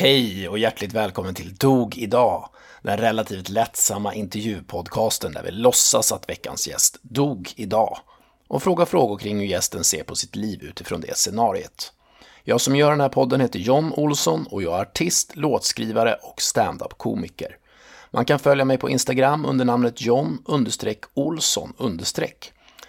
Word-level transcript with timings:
Hej 0.00 0.48
och 0.48 0.58
hjärtligt 0.58 0.92
välkommen 0.92 1.34
till 1.34 1.54
Dog 1.54 1.98
idag, 1.98 2.48
den 2.82 2.96
relativt 2.96 3.48
lättsamma 3.48 4.14
intervjupodcasten 4.14 5.32
där 5.32 5.42
vi 5.42 5.50
låtsas 5.50 6.12
att 6.12 6.28
veckans 6.28 6.68
gäst 6.68 6.98
dog 7.02 7.52
idag 7.56 7.98
och 8.48 8.62
frågar 8.62 8.84
frågor 8.84 9.18
kring 9.18 9.38
hur 9.38 9.46
gästen 9.46 9.84
ser 9.84 10.02
på 10.02 10.14
sitt 10.14 10.36
liv 10.36 10.62
utifrån 10.62 11.00
det 11.00 11.16
scenariet. 11.16 11.92
Jag 12.44 12.60
som 12.60 12.76
gör 12.76 12.90
den 12.90 13.00
här 13.00 13.08
podden 13.08 13.40
heter 13.40 13.58
John 13.58 13.92
Olsson 13.96 14.46
och 14.50 14.62
jag 14.62 14.78
är 14.78 14.82
artist, 14.82 15.36
låtskrivare 15.36 16.14
och 16.22 16.42
stand-up-komiker. 16.42 17.56
Man 18.10 18.24
kan 18.24 18.38
följa 18.38 18.64
mig 18.64 18.78
på 18.78 18.90
Instagram 18.90 19.44
under 19.44 19.64
namnet 19.64 20.00
John 20.00 20.42
Olsson 21.14 21.72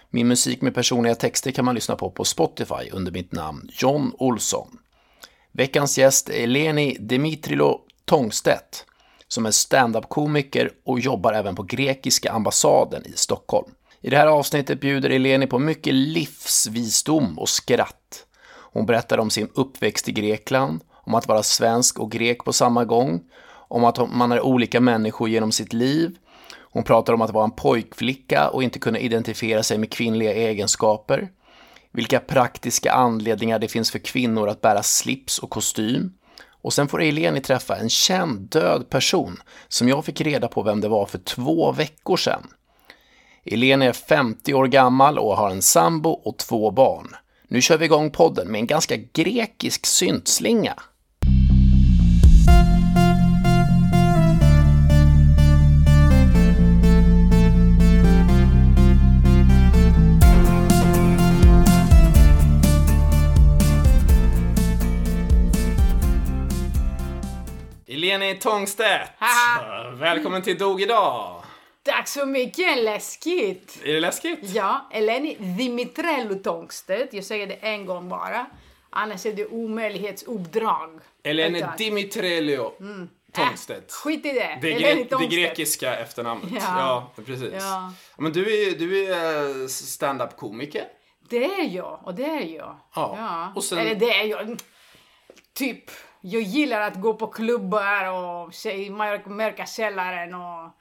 Min 0.09 0.27
musik 0.27 0.61
med 0.61 0.75
personliga 0.75 1.15
texter 1.15 1.51
kan 1.51 1.65
man 1.65 1.75
lyssna 1.75 1.95
på 1.95 2.09
på 2.09 2.23
Spotify 2.23 2.89
under 2.91 3.11
mitt 3.11 3.31
namn 3.31 3.69
John 3.73 4.11
Olsson. 4.17 4.77
Veckans 5.51 5.97
gäst 5.97 6.29
är 6.29 6.43
Eleni 6.43 6.97
Dimitrilo 6.99 7.81
Tångstedt 8.05 8.85
som 9.27 9.45
är 9.45 9.51
stand-up-komiker 9.51 10.71
och 10.85 10.99
jobbar 10.99 11.33
även 11.33 11.55
på 11.55 11.63
grekiska 11.63 12.31
ambassaden 12.31 13.03
i 13.05 13.11
Stockholm. 13.15 13.71
I 14.01 14.09
det 14.09 14.17
här 14.17 14.27
avsnittet 14.27 14.81
bjuder 14.81 15.09
Eleni 15.09 15.47
på 15.47 15.59
mycket 15.59 15.93
livsvisdom 15.93 17.39
och 17.39 17.49
skratt. 17.49 18.25
Hon 18.73 18.85
berättar 18.85 19.17
om 19.17 19.29
sin 19.29 19.49
uppväxt 19.53 20.09
i 20.09 20.11
Grekland, 20.11 20.81
om 20.91 21.15
att 21.15 21.27
vara 21.27 21.43
svensk 21.43 21.99
och 21.99 22.11
grek 22.11 22.43
på 22.43 22.53
samma 22.53 22.85
gång, 22.85 23.21
om 23.67 23.83
att 23.83 24.11
man 24.11 24.31
är 24.31 24.41
olika 24.41 24.81
människor 24.81 25.29
genom 25.29 25.51
sitt 25.51 25.73
liv. 25.73 26.15
Hon 26.59 26.83
pratar 26.83 27.13
om 27.13 27.21
att 27.21 27.33
vara 27.33 27.45
en 27.45 27.51
pojkflicka 27.51 28.49
och 28.49 28.63
inte 28.63 28.79
kunna 28.79 28.99
identifiera 28.99 29.63
sig 29.63 29.77
med 29.77 29.91
kvinnliga 29.91 30.33
egenskaper 30.33 31.29
vilka 31.91 32.19
praktiska 32.19 32.91
anledningar 32.91 33.59
det 33.59 33.67
finns 33.67 33.91
för 33.91 33.99
kvinnor 33.99 34.49
att 34.49 34.61
bära 34.61 34.83
slips 34.83 35.39
och 35.39 35.49
kostym. 35.49 36.13
Och 36.61 36.73
sen 36.73 36.87
får 36.87 37.01
Eleni 37.01 37.41
träffa 37.41 37.75
en 37.75 37.89
känd 37.89 38.39
död 38.39 38.89
person 38.89 39.41
som 39.67 39.89
jag 39.89 40.05
fick 40.05 40.21
reda 40.21 40.47
på 40.47 40.63
vem 40.63 40.81
det 40.81 40.87
var 40.87 41.05
för 41.05 41.17
två 41.17 41.71
veckor 41.71 42.17
sedan. 42.17 42.47
Eleni 43.45 43.85
är 43.85 43.93
50 43.93 44.53
år 44.53 44.67
gammal 44.67 45.19
och 45.19 45.37
har 45.37 45.49
en 45.49 45.61
sambo 45.61 46.09
och 46.09 46.37
två 46.37 46.71
barn. 46.71 47.15
Nu 47.47 47.61
kör 47.61 47.77
vi 47.77 47.85
igång 47.85 48.11
podden 48.11 48.47
med 48.47 48.59
en 48.59 48.67
ganska 48.67 48.97
grekisk 48.97 49.85
syntslinga. 49.85 50.73
Eleni 68.01 68.39
Tångstedt! 68.39 69.11
Välkommen 69.93 70.41
till 70.41 70.57
Dog 70.57 70.81
idag! 70.81 71.43
Tack 71.83 72.07
så 72.07 72.25
mycket, 72.25 72.83
läskigt! 72.83 73.79
Är 73.83 73.93
det 73.93 73.99
läskigt? 73.99 74.39
Ja, 74.41 74.89
Eleni 74.91 75.35
Dimitrello 75.35 76.35
Tångstedt. 76.35 77.13
Jag 77.13 77.23
säger 77.23 77.47
det 77.47 77.53
en 77.53 77.85
gång 77.85 78.09
bara. 78.09 78.45
Annars 78.89 79.25
är 79.25 79.33
det 79.33 79.45
omöjlighetsuppdrag. 79.45 80.99
Eleni. 81.23 81.63
Dimitrello 81.77 82.73
mm. 82.79 83.09
Tångstedt. 83.33 83.91
Äh, 83.91 83.93
skit 83.93 84.25
i 84.25 84.31
det. 84.31 84.59
Det, 84.61 84.71
gre 84.71 85.17
det 85.19 85.27
grekiska 85.27 85.95
efternamnet. 85.95 86.49
Ja, 86.53 87.11
ja 87.15 87.23
precis. 87.25 87.53
Ja. 87.53 87.93
Men 88.17 88.31
du 88.33 88.67
är, 88.67 88.71
du 88.71 89.13
är 89.13 89.67
stand-up 89.67 90.37
komiker. 90.37 90.85
Det 91.29 91.45
är 91.45 91.75
jag, 91.75 91.99
och 92.03 92.15
det 92.15 92.25
är 92.25 92.55
jag. 92.55 92.77
Ja. 92.95 93.15
ja. 93.17 93.53
Och 93.55 93.63
sen... 93.63 93.77
Eller 93.77 93.95
det 93.95 94.09
är 94.09 94.23
jag. 94.23 94.59
Typ 95.53 95.91
jag 96.21 96.41
gillar 96.41 96.81
att 96.81 96.95
gå 96.95 97.13
på 97.13 97.27
klubbar 97.27 98.11
och 98.11 98.53
se 98.53 98.85
i 98.85 98.89
mörka 99.25 99.65
källaren 99.65 100.33
och 100.33 100.71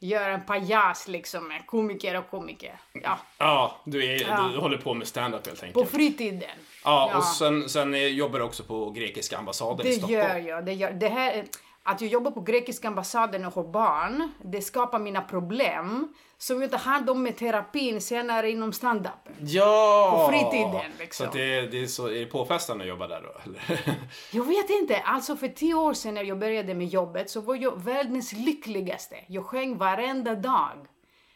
göra 0.00 0.34
en 0.34 0.46
pajas 0.46 1.08
liksom 1.08 1.48
med 1.48 1.66
komiker 1.66 2.16
och 2.18 2.30
komiker. 2.30 2.80
Ja, 2.92 3.18
ja, 3.38 3.76
du, 3.84 4.04
är, 4.04 4.20
ja. 4.28 4.50
du 4.52 4.58
håller 4.58 4.78
på 4.78 4.94
med 4.94 5.06
stand-up 5.06 5.46
helt 5.46 5.62
enkelt. 5.62 5.84
På 5.84 5.96
fritiden. 5.96 6.42
Ja, 6.84 7.10
ja. 7.12 7.18
och 7.18 7.24
sen, 7.24 7.68
sen 7.68 8.16
jobbar 8.16 8.38
du 8.38 8.44
också 8.44 8.62
på 8.62 8.90
grekiska 8.90 9.38
ambassaden 9.38 9.86
det 9.86 9.88
i 9.88 9.92
Stockholm. 9.92 10.20
Det 10.20 10.28
gör 10.28 10.38
jag. 10.38 10.64
Det 10.64 10.72
gör, 10.72 10.92
det 10.92 11.08
här, 11.08 11.44
att 11.88 12.00
jag 12.00 12.10
jobbar 12.10 12.30
på 12.30 12.40
grekiska 12.40 12.88
ambassaden 12.88 13.44
och 13.44 13.54
har 13.54 13.64
barn, 13.64 14.32
det 14.44 14.62
skapar 14.62 14.98
mina 14.98 15.20
problem 15.20 16.14
som 16.38 16.62
jag 16.62 16.70
tar 16.70 16.78
hand 16.78 17.10
om 17.10 17.22
med 17.22 17.36
terapin 17.36 18.00
senare 18.00 18.50
inom 18.50 18.72
standupen. 18.72 19.34
Ja! 19.40 20.26
På 20.26 20.32
fritiden 20.32 20.92
liksom. 20.98 21.26
Så 21.26 21.32
det, 21.32 21.66
det 21.66 21.82
är, 21.82 21.86
så, 21.86 22.06
är 22.06 22.20
det 22.20 22.26
påfrestande 22.26 22.84
att 22.84 22.88
jobba 22.88 23.08
där 23.08 23.22
då? 23.22 23.40
Eller? 23.44 23.80
jag 24.32 24.44
vet 24.44 24.70
inte. 24.70 24.98
Alltså 24.98 25.36
för 25.36 25.48
tio 25.48 25.74
år 25.74 25.94
sedan 25.94 26.14
när 26.14 26.22
jag 26.24 26.38
började 26.38 26.74
med 26.74 26.86
jobbet 26.86 27.30
så 27.30 27.40
var 27.40 27.54
jag 27.56 27.82
världens 27.82 28.32
lyckligaste. 28.32 29.16
Jag 29.28 29.46
sjöng 29.46 29.78
varenda 29.78 30.34
dag. 30.34 30.86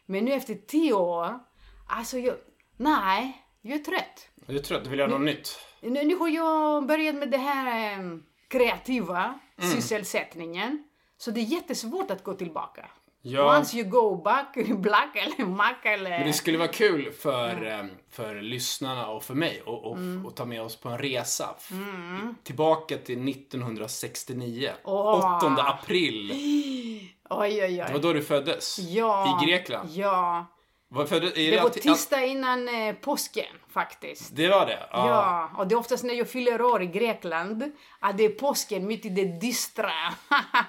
Men 0.06 0.24
nu 0.24 0.32
efter 0.32 0.54
tio 0.54 0.92
år, 0.92 1.38
alltså 1.88 2.18
jag, 2.18 2.34
nej, 2.76 3.44
jag 3.62 3.74
är 3.74 3.84
trött. 3.84 4.28
Du 4.46 4.56
är 4.56 4.62
trött? 4.62 4.84
Du 4.84 4.90
vill 4.90 4.98
göra 4.98 5.10
något 5.10 5.20
nytt? 5.20 5.58
Nu, 5.80 6.04
nu 6.04 6.16
har 6.16 6.28
jag 6.28 6.86
börjat 6.86 7.14
med 7.14 7.30
det 7.30 7.38
här 7.38 7.92
eh, 7.98 8.18
kreativa 8.48 9.38
mm. 9.62 9.74
sysselsättningen. 9.74 10.84
Så 11.18 11.30
det 11.30 11.40
är 11.40 11.44
jättesvårt 11.44 12.10
att 12.10 12.24
gå 12.24 12.34
tillbaka. 12.34 12.88
Ja. 13.24 13.58
Once 13.58 13.76
you 13.76 13.88
go 13.88 14.22
back, 14.22 14.54
black 14.76 15.16
eller 15.16 15.46
mack 15.46 15.86
eller... 15.86 16.10
Men 16.10 16.26
det 16.26 16.32
skulle 16.32 16.58
vara 16.58 16.68
kul 16.68 17.12
för, 17.12 17.56
mm. 17.56 17.90
för 18.10 18.40
lyssnarna 18.40 19.08
och 19.08 19.22
för 19.24 19.34
mig 19.34 19.62
att 19.66 19.96
mm. 19.96 20.30
ta 20.34 20.44
med 20.44 20.62
oss 20.62 20.76
på 20.76 20.88
en 20.88 20.98
resa. 20.98 21.54
Mm. 21.70 22.34
Tillbaka 22.42 22.98
till 22.98 23.28
1969. 23.28 24.70
Oh. 24.84 25.36
8 25.36 25.62
april. 25.62 26.32
Oj, 27.30 27.62
oj, 27.62 27.64
oj. 27.64 27.84
Det 27.86 27.92
var 27.92 28.00
då 28.00 28.12
du 28.12 28.22
föddes. 28.22 28.78
Ja. 28.78 29.40
I 29.42 29.46
Grekland. 29.46 29.90
Ja. 29.90 30.46
Var 30.94 31.06
föddes, 31.06 31.34
det 31.34 31.62
var 31.62 31.70
tisdag 31.70 32.24
innan 32.24 32.68
eh, 32.68 32.94
påsken 32.94 33.54
faktiskt. 33.68 34.36
Det 34.36 34.48
var 34.48 34.66
det? 34.66 34.78
Ja. 34.90 35.08
ja. 35.08 35.50
Och 35.58 35.68
det 35.68 35.74
är 35.74 35.78
oftast 35.78 36.04
när 36.04 36.14
jag 36.14 36.28
fyller 36.28 36.62
år 36.62 36.82
i 36.82 36.86
Grekland, 36.86 37.72
att 38.00 38.18
det 38.18 38.24
är 38.24 38.28
påsken 38.28 38.86
mitt 38.86 39.06
i 39.06 39.08
det 39.08 39.24
dystra. 39.24 39.92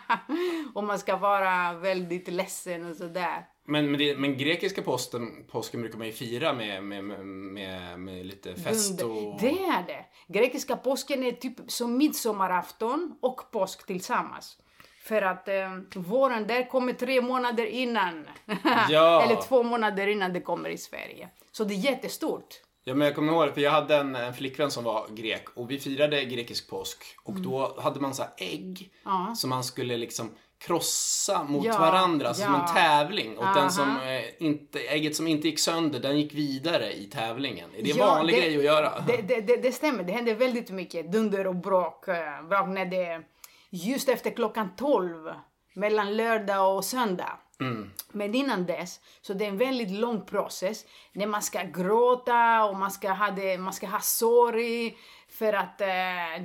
och 0.74 0.84
man 0.84 1.00
ska 1.00 1.18
vara 1.18 1.74
väldigt 1.74 2.28
ledsen 2.28 2.92
och 2.92 2.96
sådär. 2.96 3.46
Men, 3.66 3.92
men, 3.92 4.00
det, 4.00 4.18
men 4.18 4.38
grekiska 4.38 4.82
posten, 4.82 5.46
påsken 5.52 5.82
brukar 5.82 5.98
man 5.98 6.08
ju 6.08 6.14
fira 6.14 6.54
med, 6.54 6.84
med, 6.84 7.04
med, 7.04 8.00
med, 8.00 8.26
lite 8.26 8.56
fest 8.56 9.02
och... 9.02 9.42
Det 9.42 9.64
är 9.64 9.88
det. 9.88 10.06
Grekiska 10.28 10.76
påsken 10.76 11.24
är 11.24 11.32
typ 11.32 11.56
som 11.68 11.98
midsommarafton 11.98 13.16
och 13.22 13.52
påsk 13.52 13.86
tillsammans. 13.86 14.58
För 15.04 15.22
att 15.22 15.48
eh, 15.48 15.54
våren 15.96 16.48
där 16.48 16.70
kommer 16.70 16.94
tre 16.94 17.22
månader 17.22 17.66
innan. 17.66 18.28
Ja. 18.90 19.24
Eller 19.24 19.42
två 19.42 19.64
månader 19.64 20.08
innan 20.08 20.34
det 20.34 20.42
kommer 20.42 20.70
i 20.70 20.78
Sverige. 20.78 21.30
Så 21.52 21.64
det 21.64 21.74
är 21.74 21.78
jättestort. 21.78 22.48
Ja, 22.84 22.94
men 22.94 23.06
jag 23.06 23.16
kommer 23.16 23.34
ihåg 23.34 23.54
för 23.54 23.62
jag 23.62 23.72
hade 23.72 23.98
en, 23.98 24.16
en 24.16 24.34
flickvän 24.34 24.72
som 24.72 24.84
var 24.84 25.08
grek 25.10 25.50
och 25.56 25.72
vi 25.72 25.80
firade 25.80 26.26
grekisk 26.26 26.70
påsk 26.70 26.98
och 27.24 27.30
mm. 27.30 27.44
då 27.44 27.78
hade 27.82 28.00
man 28.00 28.14
så 28.14 28.24
ägg 28.38 28.92
ja. 29.04 29.34
som 29.36 29.50
man 29.50 29.64
skulle 29.64 29.98
liksom 29.98 30.32
krossa 30.58 31.44
mot 31.44 31.66
ja, 31.66 31.80
varandra 31.80 32.28
ja. 32.28 32.34
som 32.34 32.56
en 32.56 32.74
tävling. 32.74 33.38
Och 33.38 33.46
den 33.56 33.72
som, 33.72 33.90
eh, 33.90 34.46
inte, 34.48 34.80
ägget 34.80 35.16
som 35.16 35.28
inte 35.28 35.48
gick 35.48 35.60
sönder, 35.60 36.00
den 36.00 36.20
gick 36.20 36.34
vidare 36.34 36.94
i 36.94 37.06
tävlingen. 37.06 37.70
Är 37.78 37.84
det 37.84 37.92
en 37.92 37.98
ja, 37.98 38.06
vanlig 38.06 38.36
det, 38.36 38.42
grej 38.42 38.58
att 38.58 38.64
göra? 38.64 39.04
Det, 39.08 39.22
det, 39.22 39.42
det, 39.42 39.56
det 39.56 39.72
stämmer, 39.72 40.04
det 40.04 40.14
händer 40.14 40.36
väldigt 40.36 40.70
mycket 40.70 41.12
dunder 41.12 41.48
och 41.48 41.56
bråk. 41.56 42.08
Eh, 42.08 42.44
bråk 42.50 42.68
när 42.68 42.86
det 42.86 43.24
just 43.74 44.10
efter 44.10 44.32
klockan 44.32 44.76
12 44.76 45.34
mellan 45.76 46.18
lördag 46.18 46.76
och 46.76 46.86
söndag. 46.86 47.40
Mm. 47.60 47.92
Men 48.12 48.36
innan 48.36 48.66
dess, 48.66 49.00
så 49.22 49.34
det 49.34 49.46
är 49.46 49.50
en 49.50 49.58
väldigt 49.58 49.92
lång 49.92 50.26
process 50.26 50.86
när 51.14 51.28
man 51.28 51.42
ska 51.42 51.64
gråta 51.64 52.66
och 52.66 52.78
man 52.78 52.92
ska 52.92 53.12
ha, 53.12 53.32
det, 53.32 53.58
man 53.58 53.74
ska 53.74 53.88
ha 53.88 54.00
sorg 54.00 54.98
för 55.30 55.54
att 55.54 55.82
eh, 55.82 55.88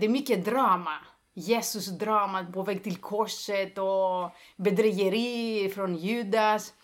det 0.01 0.07
är 0.07 0.09
mycket 0.09 0.45
drama. 0.45 0.99
Jesus-drama 1.35 2.47
på 2.53 2.63
väg 2.63 2.85
till 2.85 2.97
korset 2.97 3.79
och 3.79 4.31
bedrägeri 4.57 5.73
från 5.75 5.97
Judas 5.97 6.75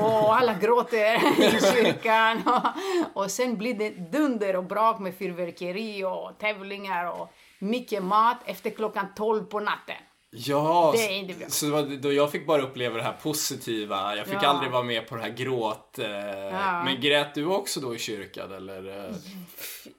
och 0.00 0.36
alla 0.36 0.54
gråter 0.54 1.14
i 1.40 1.60
kyrkan. 1.60 2.42
Och, 2.46 3.22
och 3.22 3.30
sen 3.30 3.58
blir 3.58 3.74
det 3.74 3.90
dunder 3.90 4.56
och 4.56 4.64
brak 4.64 4.98
med 4.98 5.14
fyrverkeri 5.14 6.04
och 6.04 6.38
tävlingar 6.38 7.20
och 7.20 7.32
mycket 7.60 8.02
mat 8.04 8.38
efter 8.44 8.70
klockan 8.70 9.06
12 9.16 9.44
på 9.44 9.60
natten. 9.60 9.96
Ja, 10.32 10.92
det 10.96 11.04
är 11.04 11.18
inte 11.18 11.34
bra. 11.34 11.48
så 11.48 11.82
då 12.00 12.12
jag 12.12 12.32
fick 12.32 12.46
bara 12.46 12.62
uppleva 12.62 12.96
det 12.96 13.02
här 13.02 13.12
positiva. 13.22 14.16
Jag 14.16 14.26
fick 14.26 14.42
ja. 14.42 14.48
aldrig 14.48 14.72
vara 14.72 14.82
med 14.82 15.08
på 15.08 15.16
det 15.16 15.22
här 15.22 15.30
gråt. 15.30 15.98
Eh, 15.98 16.10
ja. 16.10 16.84
Men 16.84 17.00
grät 17.00 17.34
du 17.34 17.46
också 17.46 17.80
då 17.80 17.94
i 17.94 17.98
kyrkan 17.98 18.52
eller? 18.52 19.08
Eh? 19.08 19.14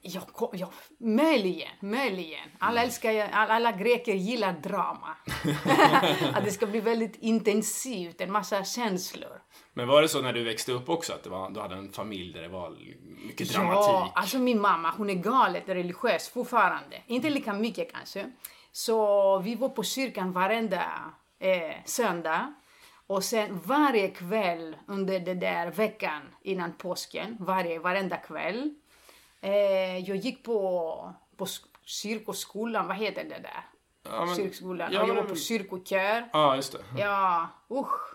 Ja, 0.02 0.50
ja 0.52 0.72
möjligen, 0.98 1.70
möjligen. 1.80 2.48
Alla 2.58 2.80
mm. 2.80 2.84
älskar, 2.84 3.28
alla, 3.32 3.54
alla 3.54 3.72
greker 3.72 4.14
gillar 4.14 4.52
drama. 4.52 5.16
att 6.34 6.44
det 6.44 6.50
ska 6.50 6.66
bli 6.66 6.80
väldigt 6.80 7.16
intensivt, 7.16 8.20
en 8.20 8.32
massa 8.32 8.64
känslor. 8.64 9.42
Men 9.74 9.88
var 9.88 10.02
det 10.02 10.08
så 10.08 10.22
när 10.22 10.32
du 10.32 10.44
växte 10.44 10.72
upp 10.72 10.88
också 10.88 11.12
att 11.12 11.26
var, 11.26 11.50
du 11.50 11.60
hade 11.60 11.74
en 11.74 11.92
familj 11.92 12.32
där 12.32 12.42
det 12.42 12.48
var 12.48 12.76
mycket 13.26 13.52
dramatik? 13.52 13.88
Ja, 13.88 14.12
alltså 14.14 14.38
min 14.38 14.60
mamma 14.60 14.94
hon 14.96 15.10
är 15.10 15.14
galet 15.14 15.68
religiös 15.68 16.28
fortfarande. 16.28 17.02
Inte 17.06 17.30
lika 17.30 17.52
mycket 17.52 17.92
kanske. 17.92 18.30
Så 18.72 19.38
vi 19.38 19.54
var 19.54 19.68
på 19.68 19.82
kyrkan 19.82 20.32
varenda 20.32 20.84
eh, 21.38 21.84
söndag. 21.84 22.54
Och 23.06 23.24
sen 23.24 23.60
varje 23.64 24.08
kväll 24.08 24.76
under 24.86 25.20
den 25.20 25.40
där 25.40 25.70
veckan 25.70 26.22
innan 26.42 26.72
påsken, 26.72 27.36
varje, 27.40 27.78
varenda 27.78 28.16
kväll. 28.16 28.74
Eh, 29.40 29.98
jag 29.98 30.16
gick 30.16 30.44
på, 30.44 31.14
på 31.36 31.46
kyrkoskolan, 31.84 32.86
vad 32.88 32.96
heter 32.96 33.24
det 33.24 33.38
där? 33.38 33.66
Ja, 34.02 34.24
men, 34.24 34.36
Kyrkskolan. 34.36 34.92
Ja, 34.92 35.02
och 35.02 35.08
jag 35.08 35.14
var 35.14 35.22
på 35.22 35.36
kyrkokör. 35.36 36.28
Ja, 36.32 36.56
just 36.56 36.72
det. 36.72 37.00
Ja, 37.00 37.48
usch. 37.70 38.14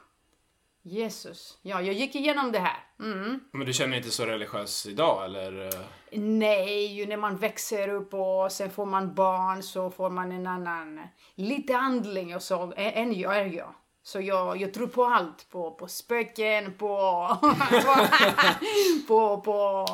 Jesus. 0.81 1.57
Ja, 1.62 1.81
jag 1.81 1.95
gick 1.95 2.15
igenom 2.15 2.51
det 2.51 2.60
här. 2.60 2.87
Mm. 3.00 3.40
Men 3.52 3.66
du 3.66 3.74
känner 3.74 3.90
dig 3.90 3.98
inte 3.98 4.12
så 4.12 4.26
religiös 4.26 4.86
idag, 4.86 5.26
eller? 5.26 5.72
Nej, 6.12 6.86
ju 6.86 7.06
när 7.06 7.18
man 7.18 7.38
växer 7.38 7.90
upp 7.90 8.14
och 8.14 8.52
sen 8.52 8.72
får 8.72 8.86
man 8.86 9.14
barn 9.14 9.64
så 9.64 9.92
får 9.92 10.10
man 10.10 10.32
en 10.32 10.48
annan, 10.48 11.08
lite 11.36 11.78
andlig 11.78 12.36
och 12.36 12.44
så, 12.44 12.74
än 12.76 13.20
jag 13.20 13.38
är 13.38 13.46
jag. 13.46 13.74
Så 14.04 14.22
jag, 14.22 14.62
jag 14.62 14.74
tror 14.74 14.88
på 14.88 15.06
allt. 15.06 15.50
På, 15.50 15.72
på 15.72 15.88
spöken, 15.88 16.74
på, 16.74 17.28
på, 19.08 19.42
på, 19.42 19.86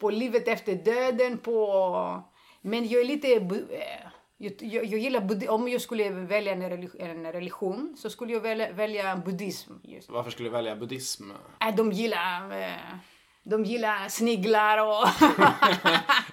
på 0.00 0.10
livet 0.10 0.48
efter 0.48 0.74
döden, 0.74 1.38
på... 1.38 2.22
Men 2.60 2.88
jag 2.88 3.00
är 3.00 3.04
lite... 3.04 3.28
Jag, 4.38 4.52
jag, 4.60 4.84
jag 4.84 5.00
gillar 5.00 5.50
Om 5.50 5.68
jag 5.68 5.80
skulle 5.80 6.10
välja 6.10 6.52
en 6.52 6.68
religion, 6.68 7.00
en 7.00 7.32
religion 7.32 7.96
så 7.98 8.10
skulle 8.10 8.32
jag 8.32 8.40
välja, 8.40 8.72
välja 8.72 9.16
buddhism. 9.16 9.72
Just. 9.82 10.10
Varför 10.10 10.30
skulle 10.30 10.48
du 10.48 10.52
välja 10.52 10.76
buddhism? 10.76 11.30
Äh, 11.60 11.74
de 11.76 11.92
gillar... 11.92 12.60
Eh, 12.60 12.76
de 13.48 13.64
gillar 13.64 14.08
sniglar 14.08 14.78
och... 14.78 15.08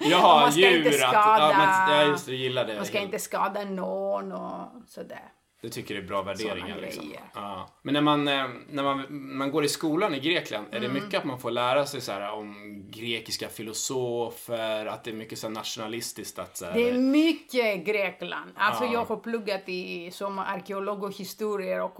Jaha, 0.00 0.40
man 0.40 0.52
ska 0.52 0.60
djur. 0.60 0.78
Inte 0.78 0.92
skada, 0.92 1.18
att, 1.18 1.52
ja, 1.52 1.86
men, 1.88 1.96
ja, 1.96 2.04
just 2.04 2.26
det, 2.26 2.34
gillar 2.34 2.64
det. 2.64 2.76
Man 2.76 2.84
ska 2.84 3.00
inte 3.00 3.18
skada 3.18 3.64
någon 3.64 4.32
och 4.32 4.68
sådär. 4.86 5.32
Du 5.64 5.70
tycker 5.70 5.94
det 5.94 6.00
är 6.00 6.06
bra 6.06 6.22
värderingar 6.22 6.80
liksom? 6.80 7.12
Ja. 7.34 7.68
Men 7.82 7.94
när 7.94 8.00
man, 8.00 8.28
eh, 8.28 8.48
när 8.68 8.82
man, 8.82 9.06
man 9.36 9.50
går 9.50 9.64
i 9.64 9.68
skolan 9.68 10.14
i 10.14 10.20
Grekland, 10.20 10.66
är 10.70 10.80
det 10.80 10.86
mm. 10.86 11.04
mycket 11.04 11.18
att 11.18 11.24
man 11.24 11.40
får 11.40 11.50
lära 11.50 11.86
sig 11.86 12.00
så 12.00 12.12
här, 12.12 12.32
om 12.32 12.82
grekiska 12.90 13.48
filosofer, 13.48 14.86
att 14.86 15.04
det 15.04 15.10
är 15.10 15.14
mycket 15.14 15.38
så 15.38 15.48
nationalistiskt? 15.48 16.38
Att, 16.38 16.56
så 16.56 16.64
här... 16.64 16.74
Det 16.74 16.88
är 16.88 16.98
mycket 16.98 17.84
Grekland. 17.84 18.52
Alltså 18.56 18.84
ja. 18.84 18.92
jag 18.92 19.04
har 19.04 19.16
pluggat 19.16 19.62
i 19.66 20.10
som 20.10 20.38
arkeolog 20.38 21.04
och 21.04 21.16
historier 21.16 21.82
och 21.82 21.96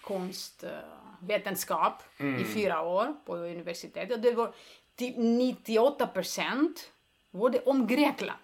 konstvetenskap 0.00 2.02
mm. 2.18 2.40
i 2.40 2.44
fyra 2.44 2.82
år 2.82 3.14
på 3.26 3.36
universitetet. 3.36 4.22
Det 4.22 4.32
var 4.32 4.52
typ 4.96 5.14
98 5.16 6.06
procent 6.06 6.90
var 7.30 7.50
det 7.50 7.60
om 7.60 7.86
Grekland. 7.86 8.38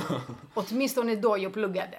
Åtminstone 0.54 1.16
då 1.16 1.38
jag 1.38 1.52
pluggade. 1.52 1.98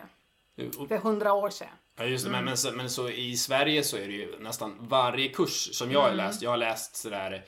För 0.87 0.97
hundra 0.97 1.33
år 1.33 1.49
sedan. 1.49 1.67
Ja, 1.97 2.05
just 2.05 2.25
det. 2.25 2.29
Mm. 2.29 2.45
Men, 2.45 2.57
men, 2.63 2.77
men, 2.77 2.89
så 2.89 3.09
i 3.09 3.37
Sverige 3.37 3.83
så 3.83 3.97
är 3.97 4.07
det 4.07 4.13
ju 4.13 4.39
nästan 4.39 4.77
varje 4.79 5.29
kurs 5.29 5.75
som 5.75 5.91
jag 5.91 5.99
har 5.99 6.07
mm. 6.07 6.17
läst. 6.17 6.41
Jag 6.41 6.49
har 6.49 6.57
läst 6.57 6.95
sådär 6.95 7.45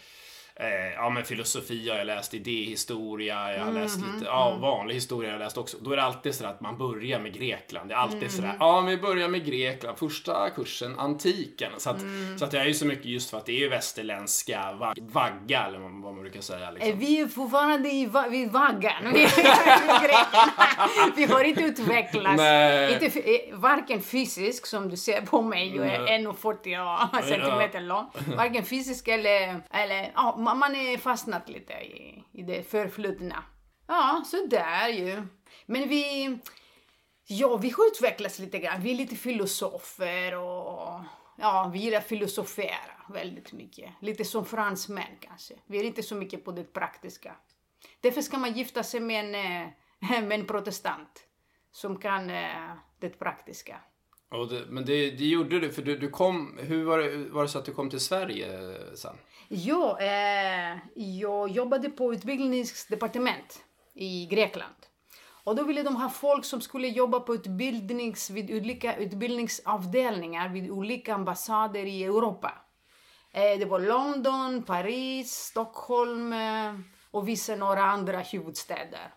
Eh, 0.56 0.94
ja 0.96 1.10
men 1.10 1.24
filosofi 1.24 1.90
har 1.90 1.98
jag 1.98 2.08
läst, 2.08 2.34
idéhistoria, 2.34 3.54
jag 3.54 3.60
har 3.60 3.70
mm, 3.70 3.84
läst 3.84 3.98
lite, 3.98 4.26
ja 4.26 4.50
mm. 4.50 4.62
vanlig 4.62 4.96
historia 4.96 5.30
har 5.30 5.34
jag 5.34 5.46
läst 5.46 5.58
också. 5.58 5.78
Då 5.82 5.92
är 5.92 5.96
det 5.96 6.04
alltid 6.04 6.36
sådär 6.36 6.50
att 6.50 6.62
man 6.62 6.78
börjar 6.78 7.20
med 7.20 7.34
Grekland. 7.34 7.90
Det 7.90 7.94
är 7.94 7.98
alltid 7.98 8.18
mm. 8.18 8.30
sådär, 8.30 8.56
ja 8.60 8.82
vi 8.82 8.98
börjar 8.98 9.28
med 9.28 9.46
Grekland, 9.46 9.98
första 9.98 10.50
kursen, 10.50 11.00
antiken. 11.00 11.72
Så 11.78 11.90
att, 11.90 12.02
mm. 12.02 12.38
så 12.38 12.46
att 12.46 12.54
jag 12.54 12.64
är 12.64 12.68
ju 12.68 12.74
så 12.74 12.86
mycket 12.86 13.06
just 13.06 13.30
för 13.30 13.38
att 13.38 13.46
det 13.46 13.52
är 13.52 13.60
ju 13.60 13.70
västerländska 13.70 14.74
vag 14.74 15.00
vagga, 15.02 15.66
eller 15.66 15.80
vad 15.80 15.92
man 15.92 16.16
brukar 16.16 16.42
säga. 16.42 16.72
Liksom. 16.72 17.00
Vi 17.00 17.20
är 17.20 17.28
fortfarande 17.28 17.90
i 17.92 18.06
va 18.06 18.28
vid 18.30 18.52
vaggan. 18.52 19.04
vi 21.16 21.26
har 21.26 21.44
inte 21.44 21.62
utvecklats. 21.62 22.42
Inte, 22.94 23.20
eh, 23.20 23.56
varken 23.56 24.02
fysiskt, 24.02 24.68
som 24.68 24.90
du 24.90 24.98
ser 24.98 25.22
på 25.22 25.42
mig, 25.42 25.76
jag 25.76 25.88
är 25.88 26.00
1,40 26.08 27.22
centimeter 27.22 27.82
lång. 27.82 28.12
Varken 28.38 28.66
fysiskt 28.66 29.08
eller, 29.08 29.62
eller 29.72 30.12
ja, 30.16 30.36
man 30.38 30.76
är 30.76 30.98
fastnat 30.98 31.50
lite 31.50 31.74
i, 31.74 32.24
i 32.32 32.44
det 32.44 32.70
förflutna. 32.72 33.44
Ja, 33.88 34.24
så 34.26 34.46
där 34.46 34.88
ju. 34.88 35.28
Men 35.66 35.90
vi, 35.90 36.38
ja, 37.28 37.58
vi 37.58 37.70
har 37.70 37.88
utvecklats 37.88 38.40
lite 38.40 38.60
grann. 38.60 38.82
Vi 38.82 38.92
är 38.92 38.96
lite 38.96 39.16
filosofer 39.16 40.38
och 40.38 41.00
ja, 41.38 41.70
vi 41.74 41.80
gillar 41.80 42.02
filosofera 42.02 42.94
väldigt 43.10 43.54
mycket. 43.54 43.92
Lite 44.02 44.26
som 44.26 44.46
fransmän 44.46 45.18
kanske. 45.20 45.54
Vi 45.66 45.80
är 45.80 45.84
inte 45.84 46.04
så 46.04 46.16
mycket 46.16 46.46
på 46.46 46.52
det 46.52 46.74
praktiska. 46.74 47.36
Därför 48.02 48.22
ska 48.22 48.38
man 48.38 48.54
gifta 48.54 48.84
sig 48.84 49.00
med 49.00 49.36
en, 49.36 49.72
eh, 50.12 50.24
med 50.24 50.40
en 50.40 50.46
protestant 50.46 51.24
som 51.72 51.98
kan 51.98 52.30
eh, 52.30 52.72
det 53.00 53.10
praktiska. 53.10 53.80
Det, 54.50 54.66
men 54.70 54.86
det, 54.86 55.12
det, 55.12 55.26
gjorde 55.26 55.60
du, 55.60 55.72
för 55.72 55.82
du, 55.82 55.98
du 55.98 56.10
kom, 56.10 56.58
hur 56.62 56.84
var 56.84 56.98
det, 56.98 57.30
var 57.30 57.42
det 57.42 57.50
så 57.50 57.60
att 57.60 57.66
du 57.66 57.74
kom 57.74 57.90
till 57.90 58.00
Sverige 58.00 58.48
sen? 58.96 59.16
Jo, 59.48 59.98
eh, 59.98 60.78
jag 60.96 61.50
jobbade 61.50 61.90
på 61.90 62.14
utbildningsdepartement 62.14 63.64
i 63.94 64.26
Grekland. 64.26 64.76
Och 65.44 65.56
då 65.56 65.64
ville 65.64 65.84
de 65.84 65.96
ha 65.96 66.10
folk 66.10 66.46
som 66.46 66.62
skulle 66.62 66.88
jobba 66.88 67.20
på 67.20 67.36
utbildnings, 67.36 68.30
vid 68.30 68.52
olika 68.52 68.96
utbildningsavdelningar 68.96 70.50
vid 70.50 70.72
olika 70.72 71.14
ambassader 71.14 71.86
i 71.86 72.04
Europa. 72.04 72.54
Eh, 73.32 73.60
det 73.60 73.66
var 73.66 73.80
London, 73.80 74.64
Paris, 74.64 75.32
Stockholm 75.32 76.34
eh, 76.34 76.74
och 77.12 77.28
vissa 77.28 77.56
några 77.56 77.84
andra 77.84 78.20
huvudstäder. 78.20 79.14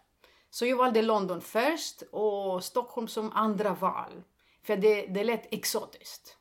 Så 0.57 0.67
jag 0.67 0.77
valde 0.77 1.03
London 1.03 1.41
först 1.41 2.03
och 2.11 2.65
Stockholm 2.65 3.09
som 3.09 3.33
andra 3.33 3.75
val. 3.75 4.23
För 4.63 4.77
det, 4.77 5.07
det 5.07 5.25
lät 5.25 5.55
exotiskt. 5.55 6.37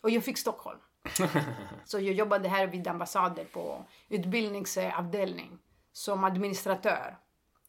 Och 0.00 0.10
jag 0.10 0.24
fick 0.24 0.38
Stockholm. 0.38 0.78
så 1.84 2.00
jag 2.00 2.14
jobbade 2.14 2.48
här 2.48 2.66
vid 2.66 2.88
ambassaden 2.88 3.46
på 3.52 3.84
utbildningsavdelning. 4.08 5.58
Som 5.92 6.24
administratör 6.24 7.16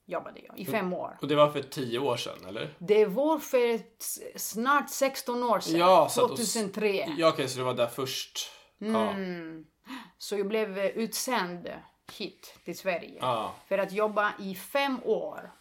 jobbade 0.06 0.40
jag 0.40 0.60
i 0.60 0.66
fem 0.66 0.94
år. 0.94 1.18
Och 1.22 1.28
det 1.28 1.36
var 1.36 1.52
för 1.52 1.62
tio 1.62 2.00
år 2.00 2.18
sedan, 2.18 2.46
eller? 2.48 2.76
Det 2.80 3.06
var 3.06 3.40
för 3.40 3.82
snart 4.38 4.90
16 4.90 5.44
år 5.44 5.60
sedan. 5.60 5.80
Ja, 5.80 6.10
2003. 6.16 6.96
Ja, 6.96 7.04
okej, 7.14 7.26
okay, 7.26 7.48
så 7.48 7.60
du 7.60 7.66
var 7.66 7.74
där 7.74 7.88
först. 7.88 8.52
Mm. 8.82 8.94
Ja. 8.94 9.16
Så 10.18 10.38
jag 10.38 10.48
blev 10.48 10.80
utsänd 10.80 11.70
hit 12.18 12.60
till 12.66 12.78
Sverige. 12.78 13.18
Ja. 13.22 13.56
För 13.68 13.78
att 13.78 13.92
jobba 13.92 14.34
i 14.40 14.56
fem 14.56 15.00
år. 15.04 15.52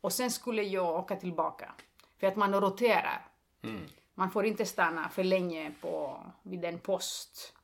Och 0.00 0.12
sen 0.12 0.30
skulle 0.30 0.62
jag 0.62 0.96
åka 0.96 1.16
tillbaka. 1.16 1.74
För 2.20 2.26
att 2.26 2.36
man 2.36 2.60
roterar. 2.60 3.26
Mm. 3.62 3.86
Man 4.14 4.30
får 4.30 4.46
inte 4.46 4.66
stanna 4.66 5.08
för 5.08 5.24
länge 5.24 5.72
på, 5.80 6.22
vid 6.42 6.64
en 6.64 6.78
post. 6.78 7.54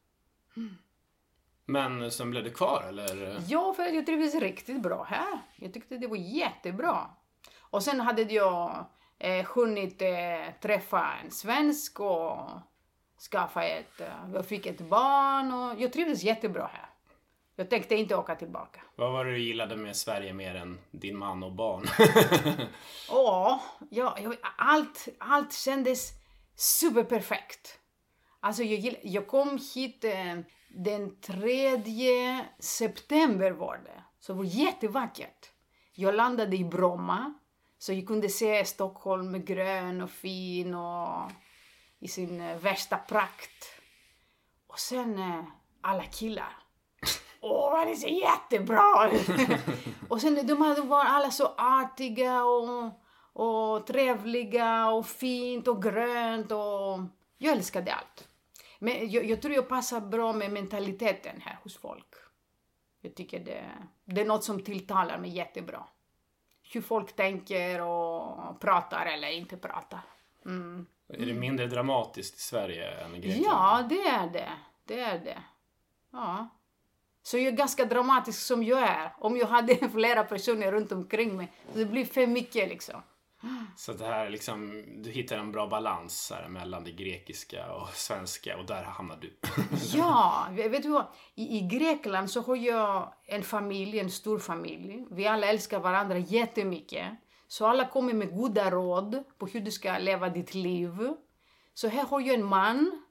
Mm. 0.56 0.76
Men 1.64 2.10
sen 2.10 2.30
blev 2.30 2.44
du 2.44 2.50
kvar 2.50 2.84
eller? 2.88 3.42
Ja, 3.48 3.74
för 3.74 3.82
jag 3.82 4.06
trivdes 4.06 4.34
riktigt 4.34 4.82
bra 4.82 5.04
här. 5.04 5.38
Jag 5.56 5.72
tyckte 5.72 5.98
det 5.98 6.06
var 6.06 6.16
jättebra. 6.16 7.10
Och 7.60 7.82
sen 7.82 8.00
hade 8.00 8.22
jag 8.22 8.84
eh, 9.18 9.46
hunnit 9.46 10.02
eh, 10.02 10.54
träffa 10.60 11.12
en 11.24 11.30
svensk 11.30 12.00
och 12.00 12.38
skaffa 13.30 13.64
ett, 13.64 14.00
eh, 14.00 14.30
jag 14.34 14.46
fick 14.46 14.66
ett 14.66 14.80
barn 14.80 15.52
och 15.52 15.80
jag 15.80 15.92
trivdes 15.92 16.22
jättebra 16.22 16.70
här. 16.72 16.88
Jag 17.56 17.70
tänkte 17.70 17.94
inte 17.94 18.16
åka 18.16 18.34
tillbaka. 18.34 18.80
Vad 18.96 19.12
var 19.12 19.24
det 19.24 19.30
du 19.30 19.42
gillade 19.42 19.76
med 19.76 19.96
Sverige 19.96 20.32
mer 20.32 20.54
än 20.54 20.78
din 20.90 21.18
man 21.18 21.42
och 21.42 21.52
barn? 21.52 21.84
Åh, 23.10 23.60
ja, 23.90 24.18
allt, 24.56 25.08
allt 25.18 25.52
kändes 25.52 26.10
superperfekt. 26.56 27.78
Alltså 28.40 28.62
jag, 28.62 28.96
jag 29.02 29.26
kom 29.26 29.60
hit 29.74 30.04
eh, 30.04 30.38
den 30.68 31.20
3 31.20 32.44
september 32.58 33.50
var 33.50 33.76
det. 33.84 34.04
Så 34.20 34.32
det 34.32 34.38
var 34.38 34.44
jättevackert. 34.44 35.50
Jag 35.94 36.14
landade 36.14 36.56
i 36.56 36.64
Bromma. 36.64 37.34
Så 37.78 37.92
jag 37.92 38.06
kunde 38.06 38.28
se 38.28 38.64
Stockholm 38.64 39.44
grön 39.44 40.00
och 40.00 40.10
fin 40.10 40.74
och 40.74 41.30
i 42.00 42.08
sin 42.08 42.40
eh, 42.40 42.58
värsta 42.58 42.96
prakt. 42.96 43.80
Och 44.66 44.78
sen 44.78 45.18
eh, 45.18 45.44
alla 45.80 46.04
killar. 46.04 46.61
Åh, 47.42 47.86
det 47.86 47.96
ser 47.96 48.08
jättebra 48.08 49.10
ut! 49.12 49.28
och 50.08 50.20
sen 50.20 50.46
de 50.46 50.88
var 50.88 51.04
alla 51.04 51.30
så 51.30 51.46
artiga 51.56 52.44
och 52.44 53.02
och 53.32 53.86
trevliga 53.86 54.88
och 54.88 55.06
fint 55.06 55.68
och 55.68 55.82
grönt 55.82 56.52
och 56.52 57.00
jag 57.38 57.52
älskade 57.52 57.94
allt. 57.94 58.28
Men 58.78 59.10
jag, 59.10 59.24
jag 59.24 59.42
tror 59.42 59.54
jag 59.54 59.68
passar 59.68 60.00
bra 60.00 60.32
med 60.32 60.52
mentaliteten 60.52 61.40
här 61.40 61.58
hos 61.62 61.76
folk. 61.76 62.06
Jag 63.00 63.14
tycker 63.14 63.40
det, 63.40 63.64
det 64.04 64.20
är 64.20 64.24
något 64.24 64.44
som 64.44 64.64
tilltalar 64.64 65.18
mig 65.18 65.30
jättebra. 65.30 65.84
Hur 66.72 66.80
folk 66.80 67.16
tänker 67.16 67.82
och 67.82 68.60
pratar 68.60 69.06
eller 69.06 69.28
inte 69.28 69.56
pratar. 69.56 70.00
Mm. 70.44 70.86
Är 71.08 71.26
det 71.26 71.34
mindre 71.34 71.66
dramatiskt 71.66 72.36
i 72.36 72.40
Sverige 72.40 72.90
än 72.90 73.14
i 73.14 73.20
Grekland? 73.20 73.46
Ja, 73.46 73.86
det 73.88 74.08
är 74.08 74.26
det. 74.26 74.52
Det 74.84 75.00
är 75.00 75.18
det. 75.18 75.42
Ja. 76.10 76.48
Så 77.22 77.38
jag 77.38 77.46
är 77.46 77.50
ganska 77.50 77.84
dramatisk 77.84 78.40
som 78.40 78.62
jag 78.62 78.78
är. 78.78 79.14
Om 79.18 79.36
jag 79.36 79.46
hade 79.46 79.88
flera 79.92 80.24
personer 80.24 80.72
runt 80.72 80.92
omkring 80.92 81.36
mig, 81.36 81.52
det 81.74 81.84
blir 81.84 82.04
för 82.04 82.26
mycket 82.26 82.68
liksom. 82.68 83.02
Så 83.76 83.92
det 83.92 84.04
här 84.04 84.30
liksom, 84.30 84.84
du 85.02 85.10
hittar 85.10 85.38
en 85.38 85.52
bra 85.52 85.66
balans 85.66 86.32
här 86.34 86.48
mellan 86.48 86.84
det 86.84 86.92
grekiska 86.92 87.72
och 87.72 87.88
svenska 87.88 88.58
och 88.58 88.66
där 88.66 88.82
hamnar 88.82 89.16
du. 89.16 89.38
ja, 89.98 90.46
vet 90.50 90.82
du 90.82 90.88
vad? 90.88 91.06
I, 91.34 91.58
I 91.58 91.60
Grekland 91.60 92.30
så 92.30 92.40
har 92.40 92.56
jag 92.56 93.14
en 93.26 93.42
familj, 93.42 93.98
en 93.98 94.10
stor 94.10 94.38
familj. 94.38 95.06
Vi 95.10 95.26
alla 95.26 95.46
älskar 95.46 95.80
varandra 95.80 96.18
jättemycket. 96.18 97.06
Så 97.48 97.66
alla 97.66 97.88
kommer 97.88 98.12
med 98.12 98.36
goda 98.36 98.70
råd 98.70 99.24
på 99.38 99.46
hur 99.46 99.60
du 99.60 99.70
ska 99.70 99.98
leva 99.98 100.28
ditt 100.28 100.54
liv. 100.54 100.90
Så 101.74 101.88
här 101.88 102.04
har 102.04 102.20
jag 102.20 102.34
en 102.34 102.44
man 102.44 103.02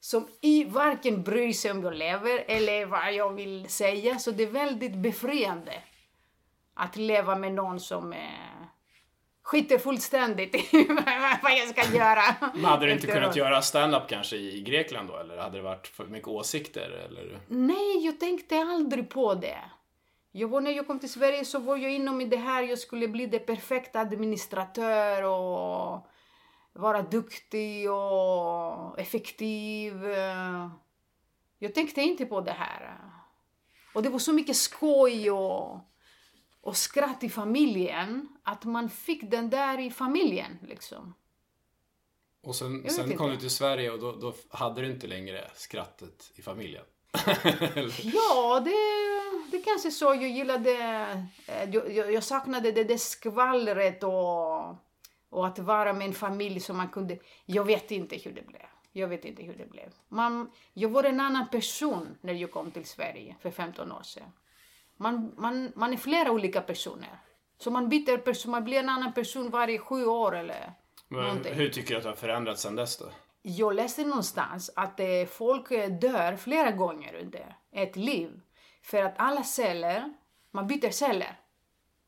som 0.00 0.28
i 0.40 0.64
varken 0.64 1.22
bryr 1.22 1.52
sig 1.52 1.70
om 1.70 1.82
jag 1.82 1.94
lever 1.94 2.44
eller 2.48 2.86
vad 2.86 3.12
jag 3.12 3.32
vill 3.32 3.68
säga. 3.68 4.18
Så 4.18 4.30
det 4.30 4.42
är 4.42 4.50
väldigt 4.50 4.96
befriande 4.96 5.72
att 6.74 6.96
leva 6.96 7.36
med 7.36 7.52
någon 7.52 7.80
som 7.80 8.12
eh, 8.12 8.18
skiter 9.42 9.78
fullständigt 9.78 10.54
i 10.54 10.86
vad 11.42 11.52
jag 11.52 11.68
ska 11.68 11.96
göra. 11.96 12.22
Men 12.54 12.64
hade 12.64 12.86
du 12.86 12.92
inte 12.92 13.06
kunnat 13.06 13.36
göra 13.36 13.62
stand-up 13.62 14.08
kanske 14.08 14.36
i 14.36 14.62
Grekland 14.62 15.08
då? 15.08 15.16
Eller 15.16 15.36
hade 15.36 15.58
det 15.58 15.62
varit 15.62 15.86
för 15.86 16.06
mycket 16.06 16.28
åsikter? 16.28 16.90
Eller? 16.90 17.40
Nej, 17.48 18.04
jag 18.04 18.20
tänkte 18.20 18.58
aldrig 18.58 19.10
på 19.10 19.34
det. 19.34 19.58
Jag 20.32 20.48
var, 20.48 20.60
när 20.60 20.70
jag 20.70 20.86
kom 20.86 20.98
till 20.98 21.12
Sverige 21.12 21.44
så 21.44 21.58
var 21.58 21.76
jag 21.76 21.92
inom 21.92 22.20
i 22.20 22.24
det 22.24 22.36
här, 22.36 22.62
jag 22.62 22.78
skulle 22.78 23.08
bli 23.08 23.26
det 23.26 23.38
perfekta 23.38 24.00
administratör 24.00 25.22
och 25.22 26.06
vara 26.76 27.02
duktig 27.02 27.90
och 27.90 28.98
effektiv. 28.98 30.04
Jag 31.58 31.74
tänkte 31.74 32.00
inte 32.00 32.26
på 32.26 32.40
det 32.40 32.52
här. 32.52 32.98
Och 33.94 34.02
det 34.02 34.08
var 34.08 34.18
så 34.18 34.32
mycket 34.32 34.56
skoj 34.56 35.30
och, 35.30 35.80
och 36.60 36.76
skratt 36.76 37.24
i 37.24 37.28
familjen 37.28 38.28
att 38.42 38.64
man 38.64 38.90
fick 38.90 39.30
den 39.30 39.50
där 39.50 39.80
i 39.80 39.90
familjen 39.90 40.58
liksom. 40.62 41.14
Och 42.42 42.56
sen, 42.56 42.90
sen 42.90 43.16
kom 43.16 43.30
du 43.30 43.36
till 43.36 43.50
Sverige 43.50 43.90
och 43.90 43.98
då, 43.98 44.12
då 44.12 44.34
hade 44.48 44.80
du 44.80 44.90
inte 44.90 45.06
längre 45.06 45.50
skrattet 45.54 46.32
i 46.34 46.42
familjen? 46.42 46.84
ja, 48.02 48.60
det, 48.64 48.72
det 49.50 49.62
kanske 49.62 49.90
så. 49.90 50.04
Jag 50.04 50.28
gillade, 50.28 50.70
eh, 51.46 51.70
jag, 51.70 52.12
jag 52.12 52.22
saknade 52.22 52.72
det 52.72 52.84
där 52.84 52.96
skvallret 52.96 54.02
och, 54.02 54.85
och 55.30 55.46
att 55.46 55.58
vara 55.58 55.92
med 55.92 56.06
en 56.06 56.12
familj 56.12 56.60
som 56.60 56.76
man 56.76 56.88
kunde, 56.88 57.18
jag 57.46 57.64
vet 57.64 57.90
inte 57.90 58.16
hur 58.16 58.32
det 58.32 58.46
blev. 58.46 58.66
Jag 58.92 59.08
vet 59.08 59.24
inte 59.24 59.42
hur 59.42 59.54
det 59.54 59.70
blev. 59.70 59.92
Man, 60.08 60.50
jag 60.72 60.88
var 60.88 61.04
en 61.04 61.20
annan 61.20 61.48
person 61.48 62.18
när 62.20 62.34
jag 62.34 62.50
kom 62.50 62.70
till 62.70 62.84
Sverige 62.84 63.36
för 63.40 63.50
15 63.50 63.92
år 63.92 64.02
sedan. 64.02 64.32
Man, 64.96 65.32
man, 65.36 65.72
man 65.74 65.92
är 65.92 65.96
flera 65.96 66.30
olika 66.30 66.60
personer. 66.60 67.18
Så 67.58 67.70
man 67.70 67.88
byter 67.88 68.18
person, 68.18 68.50
man 68.50 68.64
blir 68.64 68.78
en 68.78 68.88
annan 68.88 69.12
person 69.12 69.50
varje 69.50 69.78
sju 69.78 70.06
år 70.06 70.36
eller 70.36 70.72
Men, 71.08 71.22
någonting. 71.22 71.54
Hur 71.54 71.68
tycker 71.68 71.90
du 71.90 71.96
att 71.96 72.02
det 72.02 72.08
har 72.08 72.16
förändrats 72.16 72.62
sedan 72.62 72.76
dess 72.76 72.98
då? 72.98 73.06
Jag 73.42 73.74
läste 73.74 74.04
någonstans 74.04 74.70
att 74.76 75.00
eh, 75.00 75.06
folk 75.30 75.70
eh, 75.70 75.90
dör 75.90 76.36
flera 76.36 76.70
gånger 76.70 77.14
under 77.14 77.56
ett 77.72 77.96
liv. 77.96 78.40
För 78.82 79.02
att 79.02 79.14
alla 79.16 79.42
celler, 79.42 80.14
man 80.50 80.66
byter 80.66 80.90
celler. 80.90 81.40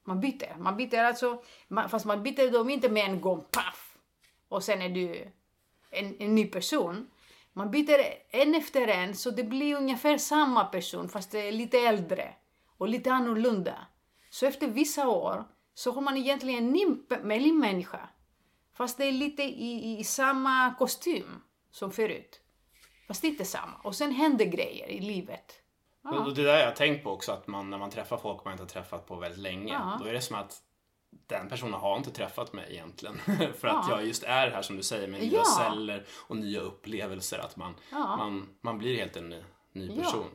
Man 0.09 0.21
byter. 0.21 0.57
Man 0.59 0.77
byter 0.77 1.05
alltså, 1.05 1.43
fast 1.89 2.07
man 2.07 2.23
byter 2.23 2.51
dem 2.53 2.71
inte 2.71 2.89
med 2.89 3.05
en 3.05 3.21
gång, 3.21 3.45
paff! 3.51 3.97
Och 4.49 4.65
sen 4.65 4.83
är 4.83 4.89
du 4.89 5.33
en, 5.91 6.17
en 6.19 6.35
ny 6.35 6.47
person. 6.47 7.11
Man 7.53 7.71
byter 7.71 7.99
en 8.31 8.55
efter 8.55 8.89
en, 8.89 9.15
så 9.15 9.31
det 9.31 9.45
blir 9.45 9.77
ungefär 9.77 10.19
samma 10.19 10.65
person, 10.65 11.09
fast 11.09 11.31
det 11.31 11.49
är 11.49 11.53
lite 11.53 11.79
äldre 11.79 12.35
och 12.79 12.89
lite 12.89 13.13
annorlunda. 13.13 13.87
Så 14.31 14.47
efter 14.47 14.69
vissa 14.69 15.09
år 15.09 15.45
så 15.75 15.93
har 15.93 16.03
man 16.03 16.17
egentligen 16.17 16.77
en 16.77 16.99
ny 17.39 17.53
människa. 17.53 18.09
Fast 18.75 18.99
det 18.99 19.05
är 19.05 19.13
lite 19.13 19.43
i, 19.43 19.99
i 20.01 20.05
samma 20.05 20.75
kostym 20.79 21.43
som 21.71 21.93
förut. 21.93 22.41
Fast 23.09 23.25
inte 23.25 23.45
samma. 23.45 23.77
Och 23.85 23.95
sen 23.95 24.13
händer 24.13 24.45
grejer 24.45 24.89
i 24.89 25.01
livet. 25.01 25.63
Ja. 26.05 26.33
Det 26.35 26.43
där 26.43 26.59
jag 26.59 26.67
har 26.67 26.73
tänkt 26.73 27.05
på 27.05 27.11
också, 27.11 27.33
att 27.33 27.47
man, 27.47 27.71
när 27.71 27.79
man 27.79 27.91
träffar 27.91 28.17
folk 28.17 28.45
man 28.45 28.53
inte 28.53 28.63
har 28.63 28.69
träffat 28.69 29.07
på 29.07 29.17
väldigt 29.17 29.41
länge, 29.41 29.73
ja. 29.73 29.99
då 30.01 30.05
är 30.05 30.13
det 30.13 30.21
som 30.21 30.37
att 30.37 30.63
den 31.27 31.49
personen 31.49 31.75
har 31.75 31.97
inte 31.97 32.11
träffat 32.11 32.53
mig 32.53 32.67
egentligen. 32.71 33.17
För 33.61 33.69
att 33.69 33.89
jag 33.89 34.07
just 34.07 34.23
är 34.23 34.51
här 34.51 34.63
som 34.63 34.77
du 34.77 34.83
säger 34.83 35.09
med 35.09 35.21
nya 35.21 35.39
ja. 35.39 35.45
celler 35.45 36.05
och 36.27 36.37
nya 36.37 36.61
upplevelser. 36.61 37.39
Att 37.39 37.57
man, 37.57 37.75
man, 37.93 38.49
man 38.61 38.79
blir 38.79 38.97
helt 38.97 39.17
en 39.17 39.29
ny, 39.29 39.43
ny 39.73 39.97
person. 39.97 40.31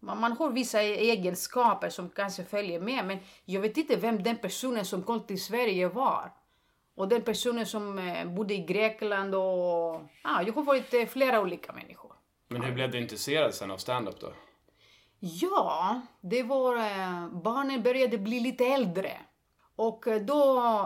Man, 0.00 0.20
man 0.20 0.32
har 0.32 0.50
vissa 0.50 0.82
egenskaper 0.82 1.90
som 1.90 2.10
kanske 2.10 2.44
följer 2.44 2.80
med 2.80 3.06
men 3.06 3.18
jag 3.44 3.60
vet 3.60 3.76
inte 3.76 3.96
vem 3.96 4.22
den 4.22 4.36
personen 4.36 4.84
som 4.84 5.02
kom 5.02 5.20
till 5.20 5.44
Sverige 5.44 5.88
var. 5.88 6.32
Och 6.96 7.08
den 7.08 7.22
personen 7.22 7.66
som 7.66 7.98
eh, 7.98 8.26
bodde 8.26 8.54
i 8.54 8.58
Grekland 8.58 9.34
och... 9.34 9.94
Ah, 10.22 10.42
jag 10.46 10.52
har 10.52 10.62
varit 10.62 10.94
eh, 10.94 11.06
flera 11.06 11.40
olika 11.40 11.72
människor. 11.72 12.12
Men 12.48 12.62
hur 12.62 12.72
blev 12.72 12.90
du 12.90 12.98
intresserad 12.98 13.54
sen 13.54 13.70
av 13.70 13.78
stand-up 13.78 14.20
då? 14.20 14.32
Ja, 15.26 16.00
det 16.20 16.42
var... 16.42 16.76
Eh, 16.76 17.28
barnen 17.28 17.82
började 17.82 18.18
bli 18.18 18.40
lite 18.40 18.64
äldre. 18.64 19.12
Och 19.76 20.06
eh, 20.06 20.22
då, 20.22 20.42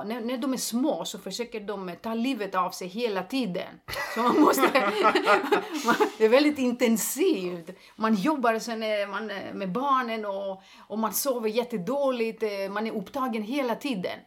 när, 0.06 0.20
när 0.20 0.38
de 0.38 0.52
är 0.52 0.56
små 0.56 1.04
så 1.04 1.18
försöker 1.18 1.60
de 1.60 1.88
eh, 1.88 1.94
ta 1.94 2.14
livet 2.14 2.54
av 2.54 2.70
sig 2.70 2.88
hela 2.88 3.22
tiden. 3.22 3.80
Så 4.14 4.22
man 4.22 4.40
måste... 4.40 4.62
det 6.18 6.24
är 6.24 6.28
väldigt 6.28 6.58
intensivt. 6.58 7.70
Man 7.96 8.14
jobbar 8.14 8.58
sen 8.58 9.10
man, 9.10 9.26
med 9.58 9.72
barnen 9.72 10.24
och, 10.24 10.62
och 10.88 10.98
man 10.98 11.12
sover 11.12 11.48
jättedåligt. 11.48 12.42
Man 12.70 12.86
är 12.86 12.92
upptagen 12.92 13.42
hela 13.42 13.74
tiden. 13.74 14.18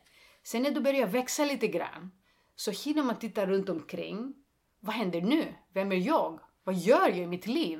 Sen 0.43 0.63
när 0.63 0.71
du 0.71 0.81
börjar 0.81 1.07
växa 1.07 1.45
lite 1.45 1.67
grann 1.67 2.11
så 2.55 2.71
hinner 2.71 3.03
man 3.03 3.19
titta 3.19 3.45
runt 3.45 3.69
omkring. 3.69 4.33
Vad 4.79 4.95
händer 4.95 5.21
nu? 5.21 5.45
Vem 5.73 5.91
är 5.91 5.95
jag? 5.95 6.39
Vad 6.63 6.75
gör 6.75 7.07
jag 7.07 7.17
i 7.17 7.27
mitt 7.27 7.47
liv? 7.47 7.79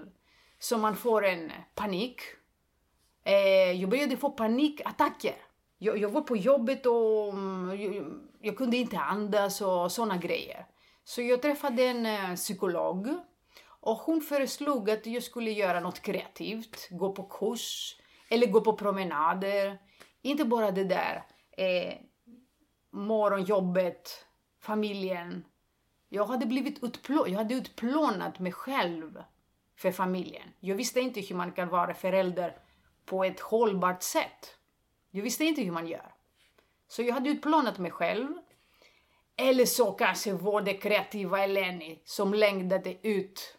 Så 0.62 0.78
man 0.78 0.96
får 0.96 1.26
en 1.26 1.52
eh, 1.52 1.58
panik. 1.76 2.22
Eh, 3.24 3.72
jag 3.72 3.90
började 3.90 4.18
få 4.18 4.30
panikattacker. 4.30 5.36
Jag, 5.78 5.98
jag 5.98 6.10
var 6.10 6.22
på 6.22 6.38
jobbet 6.38 6.86
och 6.86 7.30
mm, 7.30 7.82
jag, 7.82 8.06
jag 8.42 8.58
kunde 8.58 8.78
inte 8.78 9.00
andas 9.00 9.62
och 9.62 9.92
sådana 9.92 10.18
grejer. 10.18 10.66
Så 11.04 11.22
jag 11.22 11.42
träffade 11.42 11.84
en 11.84 12.06
eh, 12.06 12.36
psykolog 12.36 13.08
och 13.66 13.98
hon 13.98 14.22
föreslog 14.22 14.90
att 14.90 15.06
jag 15.06 15.24
skulle 15.24 15.52
göra 15.52 15.80
något 15.80 16.02
kreativt, 16.02 16.90
gå 16.92 17.12
på 17.12 17.24
kurs 17.24 17.96
eller 18.30 18.48
gå 18.48 18.62
på 18.62 18.74
promenader. 18.74 19.80
Inte 20.22 20.46
bara 20.46 20.72
det 20.72 20.84
där 20.84 21.24
eh, 21.58 21.94
morgonjobbet, 22.92 24.26
familjen. 24.60 25.46
Jag 26.10 26.26
hade 26.26 26.46
blivit 26.46 26.84
utplå 26.84 27.28
jag 27.28 27.38
hade 27.38 27.54
utplånat 27.54 28.40
mig 28.40 28.52
själv 28.52 29.24
för 29.82 29.92
familjen. 29.92 30.50
Jag 30.60 30.76
visste 30.76 31.00
inte 31.00 31.22
hur 31.22 31.36
man 31.36 31.52
kan 31.52 31.70
vara 31.70 31.94
förälder 31.94 32.58
på 33.06 33.24
ett 33.24 33.40
hållbart 33.40 34.04
sätt. 34.04 34.58
Jag 35.12 35.24
visste 35.24 35.46
inte 35.46 35.62
hur 35.62 35.72
man 35.72 35.88
gör. 35.88 36.14
Så 36.88 37.02
jag 37.02 37.14
hade 37.14 37.30
utplånat 37.30 37.78
mig 37.78 37.92
själv. 37.92 38.28
Eller 39.38 39.66
så 39.66 39.92
kanske 39.92 40.34
var 40.34 40.62
det 40.62 40.74
kreativa 40.74 41.44
Eleni 41.44 42.02
som 42.06 42.34
längtade 42.34 43.08
ut 43.08 43.58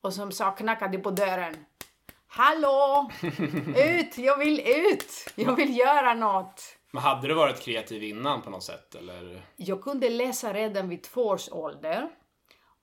och 0.00 0.12
som 0.14 0.32
sa 0.32 0.50
knackade 0.50 0.98
på 0.98 1.10
dörren. 1.10 1.66
Hallå! 2.26 3.10
Ut! 3.76 4.18
Jag 4.18 4.38
vill 4.38 4.60
ut! 4.60 5.32
Jag 5.34 5.56
vill 5.56 5.76
göra 5.76 6.14
något! 6.14 6.62
Men 6.90 7.02
hade 7.02 7.28
du 7.28 7.34
varit 7.34 7.60
kreativ 7.60 8.02
innan 8.02 8.42
på 8.42 8.50
något 8.50 8.64
sätt? 8.64 8.94
Eller? 8.94 9.46
Jag 9.56 9.82
kunde 9.82 10.10
läsa 10.10 10.52
redan 10.52 10.88
vid 10.88 11.02
två 11.02 11.22
års 11.22 11.48
ålder. 11.52 12.08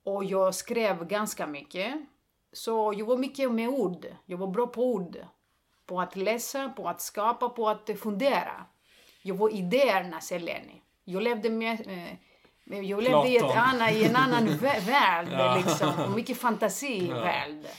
Och 0.04 0.24
jag 0.24 0.54
skrev 0.54 1.04
ganska 1.04 1.46
mycket. 1.46 1.94
Så 2.54 2.94
jag 2.96 3.06
var 3.06 3.16
mycket 3.16 3.52
med 3.52 3.68
ord. 3.68 4.06
Jag 4.26 4.38
var 4.38 4.46
bra 4.46 4.66
på 4.66 4.84
ord. 4.84 5.16
På 5.86 6.00
att 6.00 6.16
läsa, 6.16 6.68
på 6.68 6.88
att 6.88 7.00
skapa, 7.00 7.48
på 7.48 7.68
att 7.68 7.90
fundera. 7.98 8.66
Jag 9.22 9.34
var 9.34 9.54
idéernas 9.54 10.32
Eleni. 10.32 10.82
Jag 11.04 11.22
levde 11.22 11.50
med, 11.50 11.86
med 12.64 12.84
jag 12.84 13.02
levde 13.02 13.28
i, 13.28 13.36
ett 13.36 13.56
annan, 13.56 13.88
i 13.88 14.04
en 14.04 14.16
annan 14.16 14.46
värld, 14.86 15.28
ja. 15.32 15.56
liksom. 15.56 16.14
Mycket 16.14 16.38
fantasivärld. 16.38 17.60
Ja. 17.62 17.70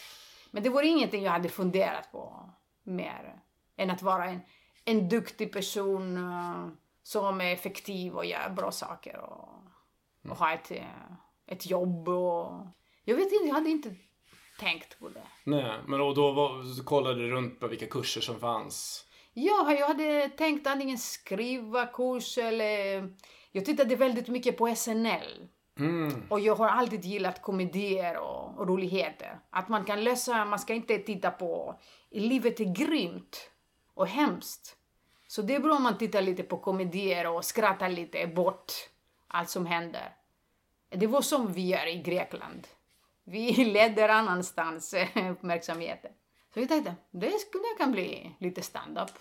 Men 0.52 0.64
det 0.64 0.70
var 0.70 0.84
ingenting 0.84 1.24
jag 1.24 1.32
hade 1.32 1.50
funderat 1.50 2.12
på 2.12 2.50
mer 2.84 3.42
än 3.78 3.90
att 3.90 4.02
vara 4.02 4.26
en 4.26 4.42
en 4.86 5.10
duktig 5.10 5.54
person 5.54 6.18
uh, 6.18 6.68
som 7.04 7.42
är 7.42 7.54
effektiv 7.54 8.16
och 8.16 8.26
gör 8.26 8.50
bra 8.50 8.72
saker 8.72 9.18
och, 9.18 9.50
och 10.20 10.26
mm. 10.26 10.38
har 10.38 10.54
ett, 10.54 10.72
uh, 10.72 10.78
ett 11.48 11.66
jobb 11.66 12.10
och... 12.10 12.68
Jag 13.04 13.16
vet 13.16 13.32
inte, 13.34 13.48
jag 13.48 13.54
hade 13.54 13.70
inte 13.70 13.96
tänkt 14.60 15.00
på 15.00 15.10
det. 15.10 15.22
Nej, 15.44 15.72
men 15.88 16.00
då, 16.00 16.14
då 16.14 16.32
var, 16.32 16.84
kollade 16.84 17.22
du 17.22 17.32
runt 17.32 17.60
på 17.60 17.68
vilka 17.68 17.88
kurser 17.88 18.22
som 18.22 18.40
fanns? 18.40 19.06
Ja, 19.34 19.76
jag 19.80 19.88
hade 19.88 20.30
tänkt 20.30 20.68
antingen 20.68 20.98
skriva 20.98 21.86
kurs 21.86 22.38
eller... 22.38 23.10
Jag 23.52 23.66
tittade 23.66 23.96
väldigt 23.96 24.28
mycket 24.28 24.58
på 24.58 24.76
SNL. 24.76 25.48
Mm. 25.80 26.24
Och 26.30 26.40
jag 26.40 26.56
har 26.56 26.68
alltid 26.68 27.06
gillat 27.06 27.42
komedier 27.42 28.18
och, 28.18 28.60
och 28.60 28.68
roligheter. 28.68 29.40
Att 29.50 29.70
man 29.70 29.86
kan 29.86 30.04
lösa, 30.04 30.46
man 30.46 30.60
ska 30.60 30.74
inte 30.74 30.98
titta 30.98 31.32
på 31.32 31.80
livet 32.12 32.60
är 32.60 32.74
grymt 32.74 33.50
och 33.94 34.08
hemskt. 34.08 34.78
Så 35.28 35.42
det 35.42 35.56
är 35.56 35.60
bra 35.60 35.76
om 35.76 35.84
man 35.84 35.98
tittar 35.98 36.22
lite 36.22 36.44
på 36.44 36.58
komedier 36.58 37.28
och 37.28 37.46
skrattar 37.46 37.90
lite 37.90 38.28
bort 38.28 38.72
allt 39.28 39.50
som 39.50 39.66
händer. 39.66 40.16
Det 40.90 41.08
var 41.08 41.22
som 41.22 41.54
vi 41.54 41.68
gör 41.68 41.88
i 41.88 42.02
Grekland. 42.02 42.68
Vi 43.28 43.66
leder 43.66 44.10
annanstans 44.10 44.94
eh, 44.94 45.32
uppmärksamheten. 45.32 46.12
Så 46.54 46.60
jag 46.60 46.70
tänkte, 46.70 46.96
det 47.12 47.40
skulle 47.40 47.64
kan 47.78 47.92
bli 47.92 48.36
lite 48.40 48.62
stand-up. 48.62 49.12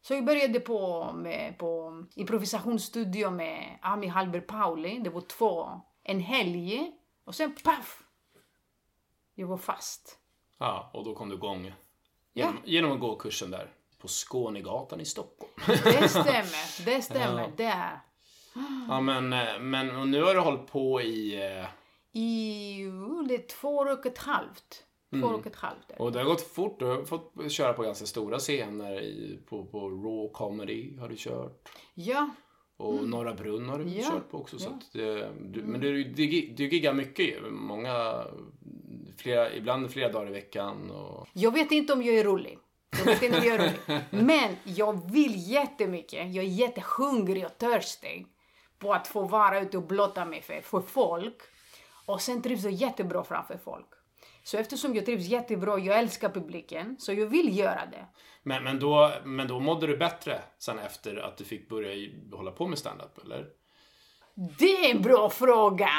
Så 0.00 0.14
jag 0.14 0.24
började 0.24 0.60
på, 0.60 1.12
med, 1.12 1.58
på 1.58 2.04
improvisationsstudio 2.14 3.30
med 3.30 3.78
Ami 3.82 4.06
Hallberg 4.06 4.42
Pauli. 4.42 4.98
Det 4.98 5.10
var 5.10 5.20
två, 5.20 5.80
en 6.02 6.20
helg. 6.20 6.92
Och 7.24 7.34
sen 7.34 7.54
paff! 7.64 8.02
Jag 9.34 9.46
var 9.46 9.56
fast. 9.56 10.18
Ja, 10.58 10.90
och 10.92 11.04
då 11.04 11.14
kom 11.14 11.28
du 11.28 11.34
igång 11.34 11.62
genom, 12.32 12.54
ja. 12.54 12.62
genom 12.64 12.92
att 12.92 13.00
gå 13.00 13.16
kursen 13.16 13.50
där 13.50 13.70
på 13.98 14.08
Skånegatan 14.08 15.00
i 15.00 15.04
Stockholm. 15.04 15.52
Det 15.66 16.08
stämmer, 16.08 16.84
det 16.84 17.02
stämmer. 17.02 17.42
Ja. 17.42 17.50
Där. 17.56 18.00
Ja, 18.88 19.00
men, 19.00 19.32
eh, 19.32 19.58
men 19.60 20.10
nu 20.10 20.22
har 20.22 20.34
du 20.34 20.40
hållit 20.40 20.66
på 20.66 21.00
i... 21.00 21.36
I 22.14 22.90
det 23.28 23.34
är 23.34 23.46
två 23.46 23.76
och 23.76 24.06
ett 24.06 24.18
halvt. 24.18 24.84
Två 25.10 25.16
mm. 25.16 25.34
och 25.34 25.46
ett 25.46 25.56
halvt. 25.56 25.90
Och 25.98 26.12
det 26.12 26.18
har 26.18 26.26
gått 26.26 26.40
fort. 26.40 26.78
Du 26.78 26.84
har 26.84 27.04
fått 27.04 27.52
köra 27.52 27.72
på 27.72 27.82
ganska 27.82 28.06
stora 28.06 28.38
scener. 28.38 29.00
I, 29.00 29.38
på, 29.46 29.64
på 29.64 29.88
Raw 29.88 30.32
Comedy 30.32 30.96
har 30.98 31.08
du 31.08 31.14
kört. 31.18 31.68
Ja. 31.94 32.30
Och 32.76 32.94
mm. 32.94 33.10
Norra 33.10 33.34
Brunn 33.34 33.68
har 33.68 33.78
du 33.78 33.88
ja. 33.88 34.10
kört 34.10 34.30
på 34.30 34.38
också. 34.38 34.58
Så 34.58 34.70
ja. 34.70 35.00
det, 35.00 35.30
du, 35.40 35.62
men 35.62 35.80
du, 35.80 36.04
du, 36.04 36.26
du 36.56 36.68
giggar 36.68 36.94
mycket 36.94 37.42
Många, 37.50 38.24
flera, 39.16 39.52
ibland 39.52 39.90
flera 39.90 40.12
dagar 40.12 40.28
i 40.28 40.32
veckan. 40.32 40.90
Och... 40.90 41.28
Jag 41.32 41.52
vet 41.52 41.72
inte 41.72 41.92
om 41.92 42.02
jag 42.02 42.14
är 42.14 42.24
rolig. 42.24 42.58
Jag 42.98 43.04
vet 43.04 43.22
inte 43.22 43.38
om 43.38 43.44
jag 43.44 43.54
är 43.54 43.58
rolig. 43.58 44.02
Men 44.26 44.56
jag 44.64 45.10
vill 45.12 45.50
jättemycket. 45.50 46.34
Jag 46.34 46.44
är 46.44 46.48
jättehungrig 46.48 47.44
och 47.44 47.58
törstig 47.58 48.26
på 48.78 48.92
att 48.92 49.06
få 49.06 49.22
vara 49.22 49.60
ute 49.60 49.76
och 49.76 49.86
blotta 49.86 50.24
mig 50.24 50.42
för, 50.42 50.60
för 50.60 50.80
folk. 50.80 51.36
Och 52.06 52.20
sen 52.20 52.42
trivs 52.42 52.64
jag 52.64 52.72
jättebra 52.72 53.24
framför 53.24 53.58
folk. 53.64 53.86
Så 54.42 54.56
eftersom 54.56 54.94
jag 54.94 55.06
trivs 55.06 55.26
jättebra, 55.26 55.78
jag 55.78 55.98
älskar 55.98 56.28
publiken, 56.28 56.96
så 56.98 57.12
jag 57.12 57.26
vill 57.26 57.58
göra 57.58 57.86
det. 57.86 58.06
Men, 58.42 58.64
men, 58.64 58.80
då, 58.80 59.12
men 59.24 59.48
då 59.48 59.60
mådde 59.60 59.86
du 59.86 59.96
bättre 59.96 60.40
sen 60.58 60.78
efter 60.78 61.16
att 61.16 61.36
du 61.36 61.44
fick 61.44 61.68
börja 61.68 62.10
hålla 62.32 62.50
på 62.50 62.66
med 62.66 62.78
standup, 62.78 63.18
eller? 63.24 63.46
Det 64.58 64.86
är 64.86 64.90
en 64.90 65.02
bra 65.02 65.30
fråga! 65.30 65.90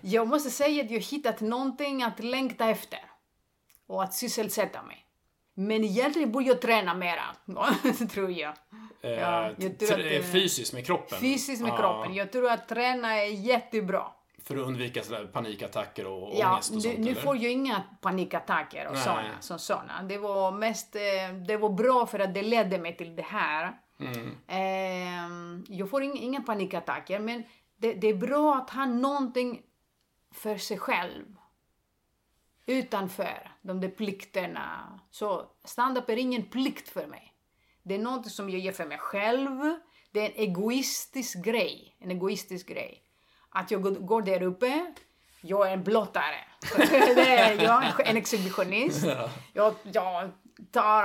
jag 0.00 0.28
måste 0.28 0.50
säga 0.50 0.84
att 0.84 0.90
jag 0.90 1.00
hittat 1.00 1.40
någonting 1.40 2.02
att 2.02 2.24
längta 2.24 2.70
efter 2.70 3.00
och 3.86 4.02
att 4.02 4.14
sysselsätta 4.14 4.82
mig. 4.82 5.06
Men 5.54 5.84
egentligen 5.84 6.32
borde 6.32 6.46
jag 6.46 6.60
träna 6.60 6.94
mera, 6.94 7.22
tror 8.10 8.30
jag. 8.30 8.52
Eh, 9.02 9.10
ja, 9.10 9.50
jag 9.58 9.78
tror 9.78 10.18
att, 10.18 10.32
fysiskt 10.32 10.72
med 10.72 10.86
kroppen? 10.86 11.18
Fysiskt 11.18 11.62
med 11.62 11.72
ah. 11.72 11.76
kroppen. 11.76 12.14
Jag 12.14 12.32
tror 12.32 12.50
att 12.50 12.68
träna 12.68 13.14
är 13.14 13.26
jättebra. 13.26 14.06
För 14.44 14.56
att 14.56 14.66
undvika 14.66 15.02
sådär 15.02 15.26
panikattacker 15.32 16.06
och 16.06 16.30
ja, 16.34 16.52
ångest 16.52 16.74
och 16.74 16.82
sånt? 16.82 16.98
nu 16.98 17.14
får 17.14 17.36
jag 17.36 17.52
inga 17.52 17.82
panikattacker 18.00 18.88
och 18.88 18.96
sådana, 18.96 19.40
som 19.40 19.58
såna. 19.58 20.02
Det 20.02 20.18
var 20.18 20.52
mest, 20.52 20.96
eh, 20.96 21.34
det 21.46 21.56
var 21.56 21.68
bra 21.70 22.06
för 22.06 22.18
att 22.18 22.34
det 22.34 22.42
ledde 22.42 22.78
mig 22.78 22.96
till 22.96 23.16
det 23.16 23.22
här. 23.22 23.78
Mm. 24.00 24.36
Ehm, 24.46 25.64
jag 25.68 25.90
får 25.90 26.02
inga 26.02 26.40
panikattacker, 26.40 27.18
men 27.20 27.44
det, 27.76 27.94
det 27.94 28.08
är 28.08 28.14
bra 28.14 28.56
att 28.56 28.70
ha 28.70 28.86
någonting 28.86 29.62
för 30.34 30.56
sig 30.56 30.78
själv 30.78 31.36
utanför 32.66 33.50
de 33.62 33.80
där 33.80 33.88
plikterna. 33.88 35.00
Så 35.10 35.46
stand-up 35.64 36.08
är 36.08 36.16
ingen 36.16 36.42
plikt 36.42 36.88
för 36.88 37.06
mig. 37.06 37.34
Det 37.82 37.94
är 37.94 37.98
något 37.98 38.30
som 38.30 38.50
jag 38.50 38.60
gör 38.60 38.72
för 38.72 38.86
mig 38.86 38.98
själv. 38.98 39.60
Det 40.10 40.20
är 40.20 40.26
en 40.26 40.48
egoistisk 40.48 41.44
grej. 41.44 41.96
En 41.98 42.10
egoistisk 42.10 42.68
grej. 42.68 43.02
Att 43.52 43.70
jag 43.70 44.06
går 44.06 44.22
där 44.22 44.42
uppe, 44.42 44.94
jag 45.40 45.68
är 45.68 45.72
en 45.72 45.84
blottare. 45.84 46.44
jag 47.62 47.84
är 47.84 48.04
en 48.04 48.16
exhibitionist. 48.16 49.06
Jag, 49.52 49.74
jag 49.82 50.30
tar, 50.70 51.04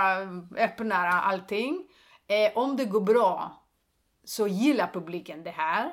öppnar 0.57 1.07
allting. 1.07 1.87
Eh, 2.27 2.57
om 2.57 2.77
det 2.77 2.85
går 2.85 3.01
bra 3.01 3.63
så 4.23 4.47
gillar 4.47 4.87
publiken 4.93 5.43
det 5.43 5.51
här. 5.51 5.91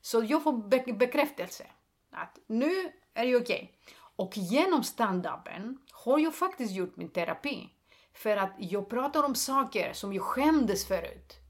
Så 0.00 0.24
jag 0.24 0.42
får 0.42 0.92
bekräftelse. 0.92 1.66
Att 2.10 2.38
nu 2.46 2.92
är 3.14 3.26
det 3.26 3.36
okej. 3.36 3.40
Okay. 3.40 3.68
Och 4.16 4.36
genom 4.36 4.82
stand-upen 4.82 5.78
har 5.92 6.18
jag 6.18 6.34
faktiskt 6.34 6.72
gjort 6.72 6.96
min 6.96 7.08
terapi. 7.08 7.70
För 8.14 8.36
att 8.36 8.52
jag 8.58 8.90
pratar 8.90 9.22
om 9.22 9.34
saker 9.34 9.92
som 9.92 10.12
jag 10.12 10.22
skämdes 10.22 10.88
förut. 10.88 11.43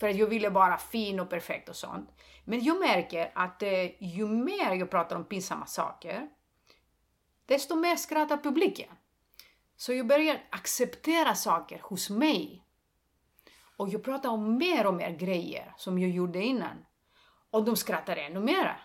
För 0.00 0.08
att 0.08 0.16
jag 0.16 0.26
ville 0.26 0.48
vara 0.48 0.78
fin 0.78 1.20
och 1.20 1.30
perfekt 1.30 1.68
och 1.68 1.76
sånt. 1.76 2.10
Men 2.44 2.64
jag 2.64 2.80
märker 2.80 3.32
att 3.34 3.62
eh, 3.62 4.02
ju 4.02 4.26
mer 4.26 4.74
jag 4.74 4.90
pratar 4.90 5.16
om 5.16 5.24
pinsamma 5.24 5.66
saker, 5.66 6.28
desto 7.46 7.74
mer 7.74 7.96
skrattar 7.96 8.36
publiken. 8.36 8.88
Så 9.76 9.92
jag 9.92 10.06
börjar 10.06 10.42
acceptera 10.50 11.34
saker 11.34 11.80
hos 11.82 12.10
mig. 12.10 12.64
Och 13.76 13.88
jag 13.88 14.04
pratar 14.04 14.28
om 14.28 14.58
mer 14.58 14.86
och 14.86 14.94
mer 14.94 15.10
grejer 15.10 15.74
som 15.76 15.98
jag 15.98 16.10
gjorde 16.10 16.42
innan. 16.42 16.84
Och 17.50 17.64
de 17.64 17.76
skrattar 17.76 18.16
ännu 18.16 18.40
mer. 18.40 18.82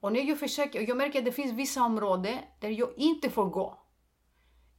Och 0.00 0.12
när 0.12 0.20
jag 0.20 0.38
försöker, 0.38 0.88
jag 0.88 0.96
märker 0.96 1.18
att 1.18 1.24
det 1.24 1.32
finns 1.32 1.52
vissa 1.52 1.82
områden 1.82 2.38
där 2.60 2.68
jag 2.68 2.90
inte 2.96 3.30
får 3.30 3.44
gå. 3.44 3.78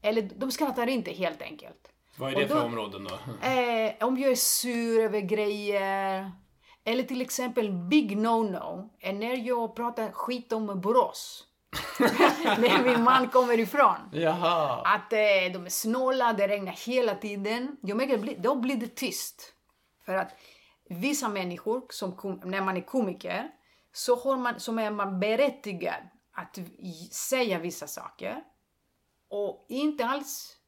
Eller 0.02 0.22
de 0.22 0.52
skrattar 0.52 0.88
inte 0.88 1.12
helt 1.12 1.42
enkelt. 1.42 1.92
Vad 2.20 2.32
är 2.32 2.36
det 2.36 2.46
då, 2.46 2.56
för 2.56 2.66
områden 2.66 3.04
då? 3.04 3.20
Eh, 3.48 4.08
om 4.08 4.18
jag 4.18 4.32
är 4.32 4.36
sur 4.36 5.04
över 5.04 5.20
grejer. 5.20 6.32
Eller 6.84 7.04
till 7.04 7.22
exempel 7.22 7.72
big 7.72 8.18
no-no 8.18 8.90
är 9.00 9.14
när 9.14 9.48
jag 9.48 9.76
pratar 9.76 10.12
skit 10.12 10.52
om 10.52 10.82
Borås. 10.82 11.46
när 12.58 12.84
min 12.84 13.04
man 13.04 13.30
kommer 13.30 13.60
ifrån. 13.60 13.98
Jaha. 14.12 14.82
Att 14.86 15.14
eh, 15.14 15.54
de 15.54 15.66
är 15.66 15.70
snåla, 15.70 16.34
det 16.34 16.48
regnar 16.48 16.72
hela 16.72 17.16
tiden. 17.16 17.78
Jag 17.82 17.98
märker 17.98 18.36
då 18.40 18.56
blir 18.56 18.76
det 18.76 18.96
tyst. 18.96 19.54
För 20.06 20.16
att 20.16 20.32
vissa 20.90 21.30
människor, 21.30 21.82
som, 21.90 22.40
när 22.44 22.62
man 22.62 22.78
är 22.78 22.82
komiker, 22.82 23.52
så, 23.94 24.16
har 24.16 24.38
man, 24.38 24.60
så 24.60 24.80
är 24.80 24.92
man 24.92 25.20
berättigad 25.20 26.10
att 26.34 26.60
säga 27.12 27.60
vissa 27.60 27.88
saker 27.88 28.44
och 29.30 29.66
inte 29.70 30.06
alls 30.06 30.59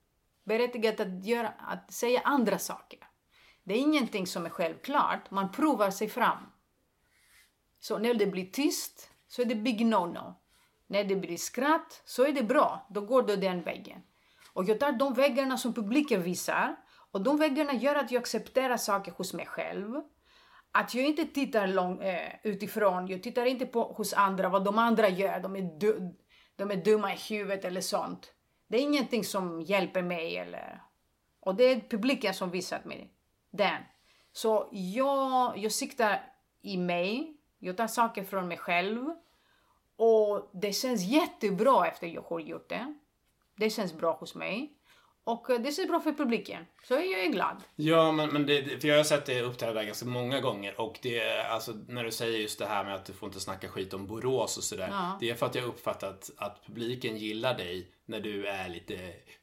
berättigad 0.43 1.01
att, 1.01 1.25
göra, 1.25 1.47
att 1.47 1.93
säga 1.93 2.21
andra 2.23 2.59
saker. 2.59 2.99
Det 3.63 3.73
är 3.73 3.77
ingenting 3.77 4.27
som 4.27 4.45
är 4.45 4.49
självklart, 4.49 5.31
man 5.31 5.51
provar 5.51 5.91
sig 5.91 6.09
fram. 6.09 6.51
Så 7.79 7.99
när 7.99 8.13
det 8.13 8.27
blir 8.27 8.45
tyst 8.45 9.09
så 9.27 9.41
är 9.41 9.45
det 9.45 9.55
big 9.55 9.81
no-no. 9.81 10.33
När 10.87 11.03
det 11.03 11.15
blir 11.15 11.37
skratt 11.37 12.01
så 12.05 12.25
är 12.25 12.31
det 12.31 12.43
bra, 12.43 12.87
då 12.89 13.01
går 13.01 13.23
du 13.23 13.35
den 13.35 13.61
vägen. 13.61 14.01
Och 14.53 14.63
jag 14.63 14.79
tar 14.79 14.91
de 14.91 15.13
väggarna 15.13 15.57
som 15.57 15.73
publiken 15.73 16.23
visar 16.23 16.75
och 17.11 17.21
de 17.21 17.37
väggarna 17.37 17.73
gör 17.73 17.95
att 17.95 18.11
jag 18.11 18.19
accepterar 18.19 18.77
saker 18.77 19.11
hos 19.11 19.33
mig 19.33 19.45
själv 19.45 20.01
att 20.71 20.93
jag 20.93 21.05
inte 21.05 21.25
tittar 21.25 21.67
lång, 21.67 22.01
eh, 22.01 22.31
utifrån, 22.43 23.07
jag 23.07 23.23
tittar 23.23 23.45
inte 23.45 23.65
på 23.65 23.83
hos 23.83 24.13
andra 24.13 24.49
vad 24.49 24.63
de 24.63 24.77
andra 24.77 25.09
gör, 25.09 25.39
de 25.39 25.55
är, 25.55 25.79
du, 25.79 26.15
de 26.55 26.71
är 26.71 26.75
dumma 26.75 27.13
i 27.13 27.17
huvudet 27.29 27.65
eller 27.65 27.81
sånt. 27.81 28.33
Det 28.71 28.77
är 28.77 28.81
ingenting 28.81 29.23
som 29.23 29.61
hjälper 29.61 30.01
mig 30.01 30.37
eller... 30.37 30.81
Och 31.39 31.55
det 31.55 31.63
är 31.63 31.79
publiken 31.89 32.33
som 32.33 32.51
visat 32.51 32.85
mig 32.85 33.11
den. 33.51 33.83
Så 34.31 34.69
jag, 34.71 35.57
jag 35.57 35.71
siktar 35.71 36.23
i 36.61 36.77
mig, 36.77 37.37
jag 37.59 37.77
tar 37.77 37.87
saker 37.87 38.23
från 38.23 38.47
mig 38.47 38.57
själv 38.57 39.05
och 39.95 40.49
det 40.53 40.73
känns 40.73 41.03
jättebra 41.03 41.87
efter 41.87 42.07
jag 42.07 42.21
har 42.21 42.39
gjort 42.39 42.69
det. 42.69 42.95
Det 43.55 43.69
känns 43.69 43.93
bra 43.93 44.13
hos 44.13 44.35
mig. 44.35 44.73
Och 45.23 45.47
det 45.59 45.71
ser 45.71 45.87
bra 45.87 45.99
för 45.99 46.13
publiken. 46.13 46.65
Så 46.87 46.93
jag 46.93 47.25
är 47.25 47.31
glad. 47.31 47.63
Ja, 47.75 48.11
men, 48.11 48.29
men 48.29 48.45
det, 48.45 48.81
för 48.81 48.87
jag 48.87 48.97
har 48.97 49.03
sett 49.03 49.25
det 49.25 49.41
uppträda 49.41 49.83
ganska 49.83 50.05
många 50.05 50.39
gånger. 50.39 50.81
Och 50.81 50.99
det, 51.01 51.41
alltså, 51.41 51.73
när 51.87 52.03
du 52.03 52.11
säger 52.11 52.39
just 52.39 52.59
det 52.59 52.65
här 52.65 52.83
med 52.83 52.95
att 52.95 53.05
du 53.05 53.13
får 53.13 53.27
inte 53.27 53.39
snacka 53.39 53.67
skit 53.67 53.93
om 53.93 54.07
Borås 54.07 54.57
och 54.57 54.63
sådär. 54.63 54.87
Ja. 54.91 55.17
Det 55.19 55.29
är 55.29 55.35
för 55.35 55.45
att 55.45 55.55
jag 55.55 55.65
uppfattat 55.65 56.31
att 56.37 56.65
publiken 56.65 57.17
gillar 57.17 57.57
dig 57.57 57.91
när 58.11 58.19
du 58.19 58.47
är 58.47 58.69
lite 58.69 58.97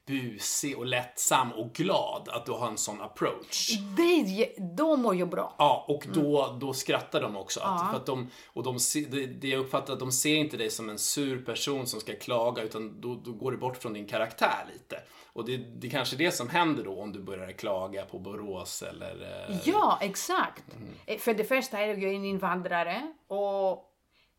busig 0.07 0.79
och 0.79 0.87
lättsam 0.87 1.53
och 1.53 1.73
glad. 1.73 2.29
Att 2.29 2.47
du 2.47 2.53
har 2.53 2.69
en 2.69 2.79
sån 2.79 3.01
approach. 3.01 3.71
Det, 3.97 4.55
då 4.77 4.97
mår 4.97 5.17
jag 5.17 5.29
bra. 5.29 5.55
Ja, 5.59 5.85
och 5.89 6.07
då, 6.15 6.45
mm. 6.45 6.59
då 6.59 6.73
skrattar 6.73 7.21
de 7.21 7.37
också. 7.37 7.61
Att, 7.61 7.81
ja. 7.81 7.89
för 7.91 7.97
att 7.97 8.07
de, 8.07 8.31
och 8.47 8.63
de, 8.63 8.79
det, 9.11 9.27
det 9.27 9.49
jag 9.49 9.61
uppfattar 9.61 9.93
att 9.93 10.01
de 10.01 10.13
ser 10.13 10.37
inte 10.37 10.57
dig 10.57 10.71
som 10.71 10.89
en 10.89 10.99
sur 10.99 11.45
person 11.45 11.87
som 11.87 12.01
ska 12.01 12.15
klaga 12.15 12.63
utan 12.63 13.01
då, 13.01 13.15
då 13.15 13.33
går 13.33 13.53
du 13.53 13.59
bort 13.59 13.77
från 13.77 13.93
din 13.93 14.07
karaktär 14.07 14.67
lite. 14.73 15.03
Och 15.33 15.45
det, 15.45 15.57
det 15.57 15.87
är 15.87 15.91
kanske 15.91 16.17
det 16.17 16.33
som 16.33 16.49
händer 16.49 16.85
då 16.85 17.01
om 17.01 17.13
du 17.13 17.23
börjar 17.23 17.53
klaga 17.53 18.05
på 18.05 18.19
Borås 18.19 18.83
eller... 18.83 19.47
Eh... 19.49 19.57
Ja, 19.65 19.99
exakt. 20.01 20.75
Mm. 20.77 20.95
Eh, 21.07 21.19
för 21.19 21.35
det 21.35 21.45
första 21.45 21.79
är 21.79 21.89
jag 21.89 22.15
en 22.15 22.25
invandrare 22.25 23.13
och 23.29 23.85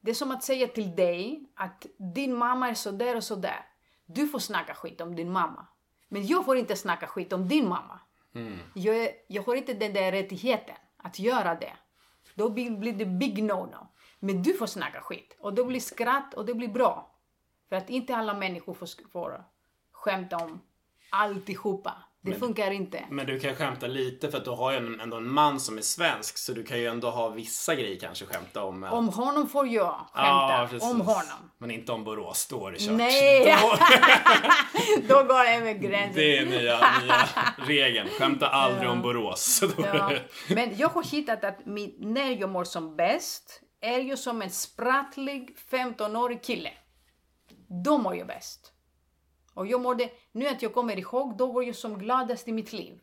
det 0.02 0.12
är 0.12 0.16
som 0.16 0.32
att 0.32 0.44
säga 0.44 0.68
till 0.68 0.96
dig 0.96 1.44
att 1.56 1.86
din 2.16 2.36
mamma 2.36 2.70
är 2.70 2.74
så 2.74 2.92
där 2.92 3.16
och 3.16 3.24
så 3.24 3.36
där. 3.36 3.66
Du 4.12 4.28
får 4.28 4.40
snacka 4.40 4.74
skit 4.76 5.02
om 5.02 5.16
din 5.16 5.32
mamma. 5.32 5.68
Men 6.08 6.28
jag 6.28 6.46
får 6.46 6.58
inte 6.58 6.76
snacka 6.76 7.08
skit 7.08 7.34
om 7.34 7.48
din 7.48 7.68
mamma. 7.70 8.00
Jag, 8.76 8.98
är- 8.98 9.12
jag 9.28 9.44
har 9.44 9.56
inte 9.56 9.74
den 9.74 9.94
där 9.94 10.12
rättigheten 10.12 10.76
att 10.98 11.20
göra 11.20 11.56
det. 11.56 11.74
Då 12.36 12.50
blir 12.50 12.94
det 12.94 13.06
big 13.06 13.44
no-no. 13.44 13.88
Men 14.20 14.44
du 14.44 14.54
får 14.54 14.66
snacka 14.68 15.02
skit 15.02 15.36
och 15.40 15.54
då 15.54 15.66
blir 15.66 15.80
skratt 15.80 16.34
och 16.34 16.46
det 16.46 16.54
blir 16.54 16.68
bra. 16.68 17.16
För 17.70 17.76
att 17.76 17.90
inte 17.90 18.16
alla 18.16 18.34
människor 18.34 18.74
får, 18.74 19.10
får 19.12 19.44
skämta 19.92 20.38
om 20.38 20.62
alltihopa. 21.10 21.94
Det 22.22 22.34
funkar 22.34 22.72
inte. 22.72 23.06
Men 23.10 23.26
du 23.26 23.40
kan 23.40 23.56
skämta 23.56 23.88
lite 23.88 24.32
för 24.32 24.38
att 24.38 24.46
du 24.46 24.50
har 24.52 24.72
ju 24.72 24.78
en- 24.78 25.00
ändå 25.00 25.18
en 25.18 25.30
man 25.32 25.60
som 25.60 25.78
är 25.78 25.82
svensk 25.82 26.38
så 26.38 26.54
du 26.54 26.64
kan 26.64 26.80
ju 26.80 26.86
ändå 26.88 27.10
ha 27.10 27.30
vissa 27.30 27.76
grejer 27.76 28.00
kanske 28.00 28.26
skämta 28.26 28.64
om. 28.64 28.80
men- 28.80 28.92
Om 28.94 29.10
honom 29.10 29.50
får 29.50 29.68
jag 29.68 29.84
Ja, 29.84 30.10
skämta. 30.14 30.68
precis. 30.74 30.92
om 30.94 31.02
honom. 31.02 31.52
Men 31.58 31.72
inte 31.72 31.92
om 31.92 32.04
Borås, 32.04 32.48
då 32.48 32.68
är 32.68 32.72
det 32.72 32.78
kört. 32.80 32.92
Nej! 32.98 33.58
Då, 33.62 33.78
Då 35.16 35.24
går 35.24 35.36
jag 35.46 35.56
över 35.56 35.74
gränsen. 35.74 36.16
det 36.16 36.38
är 36.38 36.46
nya, 36.46 36.80
nya 37.02 37.28
regeln. 37.68 38.10
Skämta 38.10 38.48
aldrig 38.50 38.90
om 38.90 39.02
Borås. 39.02 39.64
Ja. 39.78 40.12
Men 40.50 40.78
jag 40.78 40.90
har 40.90 41.04
hittat 41.04 41.44
att 41.44 41.66
min, 41.66 41.96
när 42.00 42.32
jag 42.42 42.50
mår 42.50 42.64
som 42.64 42.96
bäst 42.96 43.62
är 43.82 44.00
jag 44.00 44.20
som 44.20 44.42
en 44.42 44.50
sprattlig 44.50 45.58
15-årig 45.72 46.44
kille. 46.44 46.70
Då 47.86 47.98
mår 47.98 48.16
jag 48.16 48.28
bäst. 48.28 48.74
Och 49.60 49.68
jag 49.68 49.82
mådde, 49.82 50.10
nu 50.32 50.48
att 50.48 50.62
jag 50.62 50.74
kommer 50.74 51.00
ihåg, 51.00 51.38
då 51.38 51.52
var 51.52 51.62
jag 51.62 51.76
som 51.76 51.98
gladast 51.98 52.48
i 52.48 52.52
mitt 52.52 52.74
liv. 52.74 53.00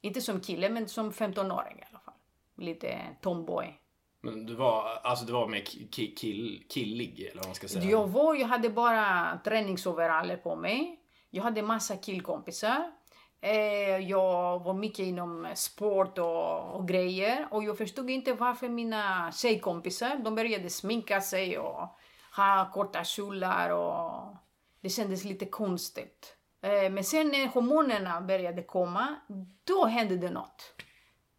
Inte 0.00 0.20
som 0.20 0.40
kille, 0.40 0.68
men 0.70 0.88
som 0.88 1.12
15-åring 1.12 1.78
i 1.78 1.84
alla 1.90 1.98
fall. 1.98 2.14
Lite 2.56 2.98
tomboy. 3.20 3.78
Men 4.20 4.46
du 4.46 4.54
var, 4.54 5.00
alltså 5.02 5.24
du 5.24 5.32
var 5.32 5.48
mer 5.48 5.60
ki- 5.60 6.14
kill, 6.16 6.66
killig 6.68 7.20
eller 7.20 7.36
vad 7.36 7.46
man 7.46 7.54
ska 7.54 7.68
säga. 7.68 7.84
Jag 7.90 8.06
var, 8.06 8.34
jag 8.34 8.46
hade 8.48 8.70
bara 8.70 9.38
träningsoveraller 9.44 10.36
på 10.36 10.56
mig. 10.56 11.00
Jag 11.30 11.42
hade 11.42 11.62
massa 11.62 11.96
killkompisar. 11.96 12.92
Eh, 13.40 13.98
jag 13.98 14.58
var 14.64 14.74
mycket 14.74 15.06
inom 15.06 15.48
sport 15.54 16.18
och, 16.18 16.74
och 16.76 16.88
grejer. 16.88 17.48
Och 17.50 17.64
jag 17.64 17.78
förstod 17.78 18.10
inte 18.10 18.32
varför 18.32 18.68
mina 18.68 19.32
tjejkompisar, 19.32 20.16
de 20.24 20.34
började 20.34 20.70
sminka 20.70 21.20
sig 21.20 21.58
och 21.58 21.88
ha 22.36 22.70
korta 22.72 23.04
kjolar 23.04 23.70
och 23.70 24.36
det 24.82 24.88
kändes 24.88 25.24
lite 25.24 25.46
konstigt. 25.46 26.36
Eh, 26.60 26.90
men 26.90 27.04
sen 27.04 27.28
när 27.28 27.46
hormonerna 27.46 28.20
började 28.20 28.62
komma, 28.62 29.16
då 29.64 29.84
hände 29.84 30.16
det 30.16 30.30
något. 30.30 30.74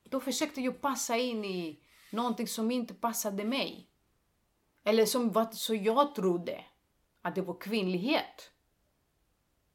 Då 0.04 0.20
försökte 0.20 0.62
jag 0.62 0.82
passa 0.82 1.18
in 1.18 1.46
i 1.46 1.80
någonting 2.12 2.48
som 2.48 2.72
inte 2.72 2.94
passade 2.94 3.44
mig. 3.44 3.90
Eller 4.84 5.06
som 5.06 5.32
vad 5.32 5.54
så 5.54 5.76
jag 5.76 6.16
trodde 6.16 6.66
att 7.22 7.36
det 7.36 7.42
var 7.42 7.60
kvinnlighet. 7.60 8.52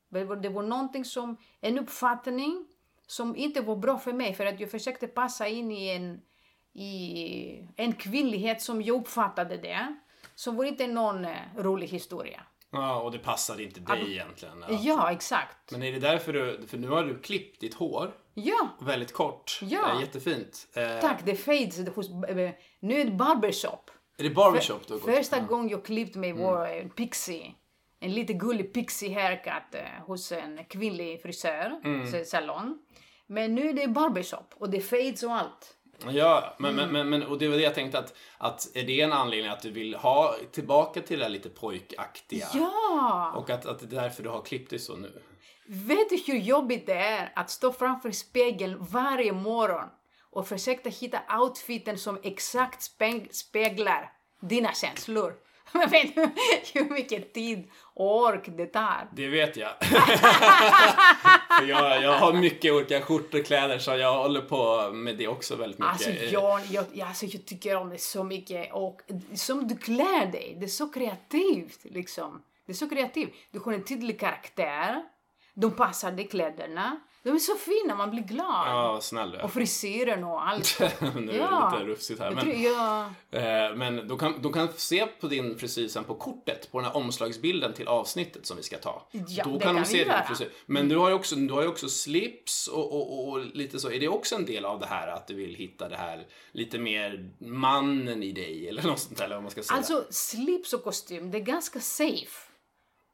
Det 0.08 0.24
var, 0.24 0.36
det 0.36 0.48
var 0.48 0.62
någonting 0.62 1.04
som, 1.04 1.36
en 1.60 1.78
uppfattning 1.78 2.66
som 3.06 3.36
inte 3.36 3.60
var 3.60 3.76
bra 3.76 3.98
för 3.98 4.12
mig 4.12 4.34
för 4.34 4.46
att 4.46 4.60
jag 4.60 4.70
försökte 4.70 5.06
passa 5.06 5.48
in 5.48 5.72
i 5.72 5.88
en, 5.88 6.20
i 6.72 7.68
en 7.76 7.92
kvinnlighet 7.92 8.62
som 8.62 8.82
jag 8.82 9.00
uppfattade 9.00 9.56
det. 9.56 9.96
Som 10.34 10.56
var 10.56 10.64
inte 10.64 10.86
någon 10.86 11.24
eh, 11.24 11.36
rolig 11.56 11.88
historia. 11.88 12.42
Ja, 12.70 13.00
och 13.00 13.12
det 13.12 13.18
passade 13.18 13.62
inte 13.62 13.80
dig 13.80 14.12
egentligen. 14.12 14.64
Ja. 14.68 14.78
Ja, 14.80 15.12
exakt. 15.12 15.72
Men 15.72 15.82
är 15.82 15.92
det 15.92 15.98
därför 15.98 16.32
du, 16.32 16.66
för 16.66 16.78
nu 16.78 16.88
har 16.88 17.04
du 17.04 17.18
klippt 17.18 17.60
ditt 17.60 17.74
hår 17.74 18.12
Ja, 18.44 18.68
väldigt 18.80 19.12
kort. 19.12 19.58
Ja. 19.62 19.94
Eh, 19.94 20.00
jättefint. 20.00 20.68
Eh, 20.74 21.00
tack. 21.00 21.20
Det 21.24 21.36
fades. 21.36 21.88
Hos, 21.88 22.10
eh, 22.10 22.50
nu 22.80 23.00
är 23.00 23.04
det 23.04 23.10
barbershop. 23.10 23.90
Är 24.18 24.22
det 24.22 24.30
barbershop 24.30 24.86
du 24.86 24.92
har 24.92 25.00
gått 25.00 25.14
Första 25.14 25.40
gången 25.40 25.68
jag 25.68 25.84
klippte 25.84 26.18
mig 26.18 26.32
var 26.32 26.66
en 26.66 26.90
pixie. 26.90 27.54
En 28.00 28.14
lite 28.14 28.32
gullig 28.32 28.74
pixie 28.74 29.14
haircut 29.14 29.74
eh, 29.74 30.06
hos 30.06 30.32
en 30.32 30.64
kvinnlig 30.64 31.22
frisör, 31.22 31.80
mm. 31.84 32.24
salon. 32.24 32.78
Men 33.26 33.54
nu 33.54 33.68
är 33.68 33.72
det 33.72 33.88
barbershop 33.88 34.54
och 34.54 34.70
det 34.70 34.80
fades 34.80 35.22
och 35.22 35.32
allt. 35.32 35.77
Ja, 36.10 36.54
men, 36.58 36.78
Mm. 36.78 36.92
men, 36.92 37.08
men, 37.08 37.22
och 37.22 37.38
det 37.38 37.48
var 37.48 37.56
det 37.56 37.62
jag 37.62 37.74
tänkte 37.74 37.98
att, 37.98 38.14
att 38.38 38.68
är 38.74 38.82
det 38.82 39.00
en 39.00 39.12
anledning 39.12 39.50
att 39.50 39.62
du 39.62 39.70
vill 39.70 39.94
ha 39.94 40.34
tillbaka 40.52 41.00
till 41.00 41.18
det 41.18 41.24
där 41.24 41.30
lite 41.30 41.48
pojkaktiga? 41.48 42.46
Ja! 42.54 43.32
Och 43.36 43.50
att, 43.50 43.66
att 43.66 43.78
det 43.90 43.96
är 43.96 44.00
därför 44.02 44.22
du 44.22 44.28
har 44.28 44.42
klippt 44.42 44.70
dig 44.70 44.78
så 44.78 44.96
nu? 44.96 45.22
Vet 45.66 46.08
du 46.10 46.16
hur 46.32 46.38
jobbigt 46.38 46.86
det 46.86 46.94
är 46.94 47.32
att 47.34 47.50
stå 47.50 47.72
framför 47.72 48.10
spegeln 48.10 48.76
varje 48.90 49.32
morgon 49.32 49.88
och 50.30 50.48
försöka 50.48 50.88
hitta 50.90 51.20
outfiten 51.40 51.98
som 51.98 52.18
exakt 52.22 52.80
speg- 52.98 53.28
speglar 53.32 54.12
dina 54.40 54.72
känslor? 54.74 55.34
Men 55.72 55.90
vet 55.90 56.14
du 56.14 56.30
hur 56.74 56.90
mycket 56.90 57.34
tid 57.34 57.70
och 57.94 58.22
ork 58.22 58.44
det 58.46 58.66
tar? 58.66 59.08
Det 59.12 59.28
vet 59.28 59.56
jag. 59.56 59.70
För 61.58 61.66
jag, 61.66 62.02
jag 62.02 62.18
har 62.18 62.32
mycket 62.32 62.72
olika 62.72 63.00
skjortor 63.00 63.40
och 63.40 63.46
kläder 63.46 63.78
så 63.78 63.96
jag 63.96 64.22
håller 64.22 64.40
på 64.40 64.90
med 64.92 65.16
det 65.16 65.28
också 65.28 65.56
väldigt 65.56 65.78
mycket. 65.78 65.92
Alltså 65.92 66.10
jag, 66.10 66.60
jag, 66.70 67.00
alltså 67.00 67.26
jag 67.26 67.46
tycker 67.46 67.76
om 67.76 67.88
det 67.90 67.98
så 67.98 68.24
mycket 68.24 68.72
och 68.72 69.00
som 69.34 69.68
du 69.68 69.76
klär 69.76 70.32
dig, 70.32 70.56
det 70.60 70.66
är 70.66 70.68
så 70.68 70.88
kreativt 70.88 71.80
liksom. 71.82 72.42
Det 72.66 72.72
är 72.72 72.76
så 72.76 72.88
kreativt. 72.88 73.34
Du 73.50 73.58
har 73.58 73.72
en 73.72 73.84
tydlig 73.84 74.20
karaktär, 74.20 75.02
de 75.60 75.70
passar 75.70 76.12
dig 76.12 76.28
kläderna, 76.28 77.00
de 77.22 77.30
är 77.34 77.38
så 77.38 77.54
fina, 77.54 77.94
man 77.94 78.10
blir 78.10 78.22
glad. 78.22 78.66
Ja, 78.68 78.98
snäll 79.02 79.34
är. 79.34 79.42
Och 79.44 79.52
frisyren 79.52 80.24
och 80.24 80.48
allt. 80.48 80.78
Nu 80.80 80.86
är 81.18 81.26
det 81.26 81.36
Ja. 81.36 81.72
lite 81.74 81.84
rufsigt 81.90 82.20
här. 82.20 82.30
Men, 82.30 82.44
tror 82.44 82.54
jag... 82.56 83.04
eh, 83.30 83.76
men 83.76 84.08
de 84.08 84.18
kan, 84.18 84.42
de 84.42 84.52
kan 84.52 84.68
se 84.76 85.06
på 85.06 85.26
din 85.26 85.58
frisyr 85.58 85.88
sen 85.88 86.04
på 86.04 86.14
kortet, 86.14 86.72
på 86.72 86.78
den 86.78 86.84
här 86.90 86.96
omslagsbilden 86.96 87.72
till 87.74 87.88
avsnittet 87.88 88.46
som 88.46 88.56
vi 88.56 88.62
ska 88.62 88.78
ta. 88.78 89.08
Ja, 89.28 89.44
Då 89.44 89.50
det 89.52 89.60
kan 89.64 89.74
de 89.74 89.84
se 89.84 90.04
din 90.04 90.12
frisyr. 90.26 90.48
Men 90.66 90.88
du 90.88 90.96
har 90.96 91.08
ju 91.08 91.14
också, 91.14 91.36
du 91.36 91.54
har 91.54 91.66
också 91.68 91.88
slips 91.88 92.68
och, 92.68 92.92
och, 92.92 93.28
och 93.28 93.38
lite 93.46 93.78
så. 93.78 93.90
Är 93.90 94.00
det 94.00 94.08
också 94.08 94.34
en 94.34 94.44
del 94.46 94.64
av 94.64 94.80
det 94.80 94.86
här 94.86 95.08
att 95.08 95.26
du 95.26 95.34
vill 95.34 95.54
hitta 95.54 95.88
det 95.88 95.96
här 95.96 96.26
lite 96.52 96.78
mer 96.78 97.30
mannen 97.38 98.22
i 98.22 98.32
dig 98.32 98.68
eller 98.68 98.82
något 98.82 98.98
sånt 99.00 99.18
där, 99.18 99.24
eller 99.24 99.34
vad 99.36 99.42
man 99.42 99.50
ska 99.52 99.62
säga? 99.62 99.76
Alltså 99.76 100.04
slips 100.10 100.72
och 100.72 100.84
kostym, 100.84 101.30
det 101.30 101.38
är 101.38 101.42
ganska 101.42 101.80
safe. 101.80 102.47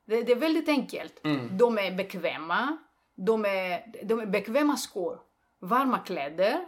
Det, 0.07 0.23
det 0.23 0.33
är 0.33 0.37
väldigt 0.37 0.69
enkelt. 0.69 1.25
Mm. 1.25 1.59
De 1.59 1.79
är 1.79 1.90
bekväma, 1.90 2.77
de 3.17 3.45
är, 3.45 4.05
de 4.05 4.21
är 4.21 4.27
bekväma 4.27 4.77
skor, 4.77 5.19
varma 5.61 5.99
kläder. 5.99 6.61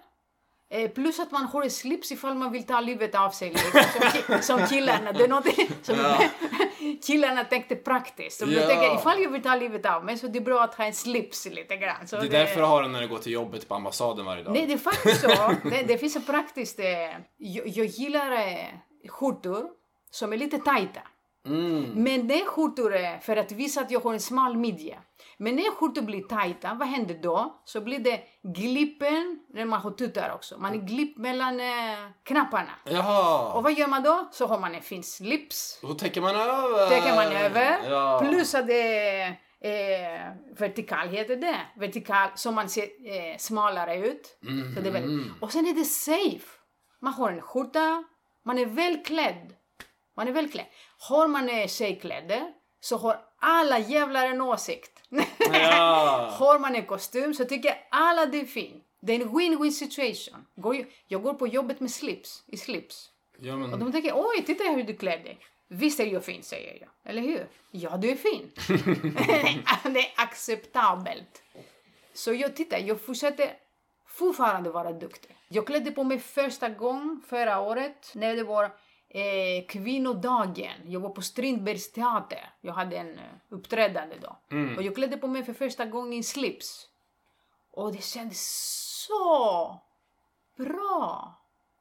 Eh, 0.71 0.91
plus 0.91 1.21
att 1.21 1.31
man 1.31 1.45
har 1.45 1.63
en 1.63 1.71
slips 1.71 2.13
ifall 2.13 2.35
man 2.35 2.53
vill 2.53 2.67
ta 2.67 2.81
livet 2.81 3.15
av 3.15 3.31
sig 3.31 3.49
lite, 3.49 3.85
som, 4.27 4.43
som 4.43 4.67
killarna. 4.67 5.13
Det 5.13 5.25
är 5.25 5.29
någonting 5.29 5.69
som 5.83 5.97
killarna 7.07 7.45
tänkte 7.45 7.77
praktiskt. 7.77 8.41
Ja. 8.47 8.67
tänker, 8.67 8.95
ifall 8.95 9.23
jag 9.23 9.31
vill 9.31 9.43
ta 9.43 9.55
livet 9.55 9.87
av 9.87 10.05
mig 10.05 10.19
så 10.19 10.27
det 10.27 10.39
är 10.39 10.43
bra 10.43 10.65
att 10.65 10.75
ha 10.75 10.85
en 10.85 10.93
slips 10.95 11.47
lite 11.47 11.77
grann. 11.77 12.07
Så 12.07 12.17
det 12.17 12.27
är 12.27 12.31
därför 12.31 12.61
du 12.61 12.67
har 12.67 12.83
den 12.83 12.93
när 12.93 13.01
du 13.01 13.09
går 13.09 13.19
till 13.19 13.33
jobbet 13.33 13.69
på 13.69 13.75
ambassaden 13.75 14.25
varje 14.25 14.43
dag. 14.43 14.53
Nej, 14.53 14.67
det 14.67 14.73
är 14.73 14.79
faktiskt 14.79 15.21
så. 15.21 15.55
Det, 15.71 15.83
det 15.83 15.99
finns 15.99 16.17
en 16.17 16.23
praktiskt... 16.23 16.79
Eh, 16.79 16.87
jag, 17.37 17.69
jag 17.69 17.87
gillar 17.87 18.33
eh, 18.33 19.09
skjortor 19.09 19.67
som 20.11 20.33
är 20.33 20.37
lite 20.37 20.59
tajta. 20.59 21.01
Mm. 21.47 21.93
Men 21.95 22.29
det 22.29 22.35
är 22.35 23.21
för 23.21 23.37
att 23.37 23.53
visa 23.53 23.81
att 23.81 23.91
jag 23.91 24.01
har 24.01 24.13
en 24.13 24.21
smal 24.21 24.57
midja. 24.57 24.99
Men 25.39 25.57
när 25.57 25.71
skjortor 25.71 26.03
blir 26.03 26.23
tajta, 26.23 26.75
vad 26.75 26.89
händer 26.89 27.19
då? 27.23 27.63
Så 27.65 27.81
blir 27.81 27.99
det 27.99 28.21
glippen 28.43 29.41
när 29.49 29.65
man 29.65 29.81
har 29.81 29.91
tuttar 29.91 30.35
också. 30.35 30.59
Man 30.59 30.75
är 30.75 30.79
glipp 30.79 31.19
mellan 31.19 31.61
eh, 31.61 31.99
knapparna. 32.23 32.71
Jaha! 32.85 33.53
Och 33.53 33.63
vad 33.63 33.73
gör 33.73 33.87
man 33.87 34.03
då? 34.03 34.29
Så 34.33 34.47
har 34.47 34.61
man 34.61 34.75
en 34.75 34.83
fin 34.83 35.03
slips. 35.03 35.79
Då 35.83 35.95
täcker 35.95 36.21
man 36.21 36.37
över. 36.37 37.01
Kan 37.01 37.17
man 37.17 37.33
över. 37.33 37.91
Ja. 37.91 38.21
Plus 38.25 38.55
att 38.55 38.67
det 38.67 38.99
är 38.99 39.29
eh, 39.61 40.33
vertikal 40.59 41.09
heter 41.09 41.37
det. 41.37 41.61
Vertikal, 41.77 42.29
så 42.35 42.51
man 42.51 42.69
ser 42.69 42.83
eh, 42.83 43.37
smalare 43.39 43.97
ut. 43.97 44.39
Så 44.75 44.81
det 44.81 44.89
är 44.89 44.93
väldigt, 44.93 45.33
och 45.41 45.53
sen 45.53 45.67
är 45.67 45.75
det 45.75 45.85
safe. 45.85 46.47
Man 47.01 47.13
har 47.13 47.33
en 47.33 47.41
skjorta, 47.41 48.05
man 48.45 48.59
är 48.59 48.67
välklädd. 48.67 49.53
Man 50.17 50.29
är 50.29 50.33
välklädd. 50.33 50.67
Har 50.99 51.29
man 51.29 51.69
tjejkläder 51.69 52.53
så 52.81 52.97
har 52.97 53.21
alla 53.39 53.79
jävlar 53.79 54.27
en 54.27 54.41
åsikt. 54.41 55.03
Ja. 55.53 56.31
har 56.39 56.59
man 56.59 56.75
en 56.77 56.87
kostym 56.87 57.35
så 57.35 57.45
tycker 57.45 57.75
alla 57.91 58.27
det 58.27 58.41
är 58.41 58.45
fint. 58.45 58.85
Det 59.01 59.13
är 59.13 59.21
en 59.21 59.29
win-win 59.29 59.71
situation. 59.71 60.47
Jag 61.09 61.23
går 61.23 61.35
på 61.35 61.47
jobbet 61.47 61.81
med 61.81 61.91
slips, 61.91 62.45
i 62.47 62.57
slips. 62.57 63.11
Ja, 63.39 63.53
Och 63.53 63.59
men, 63.59 63.81
de 63.81 63.93
tänker, 63.93 64.13
oj, 64.15 64.43
titta 64.47 64.65
hur 64.65 64.83
du 64.83 64.97
klär 64.97 65.19
dig. 65.19 65.39
Visst 65.69 66.01
är 66.01 66.07
jag 66.07 66.25
fin, 66.25 66.43
säger 66.43 66.79
jag. 66.81 66.89
Eller 67.11 67.23
hur? 67.23 67.49
Ja, 67.71 67.97
du 67.97 68.11
är 68.11 68.17
fin. 68.17 68.53
det 69.93 70.01
är 70.01 70.13
acceptabelt. 70.17 71.43
Så 72.15 72.33
jag 72.33 72.57
tittar, 72.57 72.79
jag 72.79 73.01
fortsätter 73.01 73.53
fortfarande 74.09 74.71
vara 74.71 74.93
duktig. 74.93 75.37
Jag 75.49 75.67
klädde 75.67 75.91
på 75.91 76.05
mig 76.05 76.19
första 76.19 76.69
gången 76.69 77.23
förra 77.29 77.61
året 77.61 78.13
när 78.15 78.37
det 78.37 78.43
var 78.45 78.71
eh, 79.17 79.67
kvinnodagen. 79.69 80.81
Jag 80.85 81.01
var 81.01 81.11
på 81.11 81.23
Strindbergs 81.23 81.93
teater. 81.93 82.51
Jag 82.61 82.73
hade 82.73 82.97
en 82.97 83.19
eh, 83.19 83.25
uppträdande 83.51 84.17
då. 84.23 84.37
Och 84.77 84.83
jag 84.83 84.95
klädde 84.95 85.17
på 85.17 85.27
mig 85.27 85.45
för 85.45 85.53
första 85.53 85.85
gången 85.85 86.23
slips. 86.25 86.87
Och 87.73 87.93
det 87.93 88.03
kändes 88.05 88.41
så 89.09 89.81
bra. 90.59 91.33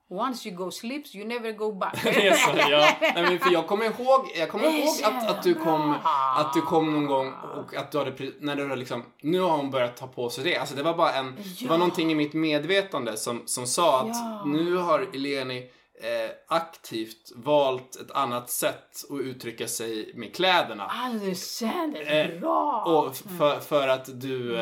Once 0.10 0.50
you 0.50 0.58
go 0.58 0.72
sleep, 0.72 1.16
you 1.16 1.28
never 1.28 1.52
go 1.52 1.72
back. 1.72 1.98
Så, 2.38 2.52
ja. 2.70 2.88
Nej, 3.02 3.14
men 3.16 3.40
för 3.40 3.52
jag 3.52 3.68
kommer 3.68 3.86
ihåg, 3.86 4.32
jag 4.36 4.50
kommer 4.50 4.66
ihåg 4.70 5.04
att, 5.04 5.30
att, 5.30 5.44
du 5.44 5.54
kom, 5.54 5.96
att 6.36 6.54
du 6.54 6.62
kom 6.62 6.94
någon 6.94 7.06
gång 7.06 7.34
och 7.34 7.76
att 7.76 7.92
du 7.92 7.98
hade, 7.98 8.32
när 8.40 8.56
du 8.56 8.64
hade 8.64 8.76
liksom, 8.76 9.04
nu 9.22 9.40
har 9.40 9.58
hon 9.58 9.72
börjat 9.72 9.98
ta 9.98 10.08
på 10.08 10.30
sig 10.30 10.44
det. 10.44 10.58
Alltså 10.58 10.76
det 10.76 10.84
var 10.84 10.94
bara 10.94 11.14
en, 11.14 11.36
det 11.62 11.68
var 11.68 11.78
någonting 11.78 12.12
i 12.12 12.16
mitt 12.16 12.34
medvetande 12.34 13.18
som, 13.18 13.44
som 13.46 13.68
sa 13.68 14.02
att 14.02 14.08
Ja. 14.08 14.44
nu 14.46 14.76
har 14.76 15.00
Eleni 15.14 15.70
eh, 16.02 16.32
aktivt 16.48 17.32
valt 17.36 17.96
ett 17.96 18.12
annat 18.12 18.50
sätt 18.50 18.90
att 19.10 19.20
uttrycka 19.22 19.68
sig 19.68 20.12
med 20.16 20.36
kläderna. 20.36 20.84
Alldeles 20.86 21.56
särskilt 21.56 22.10
Eh, 22.10 22.40
bra! 22.40 22.84
Och 22.88 23.16
för, 23.16 23.60
för 23.60 23.88
att 23.88 24.22
du, 24.22 24.54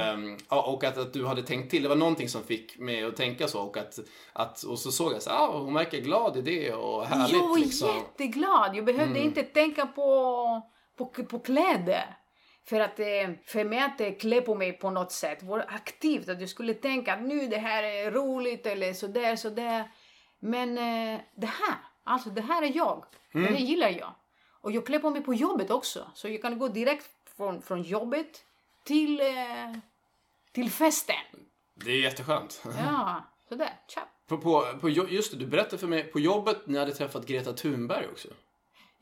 ja, 0.50 0.62
och 0.62 0.84
att, 0.84 0.98
att 0.98 1.14
du 1.14 1.26
hade 1.26 1.44
tänkt 1.44 1.72
till. 1.72 1.84
Det 1.84 1.90
var 1.90 1.96
någonting 1.96 2.30
som 2.30 2.44
fick 2.44 2.80
mig 2.80 3.04
att 3.04 3.16
tänka 3.16 3.48
så. 3.48 3.62
Och, 3.62 3.78
att, 3.78 4.00
att, 4.34 4.64
och 4.64 4.80
så 4.80 4.92
såg 4.92 5.14
jag 5.14 5.22
så 5.22 5.30
ah, 5.30 5.60
hon 5.60 5.74
verkar 5.74 5.98
glad 5.98 6.38
i 6.38 6.42
det 6.42 6.74
och 6.74 7.06
härligt. 7.06 7.34
jag 7.38 7.48
var 7.50 7.58
liksom. 7.58 7.96
jätteglad. 7.96 8.76
Jag 8.76 8.86
behövde 8.86 9.04
Mm. 9.20 9.24
inte 9.28 9.44
tänka 9.44 9.86
på, 9.86 10.62
på, 10.98 11.06
på 11.06 11.40
kläder. 11.40 12.18
För 12.70 12.80
att 12.80 13.00
eh, 13.00 13.06
för 13.46 13.64
mig 13.64 13.80
att 13.80 14.02
eh, 14.02 14.12
klä 14.20 14.42
på 14.42 14.56
mig 14.56 14.74
på 14.74 14.90
något 14.90 15.12
sätt 15.12 15.44
var 15.44 15.66
aktivt. 15.70 16.30
Att 16.30 16.40
jag 16.40 16.50
skulle 16.50 16.74
tänka 16.74 17.14
att 17.14 17.22
nu 17.22 17.48
det 17.48 17.58
här 17.58 17.84
är 17.84 18.12
roligt 18.12 18.66
eller 18.66 18.94
sådär, 18.94 19.36
sådär. 19.36 19.84
Men 20.44 20.78
eh, 20.78 21.22
det 21.36 21.48
här, 21.48 21.76
alltså 22.04 22.30
det 22.30 22.42
här 22.42 22.62
är 22.62 22.78
jag. 22.78 23.06
Det 23.32 23.40
Mm. 23.40 23.54
här 23.54 23.60
gillar 23.62 23.90
jag. 23.90 24.14
Och 24.62 24.72
jag 24.72 24.86
klär 24.86 25.00
på 25.00 25.10
mig 25.10 25.22
på 25.22 25.34
jobbet 25.34 25.72
också. 25.72 26.12
Så 26.14 26.28
jag 26.30 26.42
kan 26.42 26.60
gå 26.60 26.68
direkt 26.68 27.10
från, 27.38 27.62
från 27.62 27.82
jobbet 27.82 28.46
till, 28.84 29.20
eh, 29.22 29.76
till 30.52 30.72
festen. 30.72 31.16
Det 31.74 31.92
är 31.92 32.02
jätteskönt. 32.02 32.64
Ja, 32.86 33.24
sådär. 33.50 33.74
Tja. 33.88 34.02
På, 34.28 34.38
på, 34.38 34.66
på, 34.82 34.90
just 34.90 35.32
det, 35.32 35.38
du 35.38 35.46
berättade 35.46 35.78
för 35.78 35.88
mig 35.88 36.04
på 36.04 36.20
jobbet 36.20 36.68
ni 36.68 36.78
hade 36.78 36.94
träffat 36.94 37.26
Greta 37.26 37.54
Thunberg 37.54 38.08
också. 38.08 38.28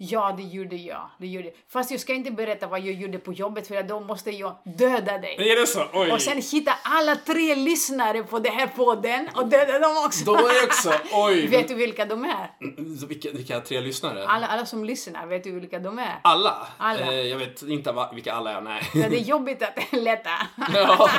Ja, 0.03 0.33
det 0.37 0.43
gjorde 0.43 0.75
jag. 0.75 1.09
Det 1.19 1.27
gjorde. 1.27 1.47
jag. 1.47 1.55
Fast 1.69 1.91
jag 1.91 1.99
ska 1.99 2.13
inte 2.13 2.31
berätta 2.31 2.67
vad 2.67 2.79
jag 2.79 2.93
gjorde 2.93 3.19
på 3.19 3.33
jobbet 3.33 3.67
för 3.67 3.83
då 3.83 3.99
måste 3.99 4.31
jag 4.31 4.55
döda 4.77 5.17
dig. 5.17 5.51
Är 5.51 5.59
det 5.61 5.67
så? 5.67 5.83
Oj! 5.93 6.11
Och 6.11 6.21
sen 6.21 6.41
hitta 6.51 6.73
alla 6.83 7.15
tre 7.15 7.55
lyssnare 7.55 8.23
på 8.23 8.39
den 8.39 8.53
här 8.53 8.67
podden 8.67 9.29
och 9.35 9.47
döda 9.47 9.79
dem 9.79 9.97
också. 10.05 10.25
Då 10.25 10.35
är 10.35 10.65
också, 10.65 10.93
oj! 11.13 11.47
Vet 11.51 11.67
du 11.67 11.73
vilka 11.73 12.05
de 12.05 12.23
är? 12.25 12.51
men- 12.59 12.95
Vilka, 13.07 13.29
vilka 13.31 13.59
tre 13.59 13.81
lyssnare? 13.81 14.27
Alla, 14.27 14.47
alla 14.47 14.65
som 14.65 14.85
lyssnar, 14.85 15.27
vet 15.27 15.43
du 15.43 15.59
vilka 15.59 15.79
de 15.79 15.99
är? 15.99 16.19
Alla? 16.23 16.67
Alla. 16.77 17.01
Eh, 17.13 17.21
jag 17.21 17.37
vet 17.37 17.61
inte 17.61 18.07
vilka 18.13 18.33
alla 18.33 18.51
är, 18.51 18.61
nej. 18.61 18.83
För 18.83 18.99
det 19.09 19.17
är 19.19 19.23
jobbigt 19.23 19.63
att 19.63 19.91
leta. 19.93 20.29
ja. 20.73 21.09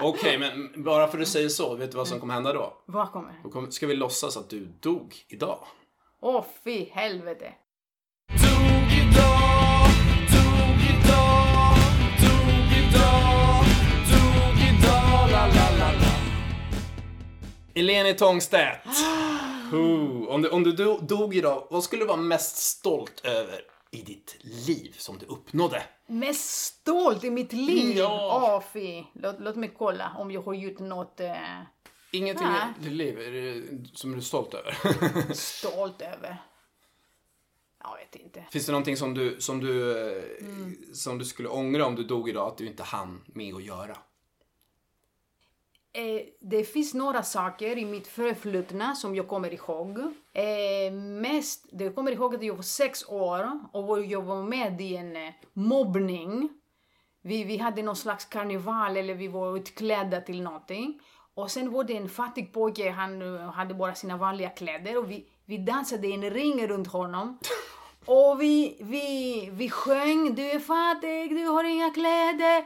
Okej, 0.00 0.38
men 0.38 0.82
bara 0.84 1.08
för 1.08 1.18
att 1.18 1.24
du 1.24 1.30
säger 1.30 1.48
så, 1.48 1.74
vet 1.74 1.90
du 1.90 1.96
vad 1.96 2.08
som 2.08 2.20
kommer 2.20 2.34
hända 2.34 2.52
då? 2.52 2.72
Vad 2.86 3.12
kommer? 3.12 3.34
Då 3.52 3.70
ska 3.70 3.86
vi 3.86 3.94
låtsas 3.96 4.36
att 4.36 4.50
du 4.50 4.64
dog 4.80 5.14
idag. 5.28 5.58
Åh, 6.20 6.44
fy 6.64 6.84
helvete. 6.92 7.52
Eleni 17.76 18.14
Tångstedt. 18.14 18.80
Om, 20.28 20.42
du, 20.42 20.48
om 20.48 20.64
du 20.64 20.72
do- 20.72 21.00
dog 21.06 21.34
idag, 21.36 21.66
vad 21.70 21.84
skulle 21.84 22.02
du 22.02 22.06
vara 22.06 22.16
mest 22.16 22.56
stolt 22.56 23.20
över 23.24 23.60
i 23.90 24.02
ditt 24.02 24.36
liv 24.40 24.94
som 24.98 25.18
du 25.18 25.26
uppnådde? 25.26 25.82
Mest 26.06 26.50
stolt 26.64 27.24
i 27.24 27.30
mitt 27.30 27.52
liv? 27.52 27.96
Ja. 27.96 28.42
Åh, 28.56 28.62
fy. 28.72 29.04
Låt, 29.14 29.36
låt 29.40 29.56
mig 29.56 29.74
kolla 29.78 30.12
om 30.18 30.30
jag 30.30 30.42
har 30.42 30.54
gjort 30.54 30.78
något 30.78 31.20
eh, 31.20 31.34
Ingenting 32.12 32.46
Nej. 32.46 32.66
i 32.80 32.84
ditt 32.84 32.92
liv 32.92 33.16
det, 33.16 33.98
som 33.98 34.12
du 34.12 34.16
är 34.16 34.22
stolt 34.22 34.54
över? 34.54 34.76
stolt 35.34 36.02
över. 36.02 36.36
Jag 37.82 37.96
vet 37.96 38.16
inte. 38.24 38.44
Finns 38.50 38.66
det 38.66 38.72
någonting 38.72 38.96
som 38.96 39.14
du, 39.14 39.36
som, 39.40 39.60
du, 39.60 39.98
eh, 40.16 40.22
som 40.92 41.18
du 41.18 41.24
skulle 41.24 41.48
ångra 41.48 41.86
om 41.86 41.94
du 41.94 42.04
dog 42.04 42.28
idag 42.28 42.48
att 42.48 42.58
du 42.58 42.66
inte 42.66 42.82
hann 42.82 43.22
med 43.26 43.54
att 43.54 43.64
göra? 43.64 43.96
Eh, 45.96 46.22
det 46.40 46.64
finns 46.64 46.94
några 46.94 47.22
saker 47.22 47.78
i 47.78 47.84
mitt 47.84 48.06
förflutna 48.06 48.94
som 48.94 49.14
jag 49.16 49.28
kommer 49.28 49.54
ihåg. 49.54 49.98
Eh, 50.32 50.92
mest, 50.92 51.66
det 51.72 51.84
jag 51.84 51.94
kommer 51.94 52.12
ihåg 52.12 52.34
att 52.34 52.42
jag 52.42 52.54
var 52.54 52.62
sex 52.62 53.08
år 53.08 53.60
och 53.72 54.04
jag 54.04 54.22
var 54.22 54.42
med 54.42 54.80
i 54.80 54.96
en 54.96 55.16
eh, 55.16 55.32
mobbning. 55.52 56.48
Vi, 57.22 57.44
vi 57.44 57.56
hade 57.56 57.82
någon 57.82 57.96
slags 57.96 58.24
karneval 58.24 58.96
eller 58.96 59.14
vi 59.14 59.28
var 59.28 59.56
utklädda 59.56 60.20
till 60.20 60.42
någonting. 60.42 61.00
Och 61.34 61.50
sen 61.50 61.72
var 61.72 61.84
det 61.84 61.96
en 61.96 62.08
fattig 62.08 62.52
pojke, 62.52 62.90
han 62.90 63.22
eh, 63.22 63.50
hade 63.50 63.74
bara 63.74 63.94
sina 63.94 64.16
vanliga 64.16 64.50
kläder 64.50 64.98
och 64.98 65.10
vi, 65.10 65.26
vi 65.44 65.58
dansade 65.58 66.08
i 66.08 66.12
en 66.12 66.30
ring 66.30 66.68
runt 66.68 66.88
honom. 66.88 67.38
Och 68.06 68.42
vi, 68.42 68.76
vi, 68.80 69.48
vi 69.52 69.70
sjöng 69.70 70.34
Du 70.34 70.50
är 70.50 70.58
fattig, 70.58 71.36
du 71.36 71.46
har 71.46 71.64
inga 71.64 71.90
kläder. 71.90 72.64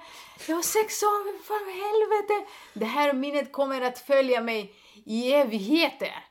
Jag 0.48 0.56
var 0.56 0.62
sex 0.62 1.02
år, 1.02 1.42
för 1.42 1.54
helvete. 1.54 2.50
Det 2.74 2.84
här 2.84 3.12
minnet 3.12 3.52
kommer 3.52 3.80
att 3.80 3.98
följa 3.98 4.40
mig 4.40 4.72
i 5.06 5.32
evigheter. 5.32 6.24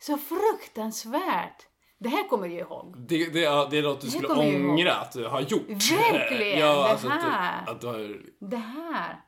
Så 0.00 0.18
fruktansvärt. 0.18 1.66
Det 1.98 2.08
här 2.08 2.28
kommer 2.28 2.48
jag 2.48 2.58
ihåg. 2.58 2.94
Det, 3.08 3.26
det, 3.26 3.40
ja, 3.40 3.68
det 3.70 3.78
är 3.78 3.82
något 3.82 4.00
du 4.00 4.10
skulle 4.10 4.28
jag 4.28 4.44
ihåg. 4.44 4.70
ångra 4.70 4.94
att 4.94 5.12
du 5.12 5.26
har 5.26 5.40
gjort. 5.40 5.68
Verkligen, 5.68 6.58
ja, 6.66 6.82
det 6.82 6.88
alltså 6.88 7.08
här. 7.08 7.60
Att 7.60 7.66
du, 7.66 7.72
att 7.72 7.80
du 7.80 7.86
har... 7.86 8.20
Det 8.50 8.56
här. 8.56 9.20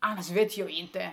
Annars 0.00 0.30
vet 0.30 0.56
jag 0.58 0.70
inte. 0.70 1.10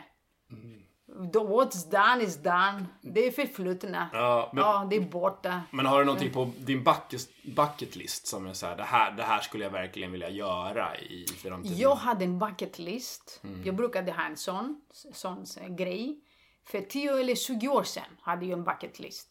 The 0.49 0.80
What's 1.15 1.89
done 1.91 2.23
is 2.23 2.37
done. 2.37 2.85
Det 3.01 3.27
är 3.27 3.31
förflutna. 3.31 4.09
Ja, 4.13 4.49
men- 4.53 4.63
ja, 4.63 4.87
det 4.89 4.95
är 4.95 5.01
borta. 5.01 5.61
Men 5.71 5.85
har 5.85 5.99
du 5.99 6.05
någonting 6.05 6.31
på 6.33 6.51
din 6.57 6.83
bucket, 6.83 7.21
bucket 7.43 7.95
list 7.95 8.27
som 8.27 8.47
är 8.47 8.53
så 8.53 8.65
här, 8.65 8.77
det 8.77 8.83
här, 8.83 9.11
det 9.11 9.23
här 9.23 9.39
skulle 9.41 9.63
jag 9.63 9.71
verkligen 9.71 10.11
vilja 10.11 10.29
göra 10.29 10.97
i 10.97 11.25
framtiden? 11.27 11.77
Jag 11.77 11.95
hade 11.95 12.25
en 12.25 12.39
bucket 12.39 12.79
list. 12.79 13.41
Jag 13.65 13.75
brukade 13.75 14.11
ha 14.11 14.23
en 14.23 14.37
sån, 14.37 14.81
sån 15.13 15.45
eh, 15.61 15.67
grej. 15.67 16.19
För 16.65 16.81
10 16.81 17.17
eller 17.19 17.35
20 17.35 17.67
år 17.67 17.83
sedan 17.83 18.03
hade 18.21 18.45
jag 18.45 18.59
en 18.59 18.63
bucket 18.65 18.99
list. 18.99 19.27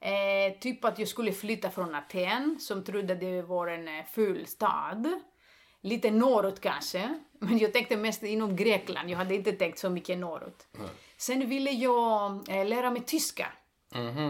Eh, 0.00 0.58
typ 0.60 0.84
att 0.84 0.98
jag 0.98 1.08
skulle 1.08 1.32
flytta 1.32 1.70
från 1.70 1.94
Aten, 1.94 2.56
som 2.60 2.84
trodde 2.84 3.14
det 3.14 3.42
var 3.42 3.66
en 3.66 3.88
eh, 3.88 4.04
ful 4.12 4.46
stad. 4.46 5.20
Lite 5.84 6.10
norrut 6.10 6.60
kanske, 6.60 7.18
men 7.38 7.58
jag 7.58 7.72
tänkte 7.72 7.96
mest 7.96 8.22
inom 8.22 8.56
Grekland. 8.56 9.10
Jag 9.10 9.18
hade 9.18 9.34
inte 9.34 9.52
tänkt 9.52 9.78
så 9.78 9.90
mycket 9.90 10.18
norrut. 10.18 10.66
Sen 11.16 11.48
ville 11.48 11.70
jag 11.70 12.48
eh, 12.48 12.66
lära 12.66 12.90
mig 12.90 13.02
tyska. 13.02 13.46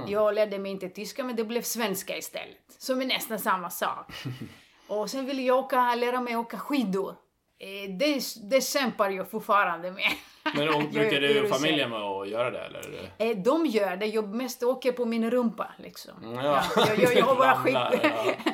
Jag 0.08 0.34
lärde 0.34 0.58
mig 0.58 0.72
inte 0.72 0.88
tyska, 0.88 1.24
men 1.24 1.36
det 1.36 1.44
blev 1.44 1.62
svenska 1.62 2.16
istället. 2.16 2.76
Som 2.78 3.00
är 3.00 3.06
nästan 3.06 3.38
samma 3.38 3.70
sak. 3.70 4.12
Och 4.86 5.10
sen 5.10 5.26
ville 5.26 5.42
jag 5.42 5.58
åka, 5.58 5.94
lära 5.94 6.20
mig 6.20 6.36
åka 6.36 6.58
skidor. 6.58 7.16
Eh, 7.58 7.90
det, 7.98 8.20
det 8.50 8.60
kämpar 8.60 9.10
jag 9.10 9.30
fortfarande 9.30 9.90
med. 9.90 10.10
Men 10.56 10.68
och, 10.68 10.82
brukar 10.92 11.20
du 11.20 11.42
och 11.42 11.48
familjen 11.48 11.90
med 11.90 12.00
att 12.00 12.28
göra 12.28 12.50
det 12.50 12.58
eller? 12.58 13.10
Eh, 13.18 13.36
de 13.36 13.66
gör 13.66 13.96
det, 13.96 14.06
jag 14.06 14.34
mest 14.34 14.62
åker 14.62 14.92
på 14.92 15.04
min 15.04 15.30
rumpa 15.30 15.70
liksom. 15.78 16.12
Ja. 16.22 16.42
Ja, 16.42 16.86
jag, 16.88 16.98
jag, 16.98 17.14
jag 17.14 17.24
har 17.24 17.36
bara 17.36 17.54
skid, 17.64 17.74
ja. 17.74 17.92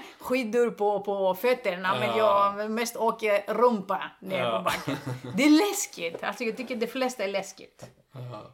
skidor 0.20 0.70
på, 0.70 1.00
på 1.00 1.34
fötterna 1.34 1.94
men 2.00 2.08
Ja. 2.16 2.54
jag 2.58 2.70
mest 2.70 2.96
åker 2.96 3.54
rumpa 3.54 4.02
ner 4.20 4.50
på 4.50 4.62
backen. 4.64 4.96
Det 5.36 5.42
är 5.44 5.70
läskigt, 5.70 6.24
alltså 6.24 6.44
jag 6.44 6.56
tycker 6.56 6.76
de 6.76 6.86
flesta 6.86 7.24
är 7.24 7.28
läskigt. 7.28 7.84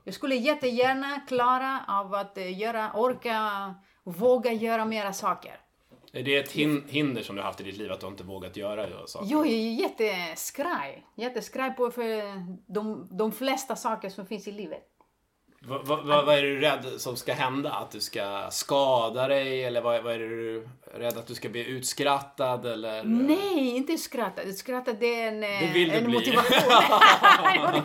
Jag 0.04 0.14
skulle 0.14 0.34
jättegärna 0.34 1.20
klara 1.28 1.80
av 1.88 2.14
att 2.14 2.38
eh, 2.38 2.58
göra, 2.58 2.90
orka, 2.94 3.74
våga 4.04 4.52
göra 4.52 4.84
mera 4.84 5.12
saker. 5.12 5.60
Är 6.16 6.22
det 6.22 6.36
ett 6.36 6.52
hin, 6.52 6.84
hinder 6.88 7.22
som 7.22 7.36
du 7.36 7.42
har 7.42 7.46
haft 7.46 7.60
i 7.60 7.64
ditt 7.64 7.76
liv 7.76 7.92
att 7.92 8.00
du 8.00 8.06
inte 8.06 8.24
vågat 8.24 8.56
göra 8.56 9.06
saker? 9.06 9.32
Jag 9.32 9.46
är 9.46 9.72
jätteskraj, 9.72 11.06
jätteskraj 11.16 11.70
på 11.76 11.90
för 11.90 12.06
de, 12.72 13.08
de 13.10 13.32
flesta 13.32 13.76
saker 13.76 14.08
som 14.08 14.26
finns 14.26 14.48
i 14.48 14.52
livet. 14.52 14.82
Va, 15.62 15.82
va, 15.84 15.96
va, 15.96 16.22
vad 16.22 16.38
är 16.38 16.42
du 16.42 16.60
rädd 16.60 16.86
som 16.98 17.16
ska 17.16 17.32
hända? 17.32 17.72
Att 17.72 17.90
du 17.90 18.00
ska 18.00 18.48
skada 18.50 19.28
dig? 19.28 19.64
Eller 19.64 19.80
vad, 19.80 20.02
vad 20.02 20.14
är 20.14 20.18
du 20.18 20.68
rädd 20.94 21.18
att 21.18 21.26
du 21.26 21.34
ska 21.34 21.48
bli 21.48 21.66
utskrattad? 21.66 22.66
Eller? 22.66 23.04
Nej, 23.04 23.76
inte 23.76 23.98
skratta. 23.98 24.52
Skratta 24.52 24.92
det 24.92 25.20
är 25.20 25.28
en, 25.28 25.42
eh, 25.42 25.60
Det 25.60 25.70
vill 25.74 25.88
du 25.88 25.94
en 25.94 26.10
motivation. 26.10 26.72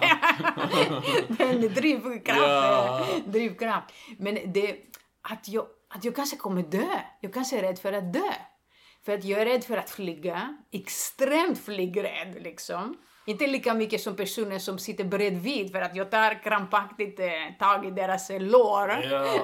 Det 1.37 1.43
är 1.43 1.49
en 1.49 1.73
drivkraft. 1.73 2.41
Ja. 2.41 3.05
drivkraft. 3.25 3.93
Men 4.17 4.53
det, 4.53 4.75
att, 5.21 5.47
jag, 5.47 5.65
att 5.91 6.05
jag 6.05 6.15
kanske 6.15 6.35
kommer 6.35 6.63
dö. 6.63 6.99
Jag 7.19 7.33
kanske 7.33 7.57
är 7.57 7.61
rädd 7.61 7.79
för 7.79 7.93
att 7.93 8.13
dö. 8.13 8.33
För 9.05 9.13
att 9.13 9.23
jag 9.23 9.41
är 9.41 9.45
rädd 9.45 9.63
för 9.63 9.77
att 9.77 9.89
flyga. 9.89 10.57
Extremt 10.71 11.59
flygrädd 11.59 12.37
liksom. 12.41 12.97
Inte 13.25 13.47
lika 13.47 13.73
mycket 13.73 14.01
som 14.01 14.15
personer 14.15 14.59
som 14.59 14.79
sitter 14.79 15.03
bredvid 15.03 15.71
för 15.71 15.81
att 15.81 15.95
jag 15.95 16.11
tar 16.11 16.43
krampaktigt 16.43 17.19
eh, 17.19 17.27
tag 17.59 17.85
i 17.85 17.91
deras 17.91 18.29
eh, 18.29 18.41
lår 18.41 18.87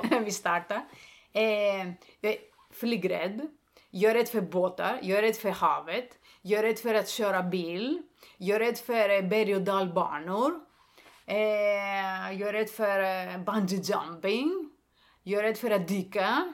när 0.10 0.19
vi 0.25 0.31
startar. 0.31 0.86
Eh, 1.33 1.88
är 2.21 2.38
flygrädd. 2.73 3.47
Jag 3.89 4.12
är 4.12 4.15
rädd 4.15 4.29
för 4.29 4.41
båtar. 4.41 4.99
Jag 5.01 5.17
är 5.17 5.21
rädd 5.21 5.36
för 5.36 5.49
havet. 5.49 6.10
Jag 6.41 6.60
är 6.60 6.63
rädd 6.63 6.79
för 6.79 6.93
att 6.93 7.10
köra 7.10 7.43
bil. 7.43 8.01
Jag 8.38 8.55
är 8.55 8.60
rädd 8.60 8.77
för 8.77 9.10
eh, 9.10 9.21
berg 9.21 9.55
och 9.55 9.62
dalbanor. 9.62 10.60
Eh, 11.25 12.31
jag 12.39 12.49
är 12.49 12.53
rädd 12.53 12.69
för 12.69 12.99
eh, 12.99 13.38
bungee 13.38 13.81
jumping. 13.81 14.71
Jag 15.27 15.39
är 15.39 15.43
rädd 15.43 15.57
för 15.57 15.71
att 15.71 15.87
dyka. 15.87 16.53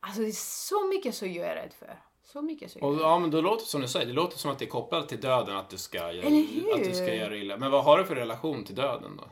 Alltså 0.00 0.20
det 0.20 0.28
är 0.28 0.32
så 0.32 0.88
mycket 0.88 1.14
som 1.14 1.32
jag 1.32 1.46
är 1.46 1.54
rädd 1.54 1.72
för. 1.78 2.02
Så 2.22 2.42
mycket 2.42 2.70
så. 2.70 2.80
Och, 2.80 3.00
ja, 3.00 3.18
men 3.18 3.30
då 3.30 3.40
låter 3.40 3.64
som 3.64 3.80
du 3.80 3.88
säger, 3.88 4.06
det 4.06 4.12
låter 4.12 4.38
som 4.38 4.50
att 4.50 4.58
det 4.58 4.64
är 4.64 4.68
kopplat 4.68 5.08
till 5.08 5.20
döden, 5.20 5.56
att 5.56 5.70
du 5.70 5.78
ska, 5.78 6.12
göra, 6.12 6.26
att 6.74 6.84
du 6.84 6.94
ska 6.94 7.14
göra 7.14 7.36
illa. 7.36 7.56
Men 7.56 7.70
vad 7.70 7.84
har 7.84 7.98
du 7.98 8.04
för 8.04 8.14
relation 8.14 8.64
till 8.64 8.74
döden 8.74 9.16
då? 9.16 9.24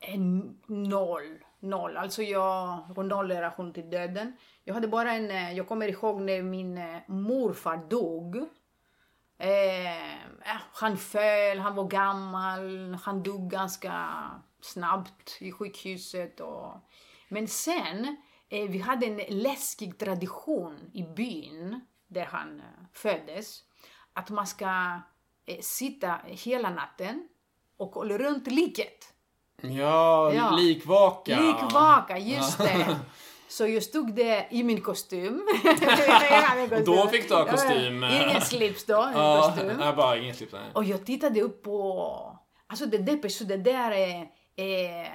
En 0.00 0.58
noll. 0.66 1.38
Noll. 1.60 1.96
Alltså 1.96 2.22
jag 2.22 2.66
har 2.96 3.02
noll 3.02 3.30
relation 3.30 3.72
till 3.72 3.90
döden. 3.90 4.36
Jag 4.64 4.74
hade 4.74 4.88
bara 4.88 5.12
en, 5.12 5.30
eh, 5.30 5.52
jag 5.52 5.68
kommer 5.68 5.88
ihåg 5.88 6.20
när 6.20 6.42
min 6.42 6.78
eh, 6.78 6.96
morfar 7.08 7.76
dog. 7.76 8.36
Eh, 9.38 10.20
eh, 10.22 10.60
han 10.72 10.96
föll, 10.96 11.58
han 11.58 11.74
var 11.74 11.84
gammal, 11.84 12.94
han 13.02 13.22
dog 13.22 13.50
ganska 13.50 14.06
snabbt 14.60 15.38
i 15.40 15.52
sjukhuset. 15.52 16.40
Och... 16.40 16.72
Men 17.28 17.48
sen, 17.48 18.16
eh, 18.48 18.68
vi 18.68 18.78
hade 18.78 19.06
en 19.06 19.20
läskig 19.42 19.98
tradition 19.98 20.90
i 20.94 21.02
byn 21.02 21.80
där 22.08 22.24
han 22.24 22.60
eh, 22.60 22.64
föddes. 22.92 23.60
Att 24.12 24.30
man 24.30 24.46
ska 24.46 25.00
eh, 25.46 25.60
sitta 25.60 26.20
hela 26.26 26.70
natten 26.70 27.28
och 27.76 27.92
kolla 27.92 28.18
runt 28.18 28.46
liket. 28.46 29.12
Ja, 29.62 30.32
Ja. 30.32 30.50
likvaka. 30.56 31.40
Likvaka, 31.40 32.18
just 32.18 32.58
det. 32.58 32.96
Så 33.48 33.66
jag 33.66 33.82
stod 33.82 34.14
där 34.14 34.46
i 34.50 34.62
min 34.62 34.80
kostym. 34.80 35.42
Och 36.72 36.84
då 36.84 37.06
fick 37.08 37.28
du 37.28 37.34
ha 37.34 37.44
kostym. 37.44 38.04
Ingen 38.04 38.40
slips 38.40 38.84
då, 38.86 39.02
en 39.02 39.12
Ja, 39.18 39.42
kostym. 39.54 39.76
nej, 39.78 39.92
bara 39.96 40.16
inget 40.16 40.36
slips. 40.36 40.52
Nej. 40.52 40.70
Och 40.74 40.84
jag 40.84 41.06
tittade 41.06 41.40
upp 41.40 41.62
på... 41.62 42.38
Alltså 42.66 42.86
den 42.86 43.04
där 43.04 43.16
personen, 43.16 43.48
den 43.48 43.62
där 43.62 43.90
eh, 43.92 44.20
eh, 44.66 45.08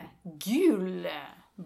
gul, 0.46 1.06
eh, 1.06 1.12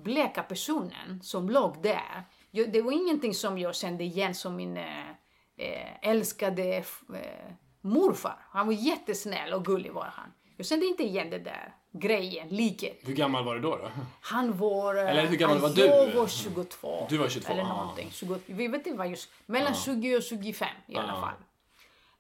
bleka 0.04 0.44
personen 0.44 1.22
som 1.24 1.50
låg 1.50 1.82
där. 1.84 2.24
Jag, 2.52 2.72
det 2.74 2.82
var 2.82 2.92
ingenting 2.92 3.34
som 3.34 3.58
jag 3.58 3.76
kände 3.76 4.04
igen 4.04 4.36
som 4.36 4.56
min 4.56 4.78
eh, 4.78 5.10
eh, 5.58 6.10
älskade 6.10 6.76
eh, 6.78 6.84
morfar. 7.82 8.40
Han 8.50 8.66
var 8.68 8.74
jättesnäll 8.74 9.54
och 9.54 9.66
gullig 9.66 9.92
var 9.94 10.04
han. 10.06 10.32
Jag 10.58 10.66
kände 10.66 10.86
inte 10.86 11.04
igen 11.04 11.30
det 11.30 11.40
där 11.40 11.74
grejen, 11.92 12.48
liket. 12.48 13.00
Hur 13.04 13.14
gammal 13.16 13.46
var 13.46 13.56
du 13.56 13.62
då? 13.62 13.76
då? 13.78 13.90
Han 14.22 14.58
var... 14.58 14.96
eh, 14.96 15.10
Eller 15.10 15.26
hur 15.26 15.38
gammal 15.38 15.58
var 15.58 15.70
du? 15.70 15.86
Jag 15.86 16.12
var 16.14 16.28
22. 16.28 17.06
Du 17.10 17.18
var 17.18 17.30
22, 17.30 17.54
Eller 17.54 17.64
ah. 17.64 17.68
någonting. 17.68 18.10
20, 18.12 18.40
vi 18.46 18.68
vet 18.68 18.88
inte 18.88 18.98
vad 18.98 19.08
just... 19.10 19.30
Mellan 19.46 19.74
20 19.74 20.18
och 20.18 20.24
25 20.24 20.68
i 20.88 20.96
alla 20.96 21.14
Ah. 21.14 21.22
fall. 21.22 21.34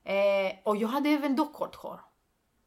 Eh, 0.04 0.54
och 0.64 0.78
jag 0.78 0.88
hade 0.88 1.10
även 1.10 1.36
då 1.36 1.46
kort 1.46 1.76
hår. 1.76 2.00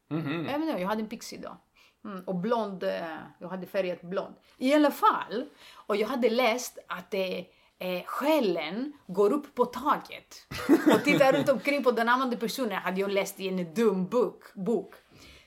Mhm. 0.09 0.47
Även 0.49 0.67
då, 0.67 0.79
jag 0.79 0.87
hade 0.87 1.01
en 1.01 1.09
pixie 1.09 1.39
då. 1.39 1.57
Mm, 2.05 2.23
och 2.25 2.35
blond, 2.35 2.83
eh, 2.83 3.17
jag 3.39 3.47
hade 3.49 3.67
färgat 3.67 4.01
blond. 4.01 4.35
I 4.57 4.73
alla 4.73 4.91
fall, 4.91 5.45
och 5.73 5.95
jag 5.95 6.07
hade 6.07 6.29
läst 6.29 6.77
att 6.87 7.13
eh, 7.13 7.37
eh, 7.79 8.03
själen 8.05 8.93
går 9.07 9.33
upp 9.33 9.55
på 9.55 9.65
taket 9.65 10.47
och 10.95 11.03
tittar 11.03 11.33
runt 11.33 11.49
omkring 11.49 11.83
på 11.83 11.91
den 11.91 12.09
andra 12.09 12.37
personen. 12.37 12.71
hade 12.71 13.01
jag 13.01 13.11
läst 13.11 13.39
i 13.39 13.47
en 13.47 13.73
dum 13.73 14.05
bok. 14.05 14.43
bok. 14.55 14.93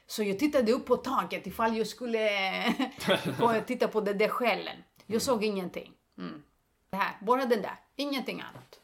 Så 0.07 0.23
jag 0.23 0.39
tittade 0.39 0.73
upp 0.73 0.87
på 0.87 0.97
taket 0.97 1.47
ifall 1.47 1.77
jag 1.77 1.87
skulle 1.87 2.29
och 3.41 3.67
titta 3.67 3.89
på 3.89 4.01
den 4.01 4.19
där 4.19 4.29
själen. 4.29 4.77
Jag 5.07 5.23
såg 5.23 5.45
ingenting. 5.45 5.93
Mm. 6.19 6.43
Det 6.91 6.97
här, 6.97 7.17
bara 7.21 7.45
den 7.45 7.63
där, 7.63 7.77
ingenting 7.97 8.41
annat. 8.41 8.79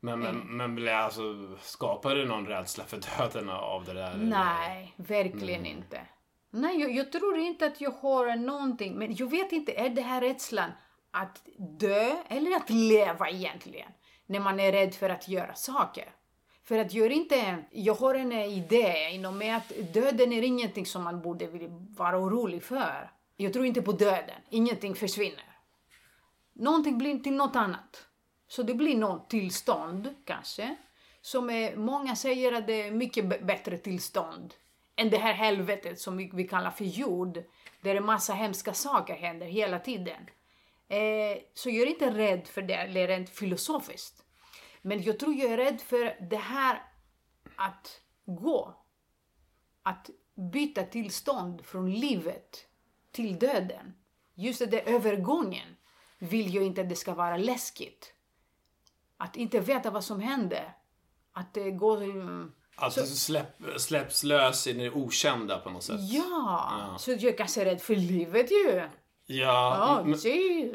Men, 0.00 0.20
men, 0.20 0.56
men 0.56 0.74
blev 0.74 0.96
alltså, 0.96 1.22
skapade 1.60 2.14
du 2.14 2.26
någon 2.26 2.46
rädsla 2.46 2.84
för 2.84 3.00
döden 3.18 3.48
av 3.50 3.84
det 3.84 3.92
där? 3.92 4.14
Nej, 4.16 4.94
verkligen 4.96 5.66
inte. 5.66 6.00
Nej, 6.50 6.80
jag, 6.80 6.92
jag 6.94 7.12
tror 7.12 7.38
inte 7.38 7.66
att 7.66 7.80
jag 7.80 7.90
har 7.90 8.36
någonting. 8.36 8.94
Men 8.94 9.14
jag 9.14 9.30
vet 9.30 9.52
inte, 9.52 9.72
är 9.72 9.88
det 9.88 10.02
här 10.02 10.20
rädslan 10.20 10.70
att 11.10 11.42
dö 11.58 12.16
eller 12.28 12.56
att 12.56 12.70
leva 12.70 13.30
egentligen? 13.30 13.88
När 14.26 14.40
man 14.40 14.60
är 14.60 14.72
rädd 14.72 14.94
för 14.94 15.10
att 15.10 15.28
göra 15.28 15.54
saker. 15.54 16.14
För 16.62 16.78
att 16.78 16.94
jag 16.94 17.12
inte, 17.12 17.64
jag 17.70 17.94
har 17.94 18.14
en 18.14 18.32
idé 18.32 19.10
inom 19.10 19.38
mig 19.38 19.50
att 19.50 19.72
döden 19.94 20.32
är 20.32 20.42
ingenting 20.42 20.86
som 20.86 21.04
man 21.04 21.22
borde 21.22 21.48
vara 21.96 22.18
orolig 22.18 22.62
för. 22.62 23.10
Jag 23.36 23.52
tror 23.52 23.66
inte 23.66 23.82
på 23.82 23.92
döden, 23.92 24.40
ingenting 24.50 24.94
försvinner. 24.94 25.44
Någonting 26.52 26.98
blir 26.98 27.18
till 27.18 27.32
något 27.32 27.56
annat. 27.56 28.06
Så 28.48 28.62
det 28.62 28.74
blir 28.74 28.96
något 28.96 29.30
tillstånd, 29.30 30.14
kanske, 30.24 30.76
som 31.20 31.50
är, 31.50 31.76
många 31.76 32.16
säger 32.16 32.52
att 32.52 32.66
det 32.66 32.82
är 32.82 32.90
mycket 32.90 33.46
bättre 33.46 33.78
tillstånd 33.78 34.54
än 35.00 35.10
det 35.10 35.18
här 35.18 35.32
helvetet 35.32 36.00
som 36.00 36.16
vi, 36.16 36.30
vi 36.34 36.48
kallar 36.48 36.70
för 36.70 36.84
jord, 36.84 37.42
där 37.80 37.94
en 37.94 38.04
massa 38.04 38.32
hemska 38.32 38.74
saker 38.74 39.14
händer 39.14 39.46
hela 39.46 39.78
tiden. 39.78 40.26
Eh, 40.88 41.38
så 41.54 41.70
jag 41.70 41.82
är 41.82 41.86
inte 41.86 42.10
rädd 42.10 42.48
för 42.48 42.62
det, 42.62 42.74
eller 42.74 43.08
rent 43.08 43.30
filosofiskt. 43.30 44.24
Men 44.82 45.02
jag 45.02 45.18
tror 45.18 45.34
jag 45.34 45.52
är 45.52 45.56
rädd 45.56 45.80
för 45.80 46.28
det 46.30 46.36
här 46.36 46.82
att 47.56 48.00
gå. 48.24 48.84
Att 49.82 50.10
byta 50.52 50.82
tillstånd 50.82 51.64
från 51.64 51.92
livet 51.92 52.66
till 53.10 53.38
döden. 53.38 53.94
Just 54.34 54.58
den 54.58 54.70
där 54.70 54.82
övergången 54.86 55.76
vill 56.18 56.54
jag 56.54 56.64
inte 56.64 56.80
att 56.80 56.88
det 56.88 56.96
ska 56.96 57.14
vara 57.14 57.36
läskigt. 57.36 58.14
Att 59.16 59.36
inte 59.36 59.60
veta 59.60 59.90
vad 59.90 60.04
som 60.04 60.20
händer. 60.20 60.72
Att 61.32 61.54
det 61.54 61.60
mm, 61.62 62.52
att 62.80 62.94
du 62.94 63.06
släpp, 63.06 63.62
släpps 63.76 64.22
lös 64.22 64.66
i 64.66 64.72
det 64.72 64.90
okända 64.90 65.58
på 65.58 65.70
något 65.70 65.82
sätt? 65.82 66.00
Ja, 66.00 66.96
så 66.98 67.10
jag 67.10 67.24
är 67.24 67.36
kanske 67.36 67.64
rädd 67.64 67.80
för 67.80 67.96
livet 67.96 68.50
ju. 68.50 68.74
Ja, 68.74 68.88
Ja, 69.26 70.02
men, 70.04 70.18